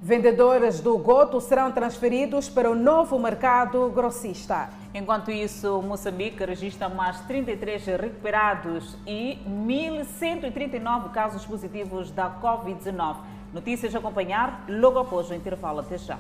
Vendedores 0.02 0.82
do 0.82 0.98
Goto 0.98 1.40
serão 1.40 1.72
transferidos 1.72 2.50
para 2.50 2.70
o 2.70 2.76
novo 2.76 3.18
mercado 3.18 3.90
grossista. 3.90 4.70
Enquanto 4.94 5.32
isso, 5.32 5.82
Moçambique 5.82 6.44
registra 6.44 6.90
mais 6.90 7.22
33 7.22 7.86
recuperados 7.86 8.98
e 9.08 9.40
1.139 9.48 11.12
casos 11.12 11.46
positivos 11.46 12.12
da 12.12 12.30
Covid-19. 12.42 13.16
Notícias 13.54 13.96
a 13.96 14.00
acompanhar 14.00 14.66
logo 14.68 15.00
após 15.00 15.30
o 15.30 15.34
intervalo. 15.34 15.80
Até 15.80 15.98
já. 15.98 16.20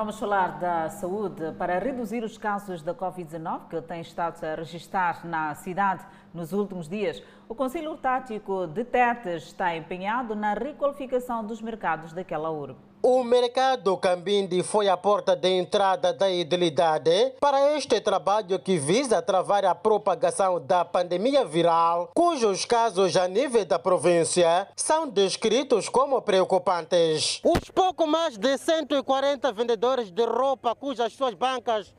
Vamos 0.00 0.18
falar 0.18 0.58
da 0.58 0.88
saúde. 0.88 1.52
Para 1.58 1.78
reduzir 1.78 2.24
os 2.24 2.38
casos 2.38 2.80
da 2.80 2.94
Covid-19 2.94 3.68
que 3.68 3.82
tem 3.82 4.00
estado 4.00 4.42
a 4.42 4.54
registrar 4.54 5.26
na 5.26 5.54
cidade 5.54 6.06
nos 6.32 6.54
últimos 6.54 6.88
dias, 6.88 7.22
o 7.46 7.54
Conselho 7.54 7.94
Tático 7.98 8.66
de 8.66 8.82
Tetes 8.82 9.42
está 9.42 9.76
empenhado 9.76 10.34
na 10.34 10.54
requalificação 10.54 11.44
dos 11.44 11.60
mercados 11.60 12.14
daquela 12.14 12.50
urbe. 12.50 12.89
O 13.02 13.24
mercado 13.24 13.96
Cambindi 13.96 14.62
foi 14.62 14.86
a 14.86 14.94
porta 14.94 15.34
de 15.34 15.48
entrada 15.48 16.12
da 16.12 16.30
idilidade 16.30 17.32
para 17.40 17.74
este 17.74 17.98
trabalho 17.98 18.58
que 18.58 18.76
visa 18.76 19.22
travar 19.22 19.64
a 19.64 19.74
propagação 19.74 20.60
da 20.60 20.84
pandemia 20.84 21.42
viral, 21.42 22.10
cujos 22.14 22.66
casos 22.66 23.16
a 23.16 23.26
nível 23.26 23.64
da 23.64 23.78
província 23.78 24.68
são 24.76 25.08
descritos 25.08 25.88
como 25.88 26.20
preocupantes. 26.20 27.40
Os 27.42 27.70
pouco 27.70 28.06
mais 28.06 28.36
de 28.36 28.58
140 28.58 29.50
vendedores 29.50 30.10
de 30.10 30.26
roupa 30.26 30.74
cujas 30.74 31.14
suas 31.14 31.32
bancas 31.32 31.94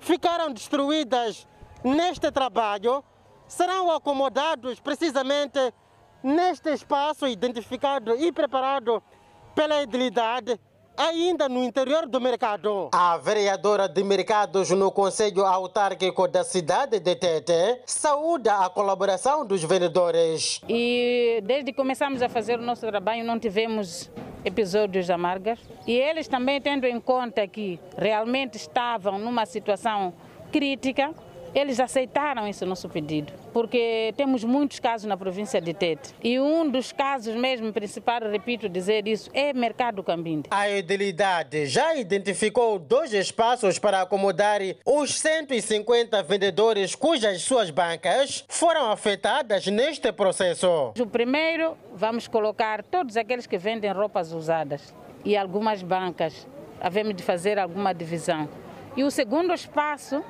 ficaram 0.00 0.52
destruídas 0.52 1.46
neste 1.84 2.28
trabalho 2.32 3.04
serão 3.46 3.88
acomodados 3.92 4.80
precisamente 4.80 5.72
neste 6.24 6.70
espaço 6.70 7.28
identificado 7.28 8.16
e 8.16 8.32
preparado 8.32 9.00
pela 9.54 9.82
idilidade 9.82 10.58
ainda 10.96 11.48
no 11.48 11.64
interior 11.64 12.06
do 12.06 12.20
mercado. 12.20 12.90
A 12.92 13.16
vereadora 13.16 13.88
de 13.88 14.04
mercados 14.04 14.70
no 14.70 14.90
Conselho 14.92 15.46
Autárquico 15.46 16.28
da 16.28 16.44
cidade 16.44 17.00
de 17.00 17.16
Tete 17.16 17.80
saúda 17.86 18.56
a 18.58 18.68
colaboração 18.68 19.46
dos 19.46 19.64
vendedores. 19.64 20.60
E 20.68 21.40
desde 21.44 21.72
que 21.72 21.76
começamos 21.76 22.20
a 22.20 22.28
fazer 22.28 22.58
o 22.58 22.62
nosso 22.62 22.86
trabalho 22.86 23.24
não 23.24 23.38
tivemos 23.38 24.10
episódios 24.44 25.08
amargas. 25.08 25.58
E 25.86 25.92
eles 25.92 26.28
também 26.28 26.60
tendo 26.60 26.84
em 26.84 27.00
conta 27.00 27.46
que 27.46 27.80
realmente 27.96 28.56
estavam 28.56 29.18
numa 29.18 29.46
situação 29.46 30.12
crítica, 30.52 31.14
eles 31.54 31.80
aceitaram 31.80 32.46
esse 32.46 32.64
nosso 32.64 32.88
pedido, 32.88 33.32
porque 33.52 34.14
temos 34.16 34.44
muitos 34.44 34.78
casos 34.78 35.06
na 35.06 35.16
província 35.16 35.60
de 35.60 35.74
Tete. 35.74 36.14
E 36.22 36.38
um 36.38 36.68
dos 36.70 36.92
casos 36.92 37.34
mesmo 37.34 37.72
principal, 37.72 38.20
repito 38.30 38.68
dizer 38.68 39.06
isso, 39.06 39.30
é 39.32 39.52
Mercado 39.52 40.02
Cambinde. 40.02 40.48
A 40.50 40.68
Edilidade 40.68 41.66
já 41.66 41.94
identificou 41.94 42.78
dois 42.78 43.12
espaços 43.12 43.78
para 43.78 44.02
acomodar 44.02 44.60
os 44.84 45.18
150 45.18 46.22
vendedores 46.22 46.94
cujas 46.94 47.42
suas 47.42 47.70
bancas 47.70 48.44
foram 48.48 48.90
afetadas 48.90 49.66
neste 49.66 50.12
processo. 50.12 50.92
O 50.98 51.06
primeiro, 51.06 51.76
vamos 51.94 52.28
colocar 52.28 52.82
todos 52.82 53.16
aqueles 53.16 53.46
que 53.46 53.58
vendem 53.58 53.90
roupas 53.92 54.32
usadas 54.32 54.94
e 55.24 55.36
algumas 55.36 55.82
bancas. 55.82 56.46
Havemos 56.80 57.14
de 57.14 57.22
fazer 57.22 57.58
alguma 57.58 57.92
divisão. 57.92 58.48
E 58.96 59.04
o 59.04 59.10
segundo 59.10 59.52
espaço 59.52 60.24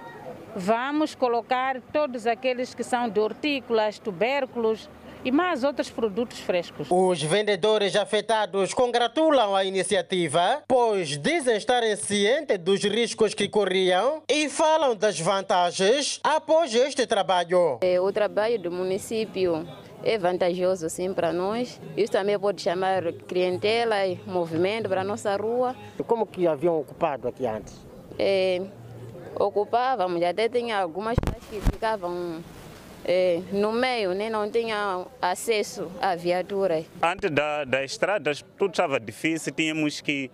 vamos 0.55 1.15
colocar 1.15 1.81
todos 1.93 2.27
aqueles 2.27 2.75
que 2.75 2.83
são 2.83 3.09
de 3.09 3.21
hortícolas, 3.21 3.99
tubérculos 3.99 4.89
e 5.25 5.31
mais 5.31 5.65
outros 5.65 5.91
produtos 5.91 6.39
frescos. 6.41 6.89
Os 6.91 7.23
vendedores 7.23 7.95
afetados 7.95 8.73
congratulam 8.73 9.55
a 9.55 9.65
iniciativa, 9.65 10.63
pois 10.67 11.19
dizem 11.19 11.57
estarem 11.57 11.95
cientes 11.97 12.59
dos 12.59 12.83
riscos 12.83 13.35
que 13.35 13.49
corriam 13.49 14.23
e 14.29 14.49
falam 14.49 14.97
das 14.97 15.21
vantagens 15.21 16.21
após 16.25 16.75
este 16.75 17.07
trabalho. 17.07 17.79
É, 17.83 18.01
o 18.01 18.11
trabalho 18.13 18.59
do 18.59 18.71
município 18.71 19.67
é 20.03 20.17
vantajoso 20.17 20.89
sim 20.89 21.13
para 21.13 21.33
nós. 21.33 21.81
Isso 21.97 22.13
também 22.13 22.39
pode 22.39 22.63
chamar 22.63 23.13
clientela 23.29 24.07
e 24.07 24.19
movimento 24.27 24.89
para 24.89 25.03
a 25.03 25.05
nossa 25.05 25.37
rua. 25.37 25.77
Como 26.07 26.27
que 26.27 26.47
haviam 26.47 26.81
ocupado 26.81 27.29
aqui 27.29 27.47
antes? 27.47 27.75
É, 28.19 28.63
ocupávamos, 29.35 30.23
até 30.23 30.49
tinha 30.49 30.79
algumas 30.79 31.17
pessoas 31.19 31.45
que 31.49 31.61
ficavam 31.61 32.43
é, 33.05 33.41
no 33.53 33.73
meio, 33.73 34.13
né? 34.13 34.29
não 34.31 34.51
tinham 34.51 35.07
acesso 35.21 35.91
à 36.01 36.15
viatura. 36.15 36.85
Antes 37.03 37.31
da, 37.31 37.65
da 37.65 37.85
estrada, 37.85 38.33
tudo 38.59 38.73
estava 38.73 39.01
difícil, 39.01 39.53
tínhamos 39.53 40.01
que 40.01 40.31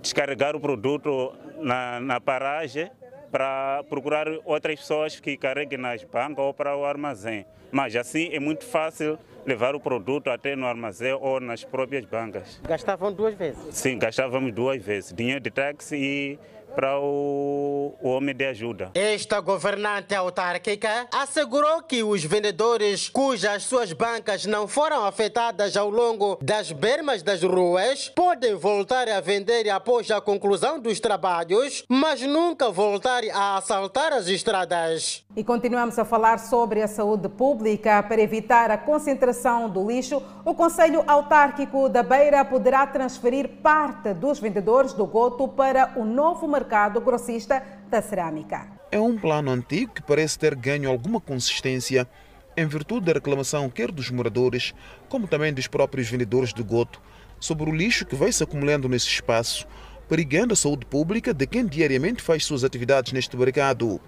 descarregar 0.00 0.54
o 0.54 0.60
produto 0.60 1.32
na, 1.58 2.00
na 2.00 2.20
paragem 2.20 2.90
para 3.30 3.82
procurar 3.88 4.28
outras 4.44 4.78
pessoas 4.78 5.18
que 5.18 5.36
carreguem 5.36 5.78
nas 5.78 6.04
bancas 6.04 6.38
ou 6.44 6.54
para 6.54 6.76
o 6.76 6.84
armazém. 6.84 7.44
Mas 7.72 7.96
assim 7.96 8.28
é 8.32 8.38
muito 8.38 8.64
fácil 8.64 9.18
levar 9.44 9.74
o 9.74 9.80
produto 9.80 10.30
até 10.30 10.54
no 10.54 10.66
armazém 10.66 11.12
ou 11.12 11.40
nas 11.40 11.64
próprias 11.64 12.04
bancas. 12.04 12.60
Gastavam 12.62 13.12
duas 13.12 13.34
vezes? 13.34 13.74
Sim, 13.74 13.98
gastávamos 13.98 14.52
duas 14.52 14.80
vezes. 14.80 15.12
Dinheiro 15.12 15.40
de 15.40 15.50
táxi 15.50 15.96
e 15.96 16.38
para 16.74 16.98
o, 16.98 17.94
o 18.02 18.08
homem 18.08 18.34
de 18.34 18.44
ajuda. 18.44 18.90
Esta 18.94 19.40
governante 19.40 20.14
autárquica 20.14 21.06
assegurou 21.12 21.82
que 21.82 22.02
os 22.02 22.24
vendedores 22.24 23.08
cujas 23.08 23.62
suas 23.62 23.92
bancas 23.92 24.44
não 24.44 24.66
foram 24.66 25.04
afetadas 25.04 25.76
ao 25.76 25.88
longo 25.88 26.38
das 26.42 26.72
bermas 26.72 27.22
das 27.22 27.42
ruas 27.42 28.08
podem 28.08 28.54
voltar 28.54 29.08
a 29.08 29.20
vender 29.20 29.70
após 29.70 30.10
a 30.10 30.20
conclusão 30.20 30.80
dos 30.80 30.98
trabalhos, 30.98 31.84
mas 31.88 32.20
nunca 32.22 32.70
voltar 32.70 33.22
a 33.32 33.56
assaltar 33.56 34.12
as 34.12 34.26
estradas. 34.26 35.24
E 35.36 35.44
continuamos 35.44 35.98
a 35.98 36.04
falar 36.04 36.38
sobre 36.38 36.82
a 36.82 36.88
saúde 36.88 37.28
pública. 37.28 38.02
Para 38.02 38.20
evitar 38.20 38.70
a 38.70 38.78
concentração 38.78 39.68
do 39.68 39.88
lixo, 39.88 40.22
o 40.44 40.54
Conselho 40.54 41.04
Autárquico 41.06 41.88
da 41.88 42.02
Beira 42.02 42.44
poderá 42.44 42.86
transferir 42.86 43.48
parte 43.62 44.12
dos 44.14 44.38
vendedores 44.38 44.92
do 44.92 45.06
goto 45.06 45.46
para 45.48 45.92
o 45.96 46.04
novo 46.04 46.48
mercado 46.48 46.63
grossista 47.00 47.62
da 47.88 48.02
cerâmica. 48.02 48.66
É 48.90 48.98
um 48.98 49.16
plano 49.16 49.50
antigo 49.50 49.92
que 49.92 50.02
parece 50.02 50.38
ter 50.38 50.54
ganho 50.54 50.90
alguma 50.90 51.20
consistência 51.20 52.08
em 52.56 52.66
virtude 52.66 53.06
da 53.06 53.12
reclamação 53.12 53.68
quer 53.68 53.90
dos 53.90 54.10
moradores, 54.10 54.72
como 55.08 55.26
também 55.26 55.52
dos 55.52 55.66
próprios 55.66 56.08
vendedores 56.08 56.52
do 56.52 56.64
goto, 56.64 57.00
sobre 57.40 57.68
o 57.68 57.74
lixo 57.74 58.06
que 58.06 58.14
vai 58.14 58.30
se 58.30 58.42
acumulando 58.42 58.88
nesse 58.88 59.08
espaço, 59.08 59.66
perigando 60.08 60.52
a 60.52 60.56
saúde 60.56 60.86
pública 60.86 61.34
de 61.34 61.46
quem 61.46 61.66
diariamente 61.66 62.22
faz 62.22 62.44
suas 62.44 62.64
atividades 62.64 63.12
neste 63.12 63.36
mercado. 63.36 64.00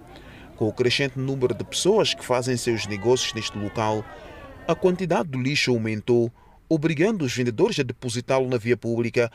Com 0.57 0.69
o 0.69 0.73
crescente 0.73 1.19
número 1.19 1.55
de 1.55 1.65
pessoas 1.65 2.15
que 2.15 2.25
fazem 2.25 2.57
seus 2.57 2.87
negócios 2.87 3.35
neste 3.35 3.59
local, 3.59 4.05
a 4.67 4.75
quantidade 4.75 5.29
do 5.29 5.41
lixo 5.41 5.73
aumentou, 5.73 6.33
obrigando 6.69 7.25
os 7.25 7.35
vendedores 7.35 7.79
a 7.79 7.83
depositá-lo 7.83 8.49
na 8.49 8.57
via 8.57 8.77
pública, 8.77 9.31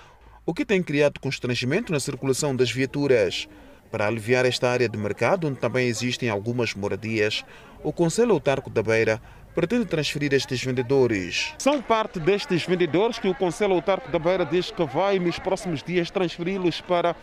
o 0.46 0.54
que 0.54 0.66
tem 0.66 0.82
criado 0.82 1.20
constrangimento 1.20 1.92
na 1.92 2.00
circulação 2.00 2.56
das 2.56 2.72
viaturas. 2.72 3.48
Para 3.92 4.08
aliviar 4.08 4.46
esta 4.46 4.70
área 4.70 4.88
de 4.88 4.98
mercado, 4.98 5.48
onde 5.48 5.60
também 5.60 5.88
existem 5.88 6.30
algumas 6.30 6.74
moradias, 6.74 7.44
o 7.84 7.92
Conselho 7.92 8.32
Autárquico 8.32 8.70
da 8.70 8.82
Beira 8.82 9.22
pretende 9.54 9.86
transferir 9.86 10.34
estes 10.34 10.64
vendedores. 10.64 11.54
São 11.58 11.82
parte 11.82 12.20
destes 12.20 12.66
vendedores 12.66 13.20
que 13.20 13.28
o 13.28 13.36
Conselho 13.36 13.74
Autárquico 13.74 14.12
da 14.12 14.20
Beira 14.20 14.46
diz 14.46 14.72
que 14.72 14.86
vai, 14.86 15.20
nos 15.20 15.38
próximos 15.40 15.84
dias, 15.84 16.10
transferi-los 16.10 16.80
para 16.82 17.16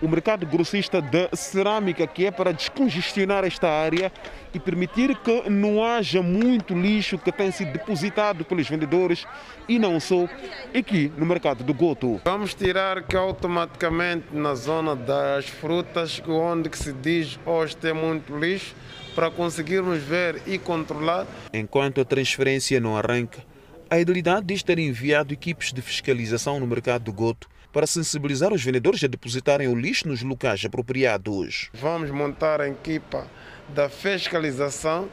o 0.00 0.08
mercado 0.08 0.46
grossista 0.46 1.00
de 1.02 1.28
cerâmica, 1.34 2.06
que 2.06 2.26
é 2.26 2.30
para 2.30 2.52
descongestionar 2.52 3.44
esta 3.44 3.68
área 3.68 4.12
e 4.54 4.58
permitir 4.58 5.16
que 5.16 5.48
não 5.50 5.84
haja 5.84 6.22
muito 6.22 6.74
lixo 6.74 7.18
que 7.18 7.32
tem 7.32 7.50
sido 7.50 7.72
depositado 7.72 8.44
pelos 8.44 8.68
vendedores 8.68 9.26
e 9.68 9.78
não 9.78 9.98
só 9.98 10.28
aqui 10.76 11.12
no 11.16 11.26
mercado 11.26 11.64
do 11.64 11.74
Goto. 11.74 12.20
Vamos 12.24 12.54
tirar 12.54 13.02
que 13.02 13.16
automaticamente 13.16 14.26
na 14.32 14.54
zona 14.54 14.94
das 14.94 15.46
frutas, 15.46 16.22
onde 16.26 16.68
que 16.68 16.78
se 16.78 16.92
diz 16.92 17.38
hoje 17.44 17.76
tem 17.76 17.92
muito 17.92 18.36
lixo, 18.36 18.74
para 19.14 19.30
conseguirmos 19.30 19.98
ver 19.98 20.40
e 20.46 20.58
controlar. 20.58 21.26
Enquanto 21.52 22.00
a 22.00 22.04
transferência 22.04 22.78
não 22.78 22.96
arranca, 22.96 23.42
a 23.90 23.98
idilidade 23.98 24.46
diz 24.46 24.62
ter 24.62 24.78
enviado 24.78 25.32
equipes 25.32 25.72
de 25.72 25.82
fiscalização 25.82 26.60
no 26.60 26.66
mercado 26.66 27.04
do 27.04 27.12
Goto 27.12 27.48
para 27.72 27.86
sensibilizar 27.86 28.52
os 28.52 28.62
vendedores 28.62 29.02
a 29.04 29.06
depositarem 29.06 29.68
o 29.68 29.74
lixo 29.74 30.08
nos 30.08 30.22
locais 30.22 30.64
apropriados. 30.64 31.70
Vamos 31.74 32.10
montar 32.10 32.60
a 32.60 32.68
equipa 32.68 33.26
da 33.68 33.88
fiscalização 33.88 35.08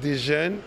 de 0.00 0.10
higiene 0.10 0.60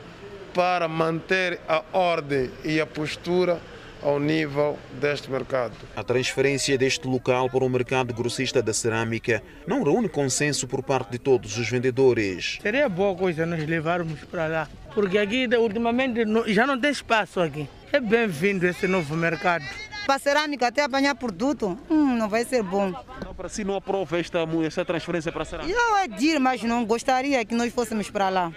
para 0.54 0.88
manter 0.88 1.60
a 1.68 1.84
ordem 1.94 2.50
e 2.64 2.80
a 2.82 2.86
postura 2.86 3.62
ao 4.02 4.20
nível 4.20 4.78
deste 5.00 5.30
mercado. 5.30 5.74
A 5.96 6.04
transferência 6.04 6.78
deste 6.78 7.08
local 7.08 7.50
para 7.50 7.64
o 7.64 7.70
mercado 7.70 8.14
grossista 8.14 8.62
da 8.62 8.74
cerâmica 8.74 9.44
não 9.68 9.84
reúne 9.84 10.08
consenso 10.08 10.68
por 10.68 10.82
parte 10.82 11.12
de 11.12 11.20
todos 11.20 11.58
os 11.58 11.70
vendedores. 11.70 12.58
Seria 12.62 12.88
boa 12.88 13.16
coisa 13.16 13.46
nós 13.46 13.66
levarmos 13.66 14.20
para 14.26 14.48
lá, 14.48 14.70
porque 14.94 15.18
aqui 15.18 15.48
ultimamente 15.58 16.22
já 16.48 16.66
não 16.66 16.80
tem 16.80 16.92
espaço 16.92 17.42
aqui. 17.42 17.68
É 17.92 18.00
bem-vindo 18.00 18.66
esse 18.68 18.88
novo 18.88 19.16
mercado 19.16 19.66
para 20.10 20.16
a 20.16 20.20
cerâmica 20.20 20.66
até 20.70 20.82
apanhar 20.82 21.14
produto, 21.14 21.78
hum, 21.88 22.16
não 22.16 22.28
vai 22.28 22.44
ser 22.44 22.64
bom. 22.64 22.92
Então, 23.20 23.32
para 23.36 23.48
si 23.48 23.64
não 23.64 23.76
aprova 23.76 24.20
esta, 24.20 24.40
esta 24.66 24.84
transferência 24.84 25.32
para 25.32 25.44
a 25.44 25.46
cerâmica? 25.46 25.78
Eu 25.78 25.98
é 25.98 26.08
dir, 26.08 26.40
mas 26.40 26.64
não 26.64 26.84
gostaria 26.84 27.46
que 27.46 27.54
nós 27.54 27.72
fôssemos 27.72 28.10
para 28.10 28.28
lá. 28.28 28.52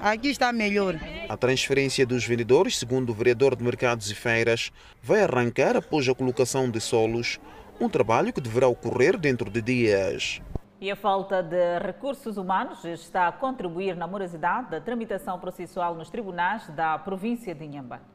Aqui 0.00 0.28
está 0.28 0.52
melhor. 0.52 0.94
A 1.28 1.36
transferência 1.36 2.06
dos 2.06 2.24
vendedores, 2.24 2.78
segundo 2.78 3.10
o 3.10 3.14
vereador 3.14 3.56
de 3.56 3.64
Mercados 3.64 4.12
e 4.12 4.14
Feiras, 4.14 4.70
vai 5.02 5.24
arrancar 5.24 5.76
após 5.76 6.08
a 6.08 6.14
colocação 6.14 6.70
de 6.70 6.78
solos, 6.80 7.40
um 7.80 7.88
trabalho 7.88 8.32
que 8.32 8.40
deverá 8.40 8.68
ocorrer 8.68 9.18
dentro 9.18 9.50
de 9.50 9.60
dias. 9.60 10.40
E 10.80 10.88
a 10.88 10.94
falta 10.94 11.42
de 11.42 11.80
recursos 11.80 12.36
humanos 12.36 12.84
está 12.84 13.26
a 13.26 13.32
contribuir 13.32 13.96
na 13.96 14.06
morosidade 14.06 14.70
da 14.70 14.80
tramitação 14.80 15.40
processual 15.40 15.96
nos 15.96 16.10
tribunais 16.10 16.68
da 16.68 16.96
província 16.96 17.52
de 17.56 17.64
Inhambane. 17.64 18.11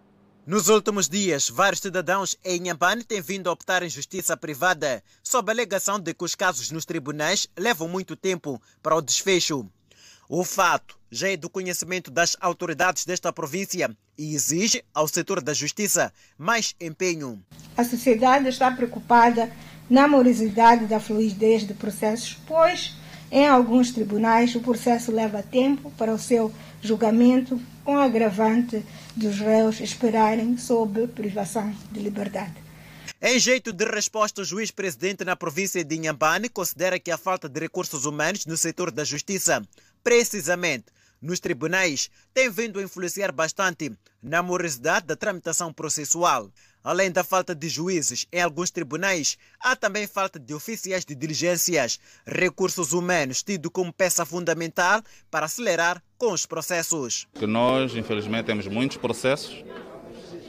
Nos 0.48 0.70
últimos 0.70 1.10
dias, 1.10 1.50
vários 1.50 1.82
cidadãos 1.82 2.38
em 2.42 2.56
Inhambane 2.62 3.04
têm 3.04 3.20
vindo 3.20 3.50
a 3.50 3.52
optar 3.52 3.84
em 3.84 3.90
justiça 3.90 4.38
privada, 4.38 5.04
sob 5.22 5.52
a 5.52 5.54
alegação 5.54 6.00
de 6.00 6.14
que 6.14 6.24
os 6.24 6.36
casos 6.36 6.72
nos 6.72 6.86
tribunais 6.86 7.50
levam 7.60 7.90
muito 7.90 8.16
tempo 8.16 8.62
para 8.82 8.96
o 8.96 9.02
desfecho. 9.02 9.70
O 10.30 10.46
fato 10.46 10.98
já 11.12 11.28
é 11.28 11.36
do 11.36 11.50
conhecimento 11.50 12.10
das 12.10 12.38
autoridades 12.40 13.04
desta 13.04 13.34
província 13.34 13.94
e 14.18 14.34
exige 14.34 14.82
ao 14.94 15.06
setor 15.06 15.42
da 15.42 15.54
justiça 15.54 16.14
mais 16.38 16.74
empenho. 16.80 17.44
A 17.76 17.84
sociedade 17.84 18.48
está 18.48 18.72
preocupada 18.72 19.52
na 19.90 20.08
morosidade 20.08 20.86
da 20.86 20.98
fluidez 20.98 21.68
de 21.68 21.74
processos, 21.74 22.38
pois 22.48 22.96
Em 23.30 23.46
alguns 23.46 23.92
tribunais, 23.92 24.56
o 24.56 24.62
processo 24.62 25.12
leva 25.12 25.44
tempo 25.44 25.92
para 25.98 26.14
o 26.14 26.18
seu 26.18 26.52
julgamento, 26.88 27.60
com 27.84 27.98
agravante 27.98 28.84
dos 29.16 29.38
réus 29.40 29.80
esperarem 29.80 30.58
sob 30.58 31.08
privação 31.08 31.74
de 31.92 32.00
liberdade. 32.00 32.56
Em 33.22 33.40
jeito 33.40 33.74
de 33.74 33.84
resposta, 33.84 34.42
o 34.42 34.46
juiz-presidente 34.46 35.26
na 35.26 35.36
província 35.36 35.84
de 35.84 35.96
Inhambane 35.96 36.50
considera 36.50 37.00
que 37.00 37.10
a 37.10 37.18
falta 37.18 37.50
de 37.50 37.60
recursos 37.60 38.06
humanos 38.06 38.46
no 38.46 38.56
setor 38.56 38.92
da 38.92 39.04
justiça, 39.04 39.62
precisamente 40.04 40.86
nos 41.20 41.40
tribunais, 41.40 42.12
tem 42.34 42.50
vindo 42.50 42.80
a 42.80 42.84
influenciar 42.84 43.32
bastante 43.32 43.92
na 44.22 44.44
morosidade 44.44 45.08
da 45.08 45.16
tramitação 45.16 45.74
processual. 45.74 46.52
Além 46.88 47.12
da 47.12 47.22
falta 47.22 47.54
de 47.54 47.68
juízes 47.68 48.26
em 48.32 48.40
alguns 48.40 48.72
tribunais, 48.72 49.38
há 49.60 49.76
também 49.76 50.08
falta 50.08 50.40
de 50.40 50.54
oficiais 50.54 51.04
de 51.04 51.14
diligências, 51.14 52.00
recursos 52.26 52.94
humanos 52.94 53.44
tido 53.44 53.70
como 53.70 53.92
peça 53.92 54.26
fundamental 54.26 55.02
para 55.30 55.48
acelerar 55.48 56.02
com 56.18 56.32
os 56.32 56.46
processos. 56.46 57.28
Que 57.34 57.46
nós, 57.46 57.94
infelizmente, 57.94 58.46
temos 58.46 58.68
muitos 58.68 58.96
processos 58.96 59.66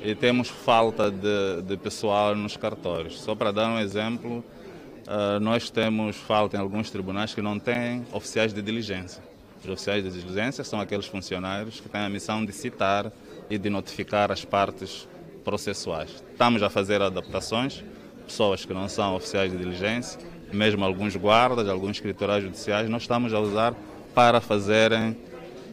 e 0.00 0.14
temos 0.14 0.48
falta 0.48 1.10
de, 1.10 1.62
de 1.62 1.76
pessoal 1.76 2.36
nos 2.36 2.56
cartórios. 2.56 3.20
Só 3.20 3.34
para 3.34 3.50
dar 3.50 3.70
um 3.70 3.80
exemplo, 3.80 4.38
uh, 4.38 5.40
nós 5.40 5.70
temos 5.70 6.18
falta 6.18 6.56
em 6.56 6.60
alguns 6.60 6.88
tribunais 6.88 7.34
que 7.34 7.42
não 7.42 7.58
têm 7.58 8.06
oficiais 8.12 8.54
de 8.54 8.62
diligência. 8.62 9.20
Os 9.60 9.68
oficiais 9.68 10.04
de 10.04 10.10
diligência 10.12 10.62
são 10.62 10.80
aqueles 10.80 11.06
funcionários 11.06 11.80
que 11.80 11.88
têm 11.88 12.02
a 12.02 12.08
missão 12.08 12.44
de 12.44 12.52
citar 12.52 13.10
e 13.50 13.58
de 13.58 13.68
notificar 13.68 14.30
as 14.30 14.44
partes 14.44 15.08
processuais. 15.42 16.27
Estamos 16.38 16.62
a 16.62 16.70
fazer 16.70 17.02
adaptações, 17.02 17.82
pessoas 18.24 18.64
que 18.64 18.72
não 18.72 18.88
são 18.88 19.16
oficiais 19.16 19.50
de 19.50 19.58
diligência, 19.58 20.20
mesmo 20.52 20.84
alguns 20.84 21.16
guardas, 21.16 21.68
alguns 21.68 21.96
escriturais 21.96 22.44
judiciais, 22.44 22.88
nós 22.88 23.02
estamos 23.02 23.34
a 23.34 23.40
usar 23.40 23.74
para 24.14 24.40
fazerem 24.40 25.16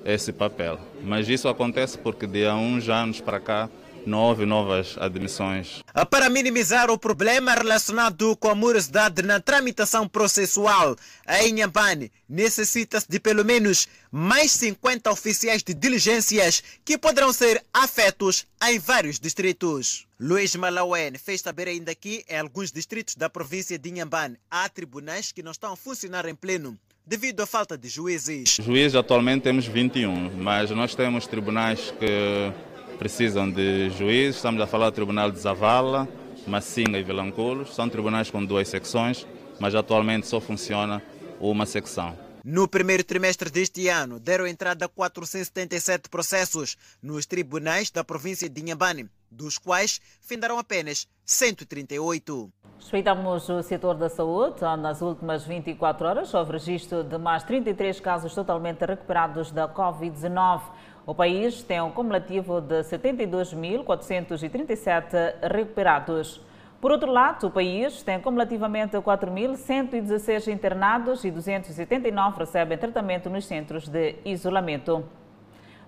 esse 0.03 0.34
papel. 0.34 0.80
Mas 1.03 1.30
isso 1.30 1.47
acontece 1.47 1.99
porque 1.99 2.26
de 2.26 2.47
há 2.47 2.55
uns 2.55 2.89
anos 2.89 3.22
para 3.22 3.39
cá 3.39 3.70
não 4.10 4.20
houve 4.20 4.45
novas 4.45 4.95
admissões. 4.99 5.82
Para 6.10 6.30
minimizar 6.30 6.89
o 6.89 6.97
problema 6.97 7.53
relacionado 7.53 8.36
com 8.38 8.49
a 8.49 8.56
morosidade 8.56 9.22
na 9.22 9.39
tramitação 9.39 10.08
processual, 10.08 10.95
a 11.26 11.43
Inhambane 11.43 12.12
necessita-se 12.28 13.08
de 13.10 13.20
pelo 13.20 13.43
menos 13.45 13.88
mais 14.12 14.51
50 14.51 15.12
oficiais 15.12 15.64
de 15.64 15.74
diligências 15.74 16.64
que 16.84 16.97
poderão 16.97 17.32
ser 17.34 17.64
afetos 17.74 18.45
em 18.68 18.80
vários 18.80 19.20
distritos. 19.20 20.06
Luiz 20.20 20.56
Malawen 20.56 21.18
fez 21.18 21.41
saber 21.41 21.68
ainda 21.68 21.93
que 21.93 22.26
em 22.30 22.39
alguns 22.39 22.72
distritos 22.72 23.16
da 23.16 23.30
província 23.30 23.78
de 23.78 23.89
Inhambane 23.89 24.38
há 24.49 24.68
tribunais 24.70 25.32
que 25.32 25.43
não 25.43 25.51
estão 25.51 25.74
a 25.74 25.76
funcionar 25.76 26.26
em 26.26 26.36
pleno 26.36 26.78
devido 27.06 27.41
à 27.41 27.45
falta 27.45 27.78
de 27.78 27.88
juízes. 27.88 28.58
Juízes 28.62 28.95
atualmente 28.95 29.43
temos 29.43 29.68
21, 29.68 30.32
mas 30.38 30.72
nós 30.72 30.95
temos 30.95 31.28
tribunais 31.28 31.93
que 31.99 32.51
precisam 32.98 33.50
de 33.50 33.89
juízes. 33.91 34.38
Estamos 34.38 34.62
a 34.62 34.68
falar 34.68 34.89
do 34.89 34.93
Tribunal 34.93 35.32
de 35.32 35.39
Zavala, 35.39 36.08
Massinga 36.48 36.98
e 36.98 37.04
Vilanculos. 37.04 37.76
São 37.76 37.89
tribunais 37.89 38.30
com 38.30 38.43
duas 38.43 38.68
secções, 38.68 39.26
mas 39.60 39.76
atualmente 39.76 40.28
só 40.28 40.39
funciona 40.39 41.02
uma 41.39 41.66
secção. 41.66 42.18
No 42.43 42.68
primeiro 42.68 43.04
trimestre 43.04 43.50
deste 43.50 43.88
ano, 43.88 44.20
deram 44.20 44.46
entrada 44.46 44.88
477 44.88 46.10
processos 46.10 46.78
nos 47.02 47.26
tribunais 47.26 47.89
da 47.89 48.04
província 48.04 48.48
de 48.48 48.62
Inhambane, 48.62 49.10
dos 49.32 49.58
quais 49.58 50.00
findaram 50.22 50.60
apenas 50.60 51.08
138. 51.26 52.52
Respeitamos 52.78 53.50
o 53.50 53.64
setor 53.64 53.96
da 53.96 54.10
saúde. 54.10 54.62
Nas 54.62 55.02
últimas 55.02 55.43
24 55.43 56.06
horas, 56.06 56.34
houve 56.36 56.52
registro 56.52 57.04
de 57.04 57.18
mais 57.18 57.43
33 57.43 58.00
casos 58.00 58.36
totalmente 58.36 58.86
recuperados 58.86 59.50
da 59.50 59.68
Covid-19. 59.68 60.62
O 61.08 61.14
país 61.14 61.62
tem 61.62 61.80
um 61.82 61.91
cumulativo 61.91 62.60
de 62.60 62.82
72.437 62.82 65.36
recuperados. 65.43 66.41
Por 66.82 66.91
outro 66.91 67.12
lado, 67.12 67.45
o 67.45 67.51
país 67.51 68.01
tem 68.01 68.20
cumulativamente 68.20 68.97
4.116 68.97 70.51
internados 70.51 71.24
e 71.24 71.30
279 71.30 72.39
recebem 72.39 72.76
tratamento 72.76 73.30
nos 73.30 73.45
centros 73.45 73.88
de 73.88 74.16
isolamento. 74.26 75.06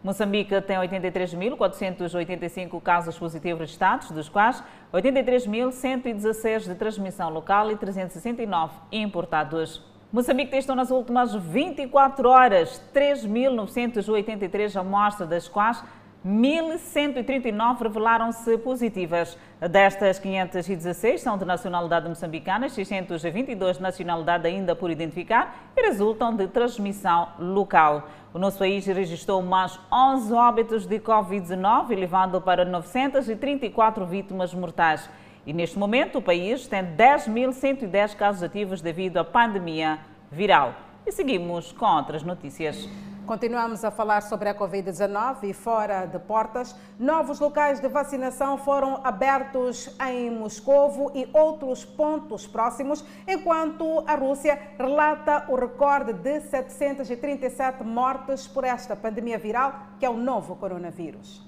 Moçambique 0.03 0.61
tem 0.61 0.78
83.485 0.78 2.80
casos 2.80 3.18
positivos 3.18 3.61
registrados, 3.61 4.11
dos 4.11 4.30
quais 4.30 4.63
83.116 4.93 6.65
de 6.65 6.76
transmissão 6.76 7.32
local 7.32 7.72
e 7.72 7.76
369 7.76 8.72
importados. 8.91 9.96
Moçambique 10.12 10.51
testou 10.51 10.74
nas 10.74 10.89
últimas 10.89 11.36
24 11.36 12.30
horas 12.30 12.82
3.983 12.93 14.80
amostras, 14.80 15.28
das 15.28 15.49
quais 15.49 15.84
1.139 16.26 17.82
revelaram-se 17.84 18.58
positivas. 18.60 19.38
Destas, 19.70 20.18
516 20.18 21.20
são 21.20 21.38
de 21.38 21.43
nacionalidade 21.43 22.08
moçambicana, 22.08 22.70
622 22.70 23.78
de 23.78 23.84
nacionalidade 23.84 24.47
ainda 24.47 24.74
por 24.74 24.89
identificar 24.89 25.72
e 25.76 25.82
resultam 25.82 26.34
de 26.34 26.47
transmissão 26.47 27.28
local. 27.38 28.08
O 28.34 28.39
nosso 28.39 28.60
país 28.60 28.86
registrou 28.86 29.41
mais 29.41 29.78
11 29.91 30.34
óbitos 30.34 30.86
de 30.86 30.99
Covid-19, 30.99 31.91
elevando 31.91 32.39
para 32.39 32.64
934 32.64 34.05
vítimas 34.05 34.53
mortais. 34.53 35.10
E 35.47 35.53
neste 35.53 35.79
momento 35.79 36.17
o 36.17 36.21
país 36.21 36.67
tem 36.67 36.83
10.110 36.83 38.17
casos 38.17 38.43
ativos 38.43 38.81
devido 38.81 39.15
à 39.15 39.23
pandemia 39.23 39.97
viral. 40.29 40.75
E 41.05 41.11
seguimos 41.13 41.71
com 41.71 41.85
outras 41.85 42.21
notícias. 42.21 42.85
Continuamos 43.25 43.85
a 43.85 43.89
falar 43.89 44.23
sobre 44.23 44.49
a 44.49 44.53
Covid-19 44.53 45.43
e 45.43 45.53
fora 45.53 46.05
de 46.05 46.19
portas. 46.19 46.75
Novos 46.99 47.39
locais 47.39 47.79
de 47.79 47.87
vacinação 47.87 48.57
foram 48.57 48.99
abertos 49.05 49.89
em 50.09 50.29
Moscovo 50.29 51.13
e 51.15 51.29
outros 51.31 51.85
pontos 51.85 52.45
próximos, 52.45 53.05
enquanto 53.25 54.03
a 54.05 54.15
Rússia 54.15 54.59
relata 54.77 55.45
o 55.47 55.55
recorde 55.55 56.11
de 56.11 56.41
737 56.41 57.85
mortes 57.85 58.45
por 58.45 58.65
esta 58.65 58.97
pandemia 58.97 59.37
viral, 59.37 59.73
que 59.97 60.05
é 60.05 60.09
o 60.09 60.17
novo 60.17 60.57
coronavírus. 60.57 61.47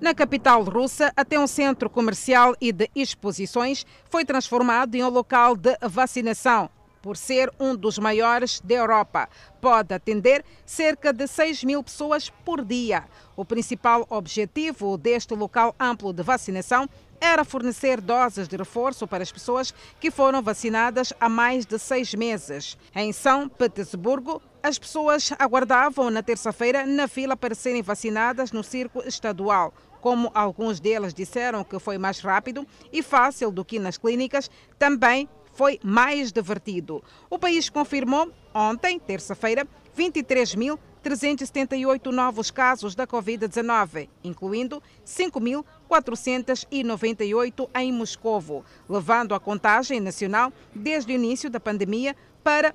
Na 0.00 0.14
capital 0.14 0.62
russa, 0.62 1.12
até 1.14 1.38
um 1.38 1.46
centro 1.46 1.90
comercial 1.90 2.56
e 2.58 2.72
de 2.72 2.90
exposições 2.96 3.84
foi 4.08 4.24
transformado 4.24 4.94
em 4.94 5.04
um 5.04 5.10
local 5.10 5.54
de 5.54 5.76
vacinação. 5.82 6.70
Por 7.02 7.18
ser 7.18 7.52
um 7.60 7.76
dos 7.76 7.98
maiores 7.98 8.60
da 8.60 8.76
Europa, 8.76 9.28
pode 9.60 9.92
atender 9.92 10.42
cerca 10.64 11.12
de 11.12 11.26
6 11.26 11.64
mil 11.64 11.82
pessoas 11.82 12.30
por 12.46 12.64
dia. 12.64 13.04
O 13.36 13.44
principal 13.44 14.06
objetivo 14.08 14.96
deste 14.96 15.34
local 15.34 15.74
amplo 15.78 16.14
de 16.14 16.22
vacinação 16.22 16.88
era 17.20 17.44
fornecer 17.44 18.00
doses 18.00 18.48
de 18.48 18.56
reforço 18.56 19.06
para 19.06 19.22
as 19.22 19.30
pessoas 19.30 19.74
que 20.00 20.10
foram 20.10 20.42
vacinadas 20.42 21.12
há 21.20 21.28
mais 21.28 21.66
de 21.66 21.78
seis 21.78 22.14
meses. 22.14 22.78
Em 22.94 23.12
São 23.12 23.48
Petersburgo, 23.48 24.40
as 24.62 24.78
pessoas 24.78 25.30
aguardavam 25.38 26.10
na 26.10 26.22
terça-feira 26.22 26.86
na 26.86 27.06
fila 27.06 27.36
para 27.36 27.54
serem 27.54 27.82
vacinadas 27.82 28.52
no 28.52 28.62
circo 28.64 29.02
estadual. 29.06 29.74
Como 30.00 30.30
alguns 30.34 30.80
deles 30.80 31.12
disseram 31.12 31.62
que 31.62 31.78
foi 31.78 31.98
mais 31.98 32.20
rápido 32.20 32.66
e 32.92 33.02
fácil 33.02 33.50
do 33.50 33.62
que 33.64 33.78
nas 33.78 33.98
clínicas, 33.98 34.50
também 34.78 35.28
foi 35.52 35.78
mais 35.82 36.32
divertido. 36.32 37.04
O 37.28 37.38
país 37.38 37.68
confirmou 37.68 38.32
ontem, 38.54 38.98
terça-feira, 38.98 39.68
23.378 39.96 42.06
novos 42.06 42.50
casos 42.50 42.94
da 42.94 43.06
Covid-19, 43.06 44.08
incluindo 44.24 44.82
5.498 45.04 47.68
em 47.74 47.92
Moscovo, 47.92 48.64
levando 48.88 49.34
a 49.34 49.40
contagem 49.40 50.00
nacional 50.00 50.50
desde 50.74 51.12
o 51.12 51.14
início 51.14 51.50
da 51.50 51.60
pandemia 51.60 52.16
para 52.42 52.74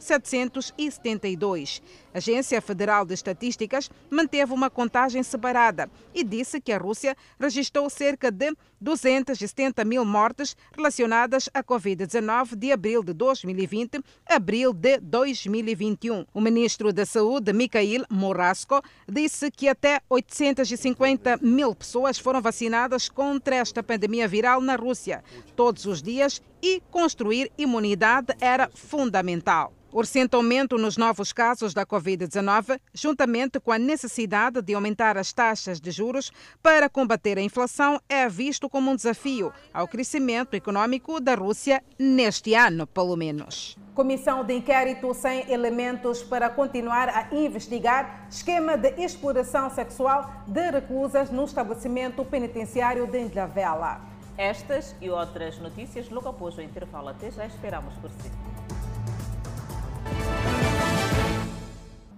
5.658.772. 0.00 1.82
A 2.12 2.18
Agência 2.18 2.60
Federal 2.60 3.04
de 3.04 3.14
Estatísticas 3.14 3.88
manteve 4.10 4.52
uma 4.52 4.68
contagem 4.68 5.22
separada 5.22 5.88
e 6.12 6.24
disse 6.24 6.60
que 6.60 6.72
a 6.72 6.78
Rússia 6.78 7.16
registrou 7.38 7.88
cerca 7.88 8.32
de 8.32 8.52
270 8.80 9.84
mil 9.84 10.04
mortes 10.04 10.56
relacionadas 10.76 11.48
à 11.54 11.62
Covid-19 11.62 12.56
de 12.56 12.72
abril 12.72 13.04
de 13.04 13.12
2020 13.12 14.02
a 14.26 14.36
abril 14.36 14.72
de 14.72 14.98
2021. 14.98 16.26
O 16.32 16.40
ministro 16.40 16.92
da 16.92 17.04
Saúde, 17.06 17.52
Mikhail 17.52 18.04
Morasco, 18.10 18.82
disse 19.06 19.50
que 19.50 19.68
até 19.68 20.00
850 20.08 21.38
mil 21.42 21.74
pessoas 21.74 22.18
foram 22.18 22.40
vacinadas 22.40 23.08
contra 23.08 23.56
esta 23.56 23.82
pandemia 23.82 24.26
viral 24.26 24.60
na 24.60 24.76
Rússia 24.76 25.22
todos 25.54 25.84
os 25.84 26.02
dias 26.02 26.40
e 26.62 26.82
construir 26.90 27.50
imunidade 27.56 28.34
era 28.40 28.70
fundamental. 28.74 29.72
O 29.92 30.02
recente 30.02 30.36
aumento 30.36 30.78
nos 30.78 30.96
novos 30.96 31.32
casos 31.32 31.74
da 31.74 31.84
Covid-19, 31.84 32.78
juntamente 32.94 33.58
com 33.58 33.72
a 33.72 33.78
necessidade 33.78 34.62
de 34.62 34.72
aumentar 34.72 35.18
as 35.18 35.32
taxas 35.32 35.80
de 35.80 35.90
juros 35.90 36.30
para 36.62 36.88
combater 36.88 37.36
a 37.38 37.42
inflação, 37.42 38.00
é 38.08 38.28
visto 38.28 38.68
como 38.68 38.92
um 38.92 38.94
desafio 38.94 39.52
ao 39.74 39.88
crescimento 39.88 40.54
econômico 40.54 41.18
da 41.18 41.34
Rússia 41.34 41.82
neste 41.98 42.54
ano, 42.54 42.86
pelo 42.86 43.16
menos. 43.16 43.76
Comissão 43.92 44.44
de 44.44 44.54
inquérito 44.54 45.12
sem 45.12 45.50
elementos 45.50 46.22
para 46.22 46.48
continuar 46.48 47.08
a 47.08 47.34
investigar 47.34 48.28
esquema 48.30 48.76
de 48.76 48.90
exploração 49.02 49.68
sexual 49.70 50.44
de 50.46 50.70
reclusas 50.70 51.32
no 51.32 51.44
estabelecimento 51.44 52.24
penitenciário 52.24 53.08
de 53.08 53.18
Ilhavela. 53.18 54.09
Estas 54.40 54.96
e 55.02 55.10
outras 55.10 55.58
notícias 55.58 56.08
logo 56.08 56.26
após 56.26 56.56
o 56.56 56.62
intervalo. 56.62 57.10
Até 57.10 57.30
já 57.30 57.44
esperamos 57.44 57.92
por 57.96 58.10
si. 58.10 58.30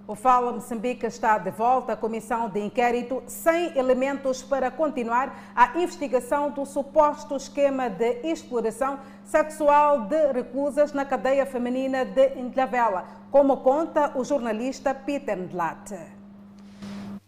O 0.07 0.15
Fala 0.15 0.53
Moçambique 0.53 1.05
está 1.05 1.37
de 1.37 1.51
volta 1.51 1.95
à 1.95 1.97
comissão 1.97 2.49
de 2.49 2.61
inquérito 2.61 3.25
sem 3.27 3.77
elementos 3.77 4.41
para 4.41 4.71
continuar 4.71 5.53
a 5.53 5.77
investigação 5.77 6.53
do 6.53 6.65
suposto 6.65 7.35
esquema 7.35 7.91
de 7.91 8.21
exploração 8.23 9.01
sexual 9.25 10.03
de 10.03 10.31
reclusas 10.31 10.93
na 10.93 11.05
cadeia 11.05 11.45
feminina 11.45 12.05
de 12.05 12.39
Indlavela, 12.39 13.05
como 13.33 13.57
conta 13.57 14.17
o 14.17 14.23
jornalista 14.23 14.95
Peter 14.95 15.37
Ndlat. 15.37 16.12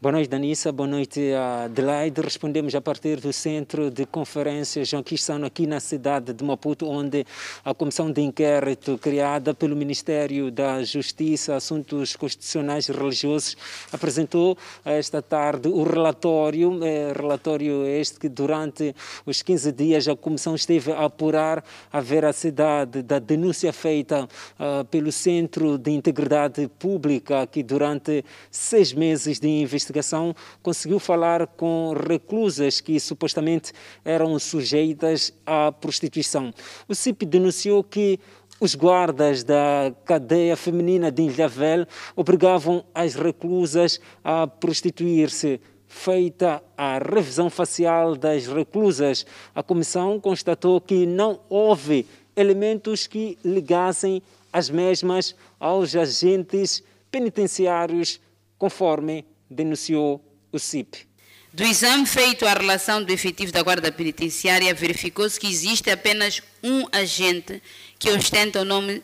Boa 0.04 0.12
noite, 0.12 0.28
Danissa. 0.28 0.70
Boa 0.70 0.86
noite, 0.86 1.32
Adelaide. 1.32 2.20
Respondemos 2.20 2.74
a 2.74 2.80
partir 2.82 3.18
do 3.20 3.32
Centro 3.32 3.90
de 3.90 4.04
Conferências 4.04 4.86
João 4.86 5.02
Quistano, 5.02 5.46
aqui 5.46 5.66
na 5.66 5.80
cidade 5.80 6.34
de 6.34 6.44
Maputo, 6.44 6.86
onde 6.86 7.24
a 7.64 7.72
Comissão 7.72 8.12
de 8.12 8.20
Inquérito, 8.20 8.98
criada 8.98 9.54
pelo 9.54 9.74
Ministério 9.74 10.50
da 10.50 10.84
Justiça, 10.84 11.56
Assuntos 11.56 12.16
Constitucionais 12.16 12.86
e 12.86 12.92
Religiosos, 12.92 13.56
apresentou 13.90 14.58
esta 14.84 15.22
tarde 15.22 15.68
o 15.68 15.82
relatório, 15.82 16.84
é, 16.84 17.10
relatório 17.10 17.86
este 17.86 18.20
que 18.20 18.28
durante 18.28 18.94
os 19.24 19.40
15 19.40 19.72
dias 19.72 20.06
a 20.06 20.14
Comissão 20.14 20.54
esteve 20.54 20.92
a 20.92 21.06
apurar 21.06 21.64
a 21.90 22.02
veracidade 22.02 23.00
da 23.00 23.18
denúncia 23.18 23.72
feita 23.72 24.24
uh, 24.24 24.84
pelo 24.84 25.10
Centro 25.10 25.78
de 25.78 25.92
Integridade 25.92 26.68
Pública, 26.78 27.46
que 27.46 27.62
durante 27.62 28.22
seis 28.50 28.92
meses 28.92 29.40
de 29.40 29.48
investigação 29.48 29.93
investigação 29.94 30.34
conseguiu 30.62 30.98
falar 30.98 31.46
com 31.46 31.94
reclusas 32.08 32.80
que 32.80 32.98
supostamente 32.98 33.72
eram 34.04 34.36
sujeitas 34.38 35.32
à 35.46 35.70
prostituição. 35.70 36.52
O 36.88 36.94
CIP 36.94 37.24
denunciou 37.24 37.84
que 37.84 38.18
os 38.60 38.74
guardas 38.74 39.44
da 39.44 39.92
cadeia 40.04 40.56
feminina 40.56 41.10
de 41.10 41.22
Ilhavel 41.22 41.86
obrigavam 42.16 42.84
as 42.94 43.14
reclusas 43.14 44.00
a 44.22 44.46
prostituir-se. 44.46 45.60
Feita 45.86 46.60
a 46.76 46.98
revisão 46.98 47.48
facial 47.48 48.16
das 48.16 48.48
reclusas, 48.48 49.24
a 49.54 49.62
comissão 49.62 50.18
constatou 50.18 50.80
que 50.80 51.06
não 51.06 51.38
houve 51.48 52.04
elementos 52.34 53.06
que 53.06 53.38
ligassem 53.44 54.20
as 54.52 54.68
mesmas 54.68 55.36
aos 55.60 55.94
agentes 55.94 56.82
penitenciários, 57.12 58.20
conforme 58.58 59.24
denunciou 59.54 60.22
o 60.52 60.58
CIP. 60.58 61.06
Do 61.52 61.62
exame 61.62 62.04
feito 62.04 62.44
à 62.46 62.52
relação 62.52 63.02
do 63.02 63.12
efetivo 63.12 63.52
da 63.52 63.62
Guarda 63.62 63.92
Penitenciária, 63.92 64.74
verificou-se 64.74 65.38
que 65.38 65.46
existe 65.46 65.88
apenas 65.88 66.42
um 66.62 66.84
agente 66.90 67.62
que 67.96 68.10
ostenta 68.10 68.60
o 68.60 68.64
nome, 68.64 69.02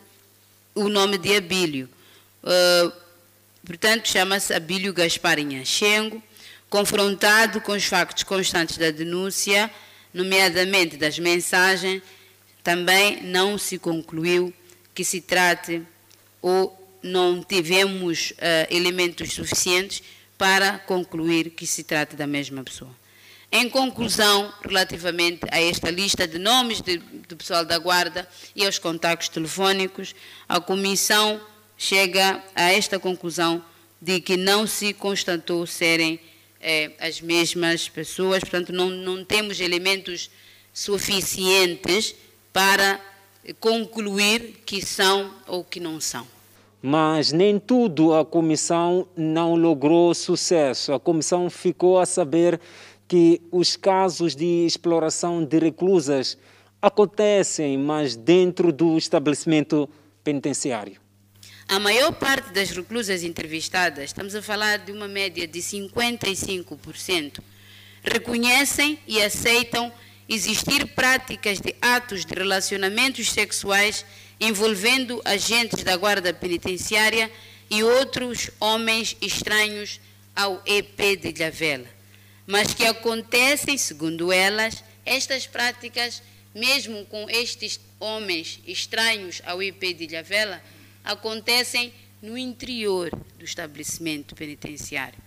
o 0.75 0.89
nome 0.89 1.17
de 1.17 1.33
Abílio. 1.37 1.89
Uh, 2.43 2.91
portanto, 3.65 4.09
chama-se 4.09 4.53
Abílio 4.53 4.93
Gasparinha 4.93 5.63
Xengo, 5.63 6.21
confrontado 6.69 7.61
com 7.61 7.71
os 7.71 7.85
factos 7.85 8.23
constantes 8.23 8.77
da 8.77 8.91
denúncia, 8.91 9.71
nomeadamente 10.13 10.97
das 10.97 11.17
mensagens, 11.17 12.01
também 12.61 13.23
não 13.23 13.57
se 13.57 13.79
concluiu 13.79 14.53
que 14.93 15.05
se 15.05 15.21
trate 15.21 15.81
ou 16.41 16.77
não 17.01 17.41
tivemos 17.41 18.31
uh, 18.31 18.67
elementos 18.69 19.33
suficientes 19.33 20.03
para 20.41 20.79
concluir 20.79 21.51
que 21.51 21.67
se 21.67 21.83
trata 21.83 22.17
da 22.17 22.25
mesma 22.25 22.63
pessoa. 22.63 22.89
Em 23.51 23.69
conclusão, 23.69 24.51
relativamente 24.63 25.41
a 25.51 25.61
esta 25.61 25.91
lista 25.91 26.27
de 26.27 26.39
nomes 26.39 26.81
de, 26.81 26.97
do 26.97 27.37
pessoal 27.37 27.63
da 27.63 27.77
Guarda 27.77 28.27
e 28.55 28.65
aos 28.65 28.79
contactos 28.79 29.29
telefónicos, 29.29 30.15
a 30.49 30.59
Comissão 30.59 31.39
chega 31.77 32.43
a 32.55 32.71
esta 32.71 32.97
conclusão 32.97 33.63
de 34.01 34.19
que 34.19 34.35
não 34.35 34.65
se 34.65 34.93
constatou 34.93 35.67
serem 35.67 36.19
eh, 36.59 36.89
as 36.99 37.21
mesmas 37.21 37.87
pessoas, 37.87 38.39
portanto, 38.39 38.73
não, 38.73 38.89
não 38.89 39.23
temos 39.23 39.59
elementos 39.59 40.31
suficientes 40.73 42.15
para 42.51 42.99
concluir 43.59 44.63
que 44.65 44.83
são 44.83 45.35
ou 45.45 45.63
que 45.63 45.79
não 45.79 46.01
são 46.01 46.27
mas 46.81 47.31
nem 47.31 47.59
tudo 47.59 48.13
a 48.13 48.25
comissão 48.25 49.07
não 49.15 49.55
logrou 49.55 50.13
sucesso. 50.13 50.93
A 50.93 50.99
comissão 50.99 51.49
ficou 51.49 51.99
a 51.99 52.05
saber 52.05 52.59
que 53.07 53.41
os 53.51 53.75
casos 53.75 54.35
de 54.35 54.65
exploração 54.65 55.43
de 55.43 55.59
reclusas 55.59 56.37
acontecem, 56.81 57.77
mas 57.77 58.15
dentro 58.15 58.71
do 58.71 58.97
estabelecimento 58.97 59.87
penitenciário. 60.23 60.99
A 61.67 61.79
maior 61.79 62.11
parte 62.13 62.51
das 62.51 62.71
reclusas 62.71 63.23
entrevistadas, 63.23 64.05
estamos 64.05 64.33
a 64.33 64.41
falar 64.41 64.79
de 64.79 64.91
uma 64.91 65.07
média 65.07 65.47
de 65.47 65.59
55%, 65.59 67.39
reconhecem 68.03 68.97
e 69.07 69.21
aceitam 69.21 69.91
existir 70.27 70.85
práticas 70.95 71.59
de 71.59 71.75
atos 71.81 72.25
de 72.25 72.33
relacionamentos 72.33 73.29
sexuais 73.29 74.05
envolvendo 74.41 75.21
agentes 75.23 75.83
da 75.83 75.95
Guarda 75.95 76.33
Penitenciária 76.33 77.31
e 77.69 77.83
outros 77.83 78.49
homens 78.59 79.15
estranhos 79.21 80.01
ao 80.35 80.59
EP 80.65 80.97
de 81.21 81.29
Ilhavela, 81.29 81.87
mas 82.47 82.73
que 82.73 82.83
acontecem, 82.83 83.77
segundo 83.77 84.33
elas, 84.33 84.83
estas 85.05 85.45
práticas, 85.45 86.23
mesmo 86.55 87.05
com 87.05 87.29
estes 87.29 87.79
homens 87.99 88.59
estranhos 88.65 89.43
ao 89.45 89.61
EP 89.61 89.79
de 89.79 90.05
Ilhavela, 90.05 90.59
acontecem 91.03 91.93
no 92.19 92.35
interior 92.35 93.11
do 93.37 93.45
estabelecimento 93.45 94.33
penitenciário, 94.33 95.19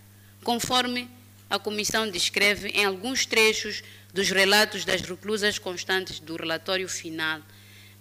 conforme 0.43 1.09
a 1.49 1.57
comissão 1.57 2.11
descreve 2.11 2.67
em 2.69 2.83
alguns 2.83 3.25
trechos 3.25 3.81
dos 4.13 4.29
relatos 4.29 4.83
das 4.83 5.01
reclusas 5.01 5.57
constantes 5.57 6.19
do 6.19 6.35
relatório 6.35 6.89
final 6.89 7.41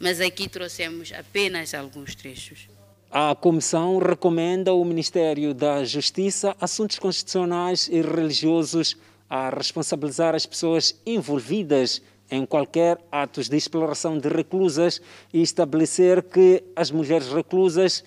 mas 0.05 0.21
aqui 0.21 0.47
trouxemos 0.47 1.11
apenas 1.19 1.73
alguns 1.73 2.15
trechos. 2.15 2.69
A 3.11 3.35
comissão 3.35 3.97
recomenda 3.97 4.71
ao 4.71 4.85
Ministério 4.85 5.55
da 5.55 5.83
Justiça, 5.83 6.55
Assuntos 6.61 6.99
Constitucionais 6.99 7.89
e 7.89 8.03
Religiosos 8.03 8.99
a 9.31 9.49
responsabilizar 9.49 10.35
as 10.35 10.45
pessoas 10.45 10.95
envolvidas 11.07 12.03
em 12.31 12.45
qualquer 12.45 12.99
atos 13.11 13.49
de 13.49 13.57
exploração 13.57 14.19
de 14.19 14.29
reclusas 14.29 15.01
e 15.33 15.41
estabelecer 15.41 16.23
que 16.23 16.63
as 16.77 16.91
mulheres 16.91 17.29
reclusas 17.29 18.05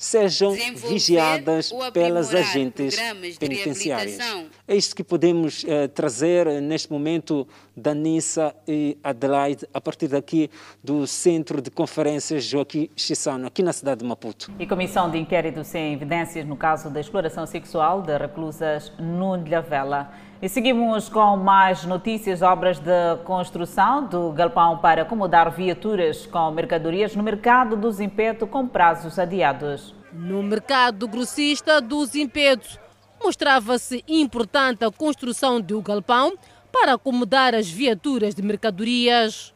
sejam 0.00 0.56
vigiadas 0.88 1.70
pelas 1.92 2.34
agentes 2.34 2.96
penitenciárias. 3.38 4.18
É 4.66 4.74
isto 4.74 4.96
que 4.96 5.04
podemos 5.04 5.62
eh, 5.68 5.88
trazer 5.88 6.46
neste 6.62 6.90
momento 6.90 7.46
da 7.76 7.92
Nissa 7.92 8.54
e 8.66 8.96
Adelaide, 9.04 9.68
a 9.74 9.80
partir 9.80 10.08
daqui 10.08 10.50
do 10.82 11.06
Centro 11.06 11.60
de 11.60 11.70
Conferências 11.70 12.44
Joaquim 12.44 12.88
Chissano, 12.96 13.46
aqui 13.46 13.62
na 13.62 13.74
cidade 13.74 14.00
de 14.00 14.06
Maputo. 14.06 14.50
E 14.58 14.66
comissão 14.66 15.10
de 15.10 15.18
inquérito 15.18 15.62
sem 15.64 15.92
evidências 15.92 16.46
no 16.46 16.56
caso 16.56 16.88
da 16.88 16.98
exploração 16.98 17.44
sexual 17.44 18.00
de 18.00 18.16
reclusas 18.16 18.90
no 18.98 19.36
Ilhavela. 19.36 20.10
E 20.42 20.48
seguimos 20.48 21.06
com 21.10 21.36
mais 21.36 21.84
notícias, 21.84 22.40
obras 22.40 22.78
de 22.78 23.16
construção 23.24 24.06
do 24.06 24.32
galpão 24.32 24.78
para 24.78 25.02
acomodar 25.02 25.50
viaturas 25.50 26.24
com 26.24 26.50
mercadorias 26.50 27.14
no 27.14 27.22
mercado 27.22 27.76
do 27.76 27.92
Zimpeto 27.92 28.46
com 28.46 28.66
prazos 28.66 29.18
adiados. 29.18 29.94
No 30.10 30.42
mercado 30.42 31.06
grossista 31.06 31.78
do 31.78 32.02
Zimpeto, 32.06 32.80
mostrava-se 33.22 34.02
importante 34.08 34.82
a 34.82 34.90
construção 34.90 35.60
de 35.60 35.74
um 35.74 35.82
galpão 35.82 36.32
para 36.72 36.94
acomodar 36.94 37.54
as 37.54 37.68
viaturas 37.68 38.34
de 38.34 38.40
mercadorias. 38.40 39.52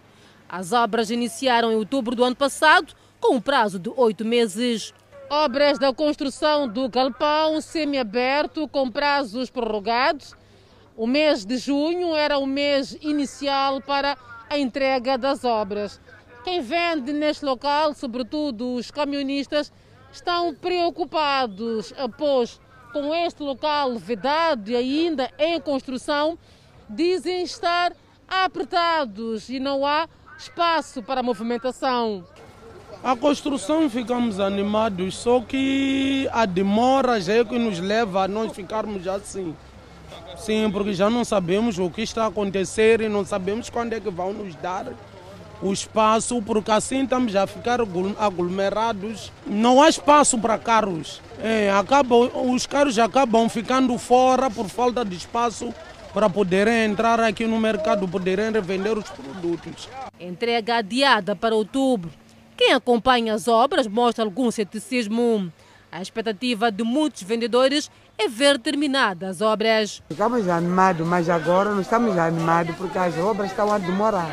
As 0.46 0.74
obras 0.74 1.08
iniciaram 1.08 1.72
em 1.72 1.76
outubro 1.76 2.14
do 2.14 2.22
ano 2.22 2.36
passado, 2.36 2.92
com 3.18 3.36
um 3.36 3.40
prazo 3.40 3.78
de 3.78 3.90
oito 3.96 4.22
meses. 4.22 4.92
Obras 5.30 5.78
da 5.78 5.94
construção 5.94 6.68
do 6.68 6.90
galpão 6.90 7.58
semiaberto 7.62 8.68
com 8.68 8.90
prazos 8.90 9.48
prorrogados 9.48 10.36
o 10.96 11.06
mês 11.06 11.44
de 11.44 11.56
junho 11.56 12.14
era 12.14 12.38
o 12.38 12.46
mês 12.46 12.96
inicial 13.00 13.80
para 13.80 14.16
a 14.48 14.58
entrega 14.58 15.18
das 15.18 15.44
obras. 15.44 16.00
Quem 16.44 16.60
vende 16.60 17.12
neste 17.12 17.44
local, 17.44 17.94
sobretudo 17.94 18.74
os 18.74 18.90
camionistas, 18.90 19.72
estão 20.12 20.54
preocupados 20.54 21.92
após, 21.96 22.60
com 22.92 23.14
este 23.14 23.42
local 23.42 23.96
vedado 23.96 24.70
e 24.70 24.76
ainda 24.76 25.30
em 25.38 25.60
construção, 25.60 26.38
dizem 26.88 27.42
estar 27.42 27.92
apertados 28.28 29.48
e 29.48 29.58
não 29.58 29.84
há 29.84 30.08
espaço 30.38 31.02
para 31.02 31.22
movimentação. 31.22 32.24
A 33.02 33.16
construção 33.16 33.90
ficamos 33.90 34.38
animados, 34.38 35.16
só 35.16 35.40
que 35.40 36.28
a 36.32 36.46
demora 36.46 37.20
já 37.20 37.34
é 37.34 37.44
que 37.44 37.58
nos 37.58 37.78
leva 37.78 38.24
a 38.24 38.28
nós 38.28 38.52
ficarmos 38.52 39.06
assim. 39.08 39.54
Sim, 40.36 40.70
porque 40.70 40.94
já 40.94 41.08
não 41.08 41.24
sabemos 41.24 41.78
o 41.78 41.90
que 41.90 42.02
está 42.02 42.24
a 42.24 42.28
acontecer 42.28 43.00
e 43.00 43.08
não 43.08 43.24
sabemos 43.24 43.70
quando 43.70 43.92
é 43.92 44.00
que 44.00 44.10
vão 44.10 44.32
nos 44.32 44.54
dar 44.56 44.92
o 45.62 45.72
espaço, 45.72 46.42
porque 46.42 46.70
assim 46.70 47.04
estamos 47.04 47.34
a 47.34 47.46
ficar 47.46 47.80
aglomerados. 48.18 49.32
Não 49.46 49.82
há 49.82 49.88
espaço 49.88 50.38
para 50.38 50.58
carros. 50.58 51.22
É, 51.42 51.70
acabam, 51.70 52.30
os 52.52 52.66
carros 52.66 52.98
acabam 52.98 53.48
ficando 53.48 53.96
fora 53.96 54.50
por 54.50 54.68
falta 54.68 55.04
de 55.04 55.16
espaço 55.16 55.72
para 56.12 56.28
poderem 56.30 56.84
entrar 56.84 57.18
aqui 57.20 57.46
no 57.46 57.58
mercado, 57.58 58.06
poderem 58.06 58.52
revender 58.52 58.96
os 58.96 59.10
produtos. 59.10 59.88
Entrega 60.20 60.76
adiada 60.76 61.34
para 61.34 61.54
outubro. 61.54 62.10
Quem 62.56 62.72
acompanha 62.72 63.34
as 63.34 63.48
obras 63.48 63.86
mostra 63.86 64.24
algum 64.24 64.50
ceticismo. 64.50 65.52
A 65.90 66.02
expectativa 66.02 66.70
de 66.70 66.84
muitos 66.84 67.22
vendedores 67.22 67.90
é 68.18 68.28
ver 68.28 68.58
terminadas 68.58 69.28
as 69.28 69.40
obras. 69.40 70.02
Ficamos 70.08 70.48
animados, 70.48 71.06
mas 71.06 71.28
agora 71.28 71.70
não 71.70 71.80
estamos 71.80 72.16
animados 72.16 72.74
porque 72.76 72.98
as 72.98 73.16
obras 73.18 73.50
estão 73.50 73.72
a 73.72 73.78
demorar. 73.78 74.30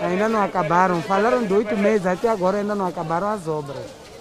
Ainda 0.00 0.28
não 0.28 0.42
acabaram. 0.42 1.00
Falaram 1.02 1.44
de 1.44 1.52
oito 1.52 1.76
meses, 1.76 2.06
até 2.06 2.28
agora 2.28 2.58
ainda 2.58 2.74
não 2.74 2.86
acabaram 2.86 3.28
as 3.28 3.46
obras. 3.46 3.78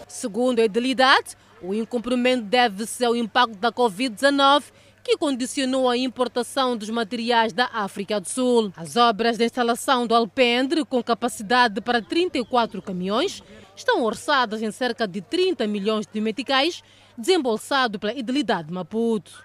Segundo 0.08 0.60
a 0.60 0.66
Idilidade, 0.66 1.36
o 1.62 1.74
incumprimento 1.74 2.44
deve-se 2.44 3.04
ao 3.04 3.16
impacto 3.16 3.56
da 3.58 3.72
Covid-19 3.72 4.64
que 5.04 5.18
condicionou 5.18 5.90
a 5.90 5.98
importação 5.98 6.78
dos 6.78 6.90
materiais 6.90 7.54
da 7.54 7.70
África 7.74 8.20
do 8.20 8.28
Sul. 8.28 8.72
As 8.76 8.96
obras 8.96 9.38
de 9.38 9.46
instalação 9.46 10.06
do 10.06 10.14
alpendre, 10.14 10.86
com 10.86 11.02
capacidade 11.02 11.82
para 11.82 12.02
34 12.02 12.82
caminhões, 12.82 13.42
estão 13.76 14.04
orçadas 14.04 14.62
em 14.62 14.72
cerca 14.72 15.08
de 15.08 15.22
30 15.22 15.66
milhões 15.68 16.06
de 16.06 16.20
meticais, 16.20 16.84
desembolsado 17.20 18.00
pela 18.00 18.14
Idilidade 18.14 18.70
de 18.70 18.74
Maputo. 18.74 19.44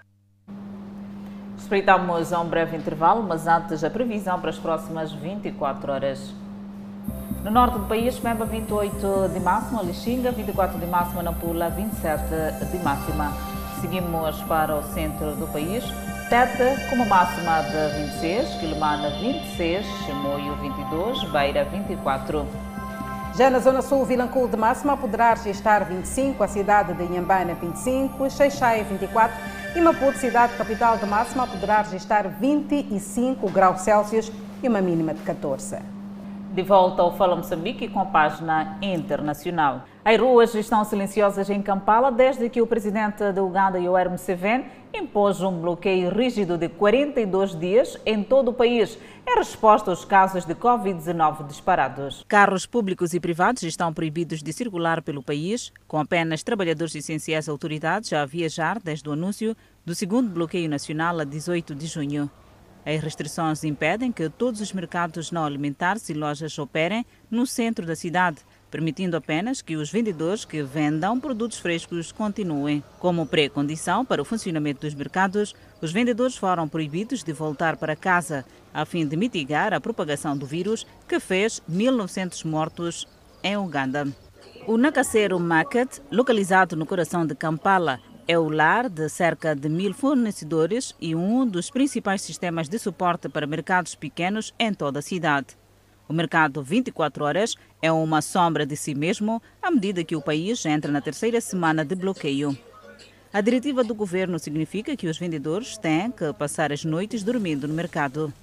Espreitamos 1.57 2.31
a 2.31 2.39
um 2.39 2.47
breve 2.47 2.77
intervalo, 2.77 3.23
mas 3.23 3.47
antes 3.47 3.83
a 3.83 3.89
previsão 3.89 4.39
para 4.39 4.49
as 4.49 4.57
próximas 4.57 5.11
24 5.11 5.91
horas. 5.91 6.33
No 7.43 7.51
norte 7.51 7.77
do 7.77 7.85
país, 7.85 8.17
Pemba 8.17 8.45
28 8.45 9.29
de 9.33 9.39
máxima, 9.39 9.83
Lixinga 9.83 10.31
24 10.31 10.79
de 10.79 10.85
máxima, 10.85 11.21
Nampula 11.21 11.69
27 11.69 12.23
de 12.71 12.83
máxima. 12.83 13.31
Seguimos 13.81 14.41
para 14.43 14.75
o 14.75 14.83
centro 14.93 15.35
do 15.35 15.47
país. 15.47 15.83
Teta 16.29 16.75
com 16.89 16.95
uma 16.95 17.05
máxima 17.05 17.61
de 17.61 17.99
26, 18.21 18.55
Quilomana 18.59 19.09
26, 19.19 19.85
Chimoio 20.05 20.55
22, 20.55 21.23
Beira 21.31 21.63
24. 21.65 22.64
Já 23.37 23.49
na 23.49 23.59
Zona 23.59 23.81
Sul, 23.81 24.05
Vilanculo 24.05 24.47
de 24.47 24.55
máxima 24.55 24.95
poderá 24.95 25.33
registrar 25.33 25.83
25, 25.83 26.41
a 26.41 26.47
cidade 26.47 26.93
de 26.93 27.03
Inhambana 27.03 27.53
25, 27.53 28.29
Xeixai 28.29 28.81
24 28.85 29.35
e 29.75 29.81
Maputo, 29.81 30.17
cidade 30.17 30.55
capital 30.55 30.97
de 30.97 31.05
máxima, 31.05 31.45
poderá 31.45 31.81
registrar 31.81 32.29
25 32.29 33.51
graus 33.51 33.81
Celsius 33.81 34.31
e 34.63 34.69
uma 34.69 34.79
mínima 34.79 35.13
de 35.13 35.21
14. 35.21 35.79
De 36.53 36.61
volta 36.61 37.01
ao 37.01 37.17
Fala 37.17 37.35
Moçambique 37.35 37.89
com 37.89 37.99
a 37.99 38.05
página 38.05 38.77
internacional. 38.81 39.81
As 40.05 40.17
ruas 40.17 40.55
estão 40.55 40.85
silenciosas 40.85 41.49
em 41.49 41.61
Kampala 41.61 42.09
desde 42.13 42.47
que 42.47 42.61
o 42.61 42.67
presidente 42.67 43.33
da 43.33 43.43
Uganda, 43.43 43.77
Yoweri 43.77 44.11
Museveni, 44.11 44.65
impôs 44.93 45.41
um 45.41 45.59
bloqueio 45.59 46.09
rígido 46.09 46.57
de 46.57 46.69
42 46.69 47.59
dias 47.59 47.99
em 48.05 48.23
todo 48.23 48.51
o 48.51 48.53
país, 48.53 48.97
em 49.27 49.35
resposta 49.37 49.89
aos 49.89 50.05
casos 50.05 50.45
de 50.45 50.53
Covid-19 50.53 51.47
disparados. 51.47 52.23
Carros 52.27 52.65
públicos 52.65 53.13
e 53.13 53.19
privados 53.19 53.63
estão 53.63 53.91
proibidos 53.91 54.43
de 54.43 54.53
circular 54.53 55.01
pelo 55.01 55.23
país, 55.23 55.73
com 55.87 55.99
apenas 55.99 56.43
trabalhadores 56.43 56.93
essenciais 56.93 57.49
autoridades 57.49 58.13
a 58.13 58.25
viajar 58.25 58.79
desde 58.79 59.09
o 59.09 59.13
anúncio 59.13 59.57
do 59.83 59.95
segundo 59.95 60.29
bloqueio 60.29 60.69
nacional 60.69 61.19
a 61.19 61.23
18 61.23 61.73
de 61.73 61.87
junho. 61.87 62.29
As 62.85 63.01
restrições 63.01 63.63
impedem 63.63 64.11
que 64.11 64.29
todos 64.29 64.61
os 64.61 64.71
mercados 64.71 65.31
não 65.31 65.43
alimentares 65.43 66.07
e 66.07 66.13
lojas 66.13 66.59
operem 66.59 67.03
no 67.31 67.47
centro 67.47 67.83
da 67.83 67.95
cidade, 67.95 68.37
permitindo 68.69 69.17
apenas 69.17 69.59
que 69.59 69.75
os 69.75 69.89
vendedores 69.89 70.45
que 70.45 70.61
vendam 70.61 71.19
produtos 71.19 71.57
frescos 71.57 72.11
continuem. 72.11 72.83
Como 72.99 73.25
pré-condição 73.25 74.05
para 74.05 74.21
o 74.21 74.25
funcionamento 74.25 74.81
dos 74.81 74.93
mercados, 74.93 75.55
os 75.81 75.91
vendedores 75.91 76.37
foram 76.37 76.67
proibidos 76.67 77.23
de 77.23 77.33
voltar 77.33 77.75
para 77.75 77.95
casa, 77.95 78.45
a 78.75 78.85
fim 78.85 79.07
de 79.07 79.15
mitigar 79.15 79.73
a 79.73 79.79
propagação 79.79 80.37
do 80.37 80.45
vírus 80.45 80.85
que 81.07 81.17
fez 81.17 81.61
1.900 81.71 82.43
mortos 82.43 83.07
em 83.41 83.55
Uganda. 83.55 84.05
O 84.67 84.77
Nakasero 84.77 85.39
Market, 85.39 85.99
localizado 86.11 86.75
no 86.75 86.85
coração 86.85 87.25
de 87.25 87.33
Kampala, 87.33 88.01
é 88.27 88.37
o 88.37 88.49
lar 88.49 88.89
de 88.89 89.07
cerca 89.07 89.55
de 89.55 89.69
mil 89.69 89.93
fornecedores 89.93 90.93
e 90.99 91.15
um 91.15 91.47
dos 91.47 91.69
principais 91.69 92.21
sistemas 92.21 92.67
de 92.67 92.77
suporte 92.77 93.29
para 93.29 93.47
mercados 93.47 93.95
pequenos 93.95 94.53
em 94.59 94.73
toda 94.73 94.99
a 94.99 95.01
cidade. 95.01 95.55
O 96.07 96.13
mercado 96.13 96.61
24 96.61 97.23
horas 97.23 97.55
é 97.81 97.91
uma 97.91 98.21
sombra 98.21 98.65
de 98.65 98.75
si 98.75 98.93
mesmo 98.93 99.41
à 99.61 99.71
medida 99.71 100.03
que 100.03 100.15
o 100.17 100.21
país 100.21 100.65
entra 100.65 100.91
na 100.91 100.99
terceira 100.99 101.39
semana 101.39 101.85
de 101.85 101.95
bloqueio. 101.95 102.57
A 103.31 103.41
diretiva 103.41 103.83
do 103.83 103.95
governo 103.95 104.39
significa 104.39 104.95
que 104.95 105.07
os 105.07 105.17
vendedores 105.17 105.77
têm 105.77 106.11
que 106.11 106.31
passar 106.33 106.71
as 106.71 106.83
noites 106.83 107.23
dormindo 107.23 107.67
no 107.67 107.73
mercado. 107.73 108.33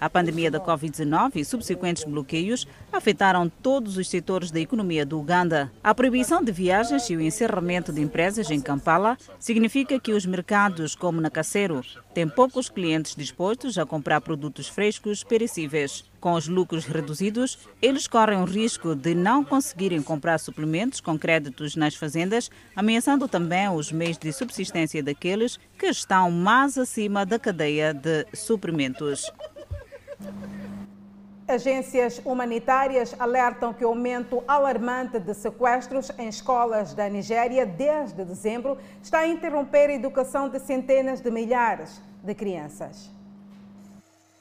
A 0.00 0.08
pandemia 0.08 0.50
da 0.50 0.58
Covid-19 0.58 1.36
e 1.36 1.44
subsequentes 1.44 2.04
bloqueios 2.04 2.66
afetaram 2.90 3.50
todos 3.50 3.98
os 3.98 4.08
setores 4.08 4.50
da 4.50 4.58
economia 4.58 5.04
do 5.04 5.20
Uganda. 5.20 5.70
A 5.84 5.94
proibição 5.94 6.42
de 6.42 6.50
viagens 6.50 7.10
e 7.10 7.16
o 7.16 7.20
encerramento 7.20 7.92
de 7.92 8.00
empresas 8.00 8.50
em 8.50 8.62
Kampala 8.62 9.18
significa 9.38 10.00
que 10.00 10.12
os 10.12 10.24
mercados, 10.24 10.94
como 10.94 11.20
na 11.20 11.28
Cacero, 11.28 11.82
têm 12.14 12.26
poucos 12.26 12.70
clientes 12.70 13.14
dispostos 13.14 13.76
a 13.76 13.84
comprar 13.84 14.22
produtos 14.22 14.68
frescos 14.68 15.22
perecíveis. 15.22 16.08
Com 16.18 16.34
os 16.34 16.48
lucros 16.48 16.84
reduzidos, 16.84 17.58
eles 17.80 18.06
correm 18.06 18.40
o 18.40 18.44
risco 18.44 18.94
de 18.94 19.14
não 19.14 19.42
conseguirem 19.42 20.02
comprar 20.02 20.38
suplementos 20.38 21.00
com 21.00 21.18
créditos 21.18 21.76
nas 21.76 21.94
fazendas, 21.94 22.50
ameaçando 22.76 23.26
também 23.26 23.68
os 23.70 23.90
meios 23.90 24.18
de 24.18 24.30
subsistência 24.30 25.02
daqueles 25.02 25.58
que 25.78 25.86
estão 25.86 26.30
mais 26.30 26.76
acima 26.76 27.24
da 27.24 27.38
cadeia 27.38 27.94
de 27.94 28.26
suprimentos. 28.34 29.30
Agências 31.50 32.22
humanitárias 32.24 33.12
alertam 33.18 33.74
que 33.74 33.84
o 33.84 33.88
aumento 33.88 34.40
alarmante 34.46 35.18
de 35.18 35.34
sequestros 35.34 36.12
em 36.16 36.28
escolas 36.28 36.94
da 36.94 37.08
Nigéria 37.08 37.66
desde 37.66 38.24
dezembro 38.24 38.78
está 39.02 39.20
a 39.20 39.26
interromper 39.26 39.90
a 39.90 39.94
educação 39.94 40.48
de 40.48 40.60
centenas 40.60 41.20
de 41.20 41.28
milhares 41.28 42.00
de 42.22 42.34
crianças. 42.36 43.10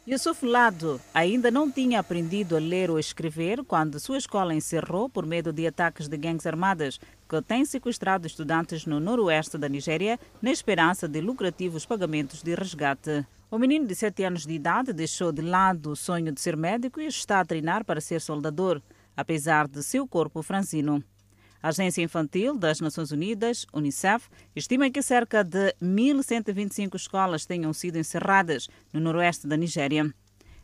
Yusuf 0.08 0.46
Lado 0.46 1.02
ainda 1.14 1.50
não 1.50 1.70
tinha 1.70 2.00
aprendido 2.00 2.56
a 2.56 2.60
ler 2.60 2.92
ou 2.92 3.00
escrever 3.00 3.64
quando 3.64 4.00
sua 4.00 4.18
escola 4.18 4.54
encerrou 4.54 5.10
por 5.10 5.26
medo 5.26 5.52
de 5.52 5.66
ataques 5.66 6.08
de 6.08 6.18
gangues 6.18 6.46
armadas 6.46 7.00
que 7.28 7.42
têm 7.42 7.66
sequestrado 7.66 8.28
estudantes 8.28 8.86
no 8.86 9.00
noroeste 9.00 9.58
da 9.58 9.68
Nigéria 9.68 10.20
na 10.42 10.52
esperança 10.52 11.08
de 11.08 11.22
lucrativos 11.22 11.88
pagamentos 11.88 12.44
de 12.44 12.54
resgate. 12.54 13.26
O 13.52 13.58
menino 13.58 13.88
de 13.88 13.96
7 13.96 14.24
anos 14.26 14.46
de 14.46 14.54
idade 14.54 14.94
deixou 14.94 15.32
de 15.32 15.42
lado 15.42 15.90
o 15.90 15.96
sonho 15.96 16.32
de 16.32 16.40
ser 16.40 16.56
médico 16.56 17.02
e 17.02 17.08
está 17.08 17.40
a 17.40 17.46
treinar 17.46 17.84
para 17.84 18.00
ser 18.00 18.22
soldador, 18.22 18.80
apesar 19.18 19.68
de 19.68 19.82
seu 19.82 20.08
corpo 20.08 20.44
franzino. 20.44 21.04
A 21.60 21.70
Agência 21.70 22.04
Infantil 22.04 22.56
das 22.56 22.80
Nações 22.80 23.12
Unidas, 23.12 23.66
UNICEF, 23.74 24.30
estima 24.56 24.92
que 24.92 25.02
cerca 25.02 25.44
de 25.44 25.74
1.125 25.82 26.96
escolas 26.96 27.48
tenham 27.48 27.74
sido 27.74 27.98
encerradas 27.98 28.68
no 28.94 29.00
noroeste 29.00 29.48
da 29.48 29.58
Nigéria. 29.58 30.14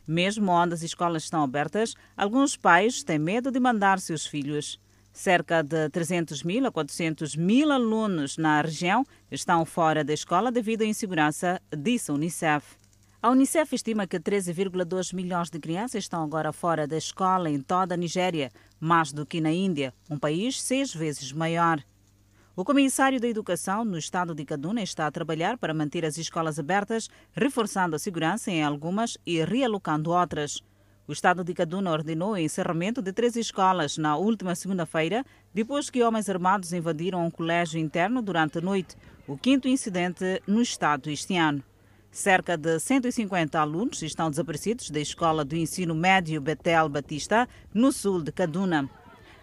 Mesmo 0.06 0.52
onde 0.52 0.74
as 0.74 0.82
escolas 0.84 1.24
estão 1.24 1.42
abertas, 1.42 1.92
alguns 2.16 2.56
pais 2.56 3.02
têm 3.02 3.18
medo 3.18 3.50
de 3.50 3.58
mandar 3.58 3.98
seus 3.98 4.24
filhos. 4.24 4.78
Cerca 5.16 5.62
de 5.62 5.88
300 5.88 6.42
mil 6.42 6.66
a 6.66 6.70
400 6.70 7.36
mil 7.36 7.72
alunos 7.72 8.36
na 8.36 8.60
região 8.60 9.02
estão 9.30 9.64
fora 9.64 10.04
da 10.04 10.12
escola 10.12 10.52
devido 10.52 10.82
à 10.82 10.84
insegurança, 10.84 11.58
disse 11.74 12.10
a 12.10 12.14
Unicef. 12.14 12.76
A 13.22 13.30
Unicef 13.30 13.74
estima 13.74 14.06
que 14.06 14.20
13,2 14.20 15.14
milhões 15.14 15.48
de 15.48 15.58
crianças 15.58 16.04
estão 16.04 16.22
agora 16.22 16.52
fora 16.52 16.86
da 16.86 16.98
escola 16.98 17.48
em 17.48 17.62
toda 17.62 17.94
a 17.94 17.96
Nigéria, 17.96 18.52
mais 18.78 19.10
do 19.10 19.24
que 19.24 19.40
na 19.40 19.50
Índia, 19.50 19.94
um 20.10 20.18
país 20.18 20.60
seis 20.60 20.94
vezes 20.94 21.32
maior. 21.32 21.82
O 22.54 22.62
comissário 22.62 23.18
da 23.18 23.26
Educação 23.26 23.86
no 23.86 23.96
estado 23.96 24.34
de 24.34 24.44
Kaduna 24.44 24.82
está 24.82 25.06
a 25.06 25.10
trabalhar 25.10 25.56
para 25.56 25.72
manter 25.72 26.04
as 26.04 26.18
escolas 26.18 26.58
abertas, 26.58 27.08
reforçando 27.32 27.96
a 27.96 27.98
segurança 27.98 28.50
em 28.50 28.62
algumas 28.62 29.16
e 29.24 29.42
realocando 29.42 30.10
outras. 30.10 30.62
O 31.08 31.12
Estado 31.12 31.44
de 31.44 31.54
Kaduna 31.54 31.92
ordenou 31.92 32.32
o 32.32 32.36
encerramento 32.36 33.00
de 33.00 33.12
três 33.12 33.36
escolas 33.36 33.96
na 33.96 34.16
última 34.16 34.56
segunda-feira, 34.56 35.24
depois 35.54 35.88
que 35.88 36.02
homens 36.02 36.28
armados 36.28 36.72
invadiram 36.72 37.24
um 37.24 37.30
colégio 37.30 37.78
interno 37.78 38.20
durante 38.20 38.58
a 38.58 38.60
noite, 38.60 38.96
o 39.24 39.38
quinto 39.38 39.68
incidente 39.68 40.42
no 40.48 40.60
Estado 40.60 41.08
este 41.08 41.36
ano. 41.36 41.62
Cerca 42.10 42.56
de 42.56 42.80
150 42.80 43.56
alunos 43.56 44.02
estão 44.02 44.28
desaparecidos 44.30 44.90
da 44.90 44.98
Escola 44.98 45.44
do 45.44 45.54
Ensino 45.54 45.94
Médio 45.94 46.40
Betel 46.40 46.88
Batista, 46.88 47.48
no 47.72 47.92
sul 47.92 48.20
de 48.20 48.32
Kaduna. 48.32 48.90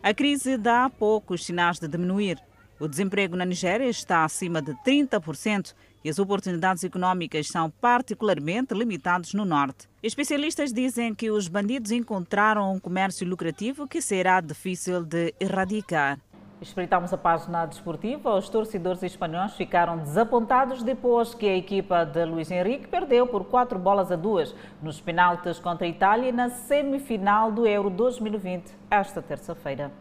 A 0.01 0.13
crise 0.13 0.57
dá 0.57 0.89
poucos 0.89 1.45
sinais 1.45 1.79
de 1.79 1.87
diminuir. 1.87 2.39
O 2.77 2.89
desemprego 2.89 3.37
na 3.37 3.45
Nigéria 3.45 3.87
está 3.87 4.25
acima 4.25 4.61
de 4.61 4.73
30% 4.85 5.73
e 6.03 6.09
as 6.09 6.19
oportunidades 6.19 6.83
econômicas 6.83 7.47
são 7.47 7.69
particularmente 7.69 8.73
limitadas 8.73 9.33
no 9.33 9.45
norte. 9.45 9.87
Especialistas 10.01 10.73
dizem 10.73 11.15
que 11.15 11.31
os 11.31 11.47
bandidos 11.47 11.91
encontraram 11.91 12.73
um 12.73 12.79
comércio 12.79 13.27
lucrativo 13.27 13.87
que 13.87 14.01
será 14.01 14.41
difícil 14.41 15.03
de 15.03 15.33
erradicar. 15.39 16.19
Espreitamos 16.63 17.11
a 17.11 17.17
página 17.17 17.65
desportiva. 17.65 18.35
Os 18.35 18.47
torcedores 18.47 19.03
espanhóis 19.03 19.53
ficaram 19.53 19.97
desapontados 19.97 20.81
depois 20.81 21.35
que 21.35 21.45
a 21.45 21.57
equipa 21.57 22.05
de 22.05 22.23
Luiz 22.23 22.49
Henrique 22.49 22.87
perdeu 22.87 23.27
por 23.27 23.43
quatro 23.45 23.77
bolas 23.77 24.11
a 24.11 24.15
duas 24.15 24.55
nos 24.81 25.01
penaltis 25.01 25.59
contra 25.59 25.85
a 25.85 25.89
Itália 25.89 26.31
na 26.31 26.49
semifinal 26.49 27.51
do 27.51 27.67
Euro 27.67 27.89
2020, 27.89 28.71
esta 28.89 29.21
terça-feira. 29.21 29.91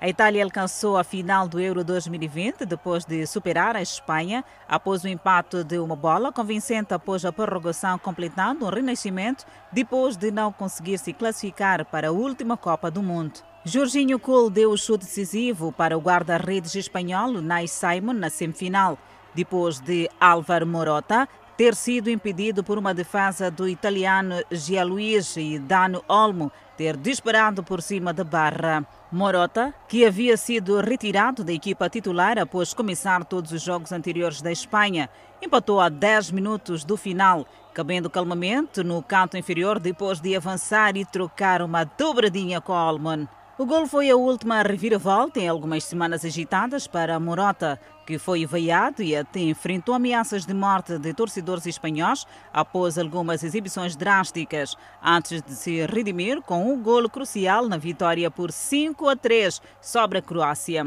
A 0.00 0.08
Itália 0.08 0.44
alcançou 0.44 0.96
a 0.96 1.02
final 1.02 1.48
do 1.48 1.58
Euro 1.58 1.82
2020 1.82 2.64
depois 2.64 3.04
de 3.04 3.26
superar 3.26 3.74
a 3.74 3.82
Espanha 3.82 4.44
após 4.68 5.02
o 5.02 5.08
empate 5.08 5.64
de 5.64 5.76
uma 5.80 5.96
bola 5.96 6.30
convincente 6.30 6.94
após 6.94 7.24
a 7.24 7.32
prorrogação, 7.32 7.98
completando 7.98 8.64
um 8.64 8.68
renascimento 8.68 9.44
depois 9.72 10.16
de 10.16 10.30
não 10.30 10.52
conseguir 10.52 10.98
se 10.98 11.12
classificar 11.12 11.84
para 11.84 12.08
a 12.08 12.12
última 12.12 12.56
Copa 12.56 12.92
do 12.92 13.02
Mundo. 13.02 13.40
Jorginho 13.64 14.20
Cole 14.20 14.52
deu 14.52 14.70
o 14.70 14.78
chute 14.78 15.04
decisivo 15.04 15.72
para 15.72 15.98
o 15.98 16.00
guarda-redes 16.00 16.76
espanhol 16.76 17.32
Nai 17.42 17.66
Simon 17.66 18.12
na 18.12 18.30
semifinal, 18.30 18.96
depois 19.34 19.80
de 19.80 20.08
Álvaro 20.20 20.64
Morota 20.64 21.28
ter 21.56 21.74
sido 21.74 22.08
impedido 22.08 22.62
por 22.62 22.78
uma 22.78 22.94
defesa 22.94 23.50
do 23.50 23.68
italiano 23.68 24.36
Gianluigi 24.48 25.58
Dano 25.58 26.04
Olmo 26.06 26.52
ter 26.78 26.96
disparado 26.96 27.64
por 27.64 27.82
cima 27.82 28.12
da 28.12 28.22
barra. 28.22 28.86
Morota, 29.10 29.74
que 29.88 30.06
havia 30.06 30.36
sido 30.36 30.80
retirado 30.80 31.42
da 31.42 31.52
equipa 31.52 31.88
titular 31.88 32.38
após 32.38 32.72
começar 32.72 33.24
todos 33.24 33.50
os 33.50 33.60
jogos 33.60 33.90
anteriores 33.90 34.40
da 34.40 34.52
Espanha, 34.52 35.10
empatou 35.42 35.80
a 35.80 35.88
10 35.88 36.30
minutos 36.30 36.84
do 36.84 36.96
final, 36.96 37.44
cabendo 37.74 38.08
calmamente 38.08 38.84
no 38.84 39.02
canto 39.02 39.36
inferior 39.36 39.80
depois 39.80 40.20
de 40.20 40.36
avançar 40.36 40.96
e 40.96 41.04
trocar 41.04 41.62
uma 41.62 41.82
dobradinha 41.82 42.60
com 42.60 42.72
Olman. 42.72 43.26
O 43.58 43.66
gol 43.66 43.88
foi 43.88 44.08
a 44.08 44.14
última 44.14 44.62
reviravolta 44.62 45.40
em 45.40 45.48
algumas 45.48 45.82
semanas 45.82 46.24
agitadas 46.24 46.86
para 46.86 47.18
Morota, 47.18 47.76
que 48.06 48.16
foi 48.16 48.46
veiado 48.46 49.02
e 49.02 49.16
até 49.16 49.40
enfrentou 49.40 49.96
ameaças 49.96 50.46
de 50.46 50.54
morte 50.54 50.96
de 50.96 51.12
torcedores 51.12 51.66
espanhóis 51.66 52.24
após 52.52 52.96
algumas 52.96 53.42
exibições 53.42 53.96
drásticas, 53.96 54.76
antes 55.02 55.42
de 55.42 55.54
se 55.54 55.84
redimir 55.86 56.40
com 56.40 56.72
um 56.72 56.80
gol 56.80 57.10
crucial 57.10 57.68
na 57.68 57.76
vitória 57.76 58.30
por 58.30 58.52
5 58.52 59.08
a 59.08 59.16
3 59.16 59.60
sobre 59.82 60.18
a 60.18 60.22
Croácia. 60.22 60.86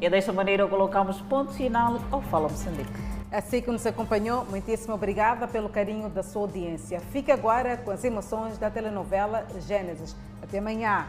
E 0.00 0.10
desta 0.10 0.32
maneira 0.32 0.66
colocamos 0.66 1.20
ponto 1.20 1.52
final 1.52 2.00
ao 2.10 2.20
Fala 2.22 2.48
Moçambique. 2.48 2.90
Assim 3.30 3.62
que 3.62 3.70
nos 3.70 3.86
acompanhou, 3.86 4.44
muitíssimo 4.46 4.92
obrigada 4.92 5.46
pelo 5.46 5.68
carinho 5.68 6.08
da 6.08 6.24
sua 6.24 6.42
audiência. 6.42 6.98
Fique 7.12 7.30
agora 7.30 7.76
com 7.76 7.92
as 7.92 8.02
emoções 8.02 8.58
da 8.58 8.68
telenovela 8.68 9.46
Gênesis. 9.60 10.16
Até 10.42 10.58
amanhã. 10.58 11.06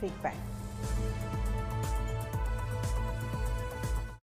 Fique 0.00 0.12
bem. 0.22 1.35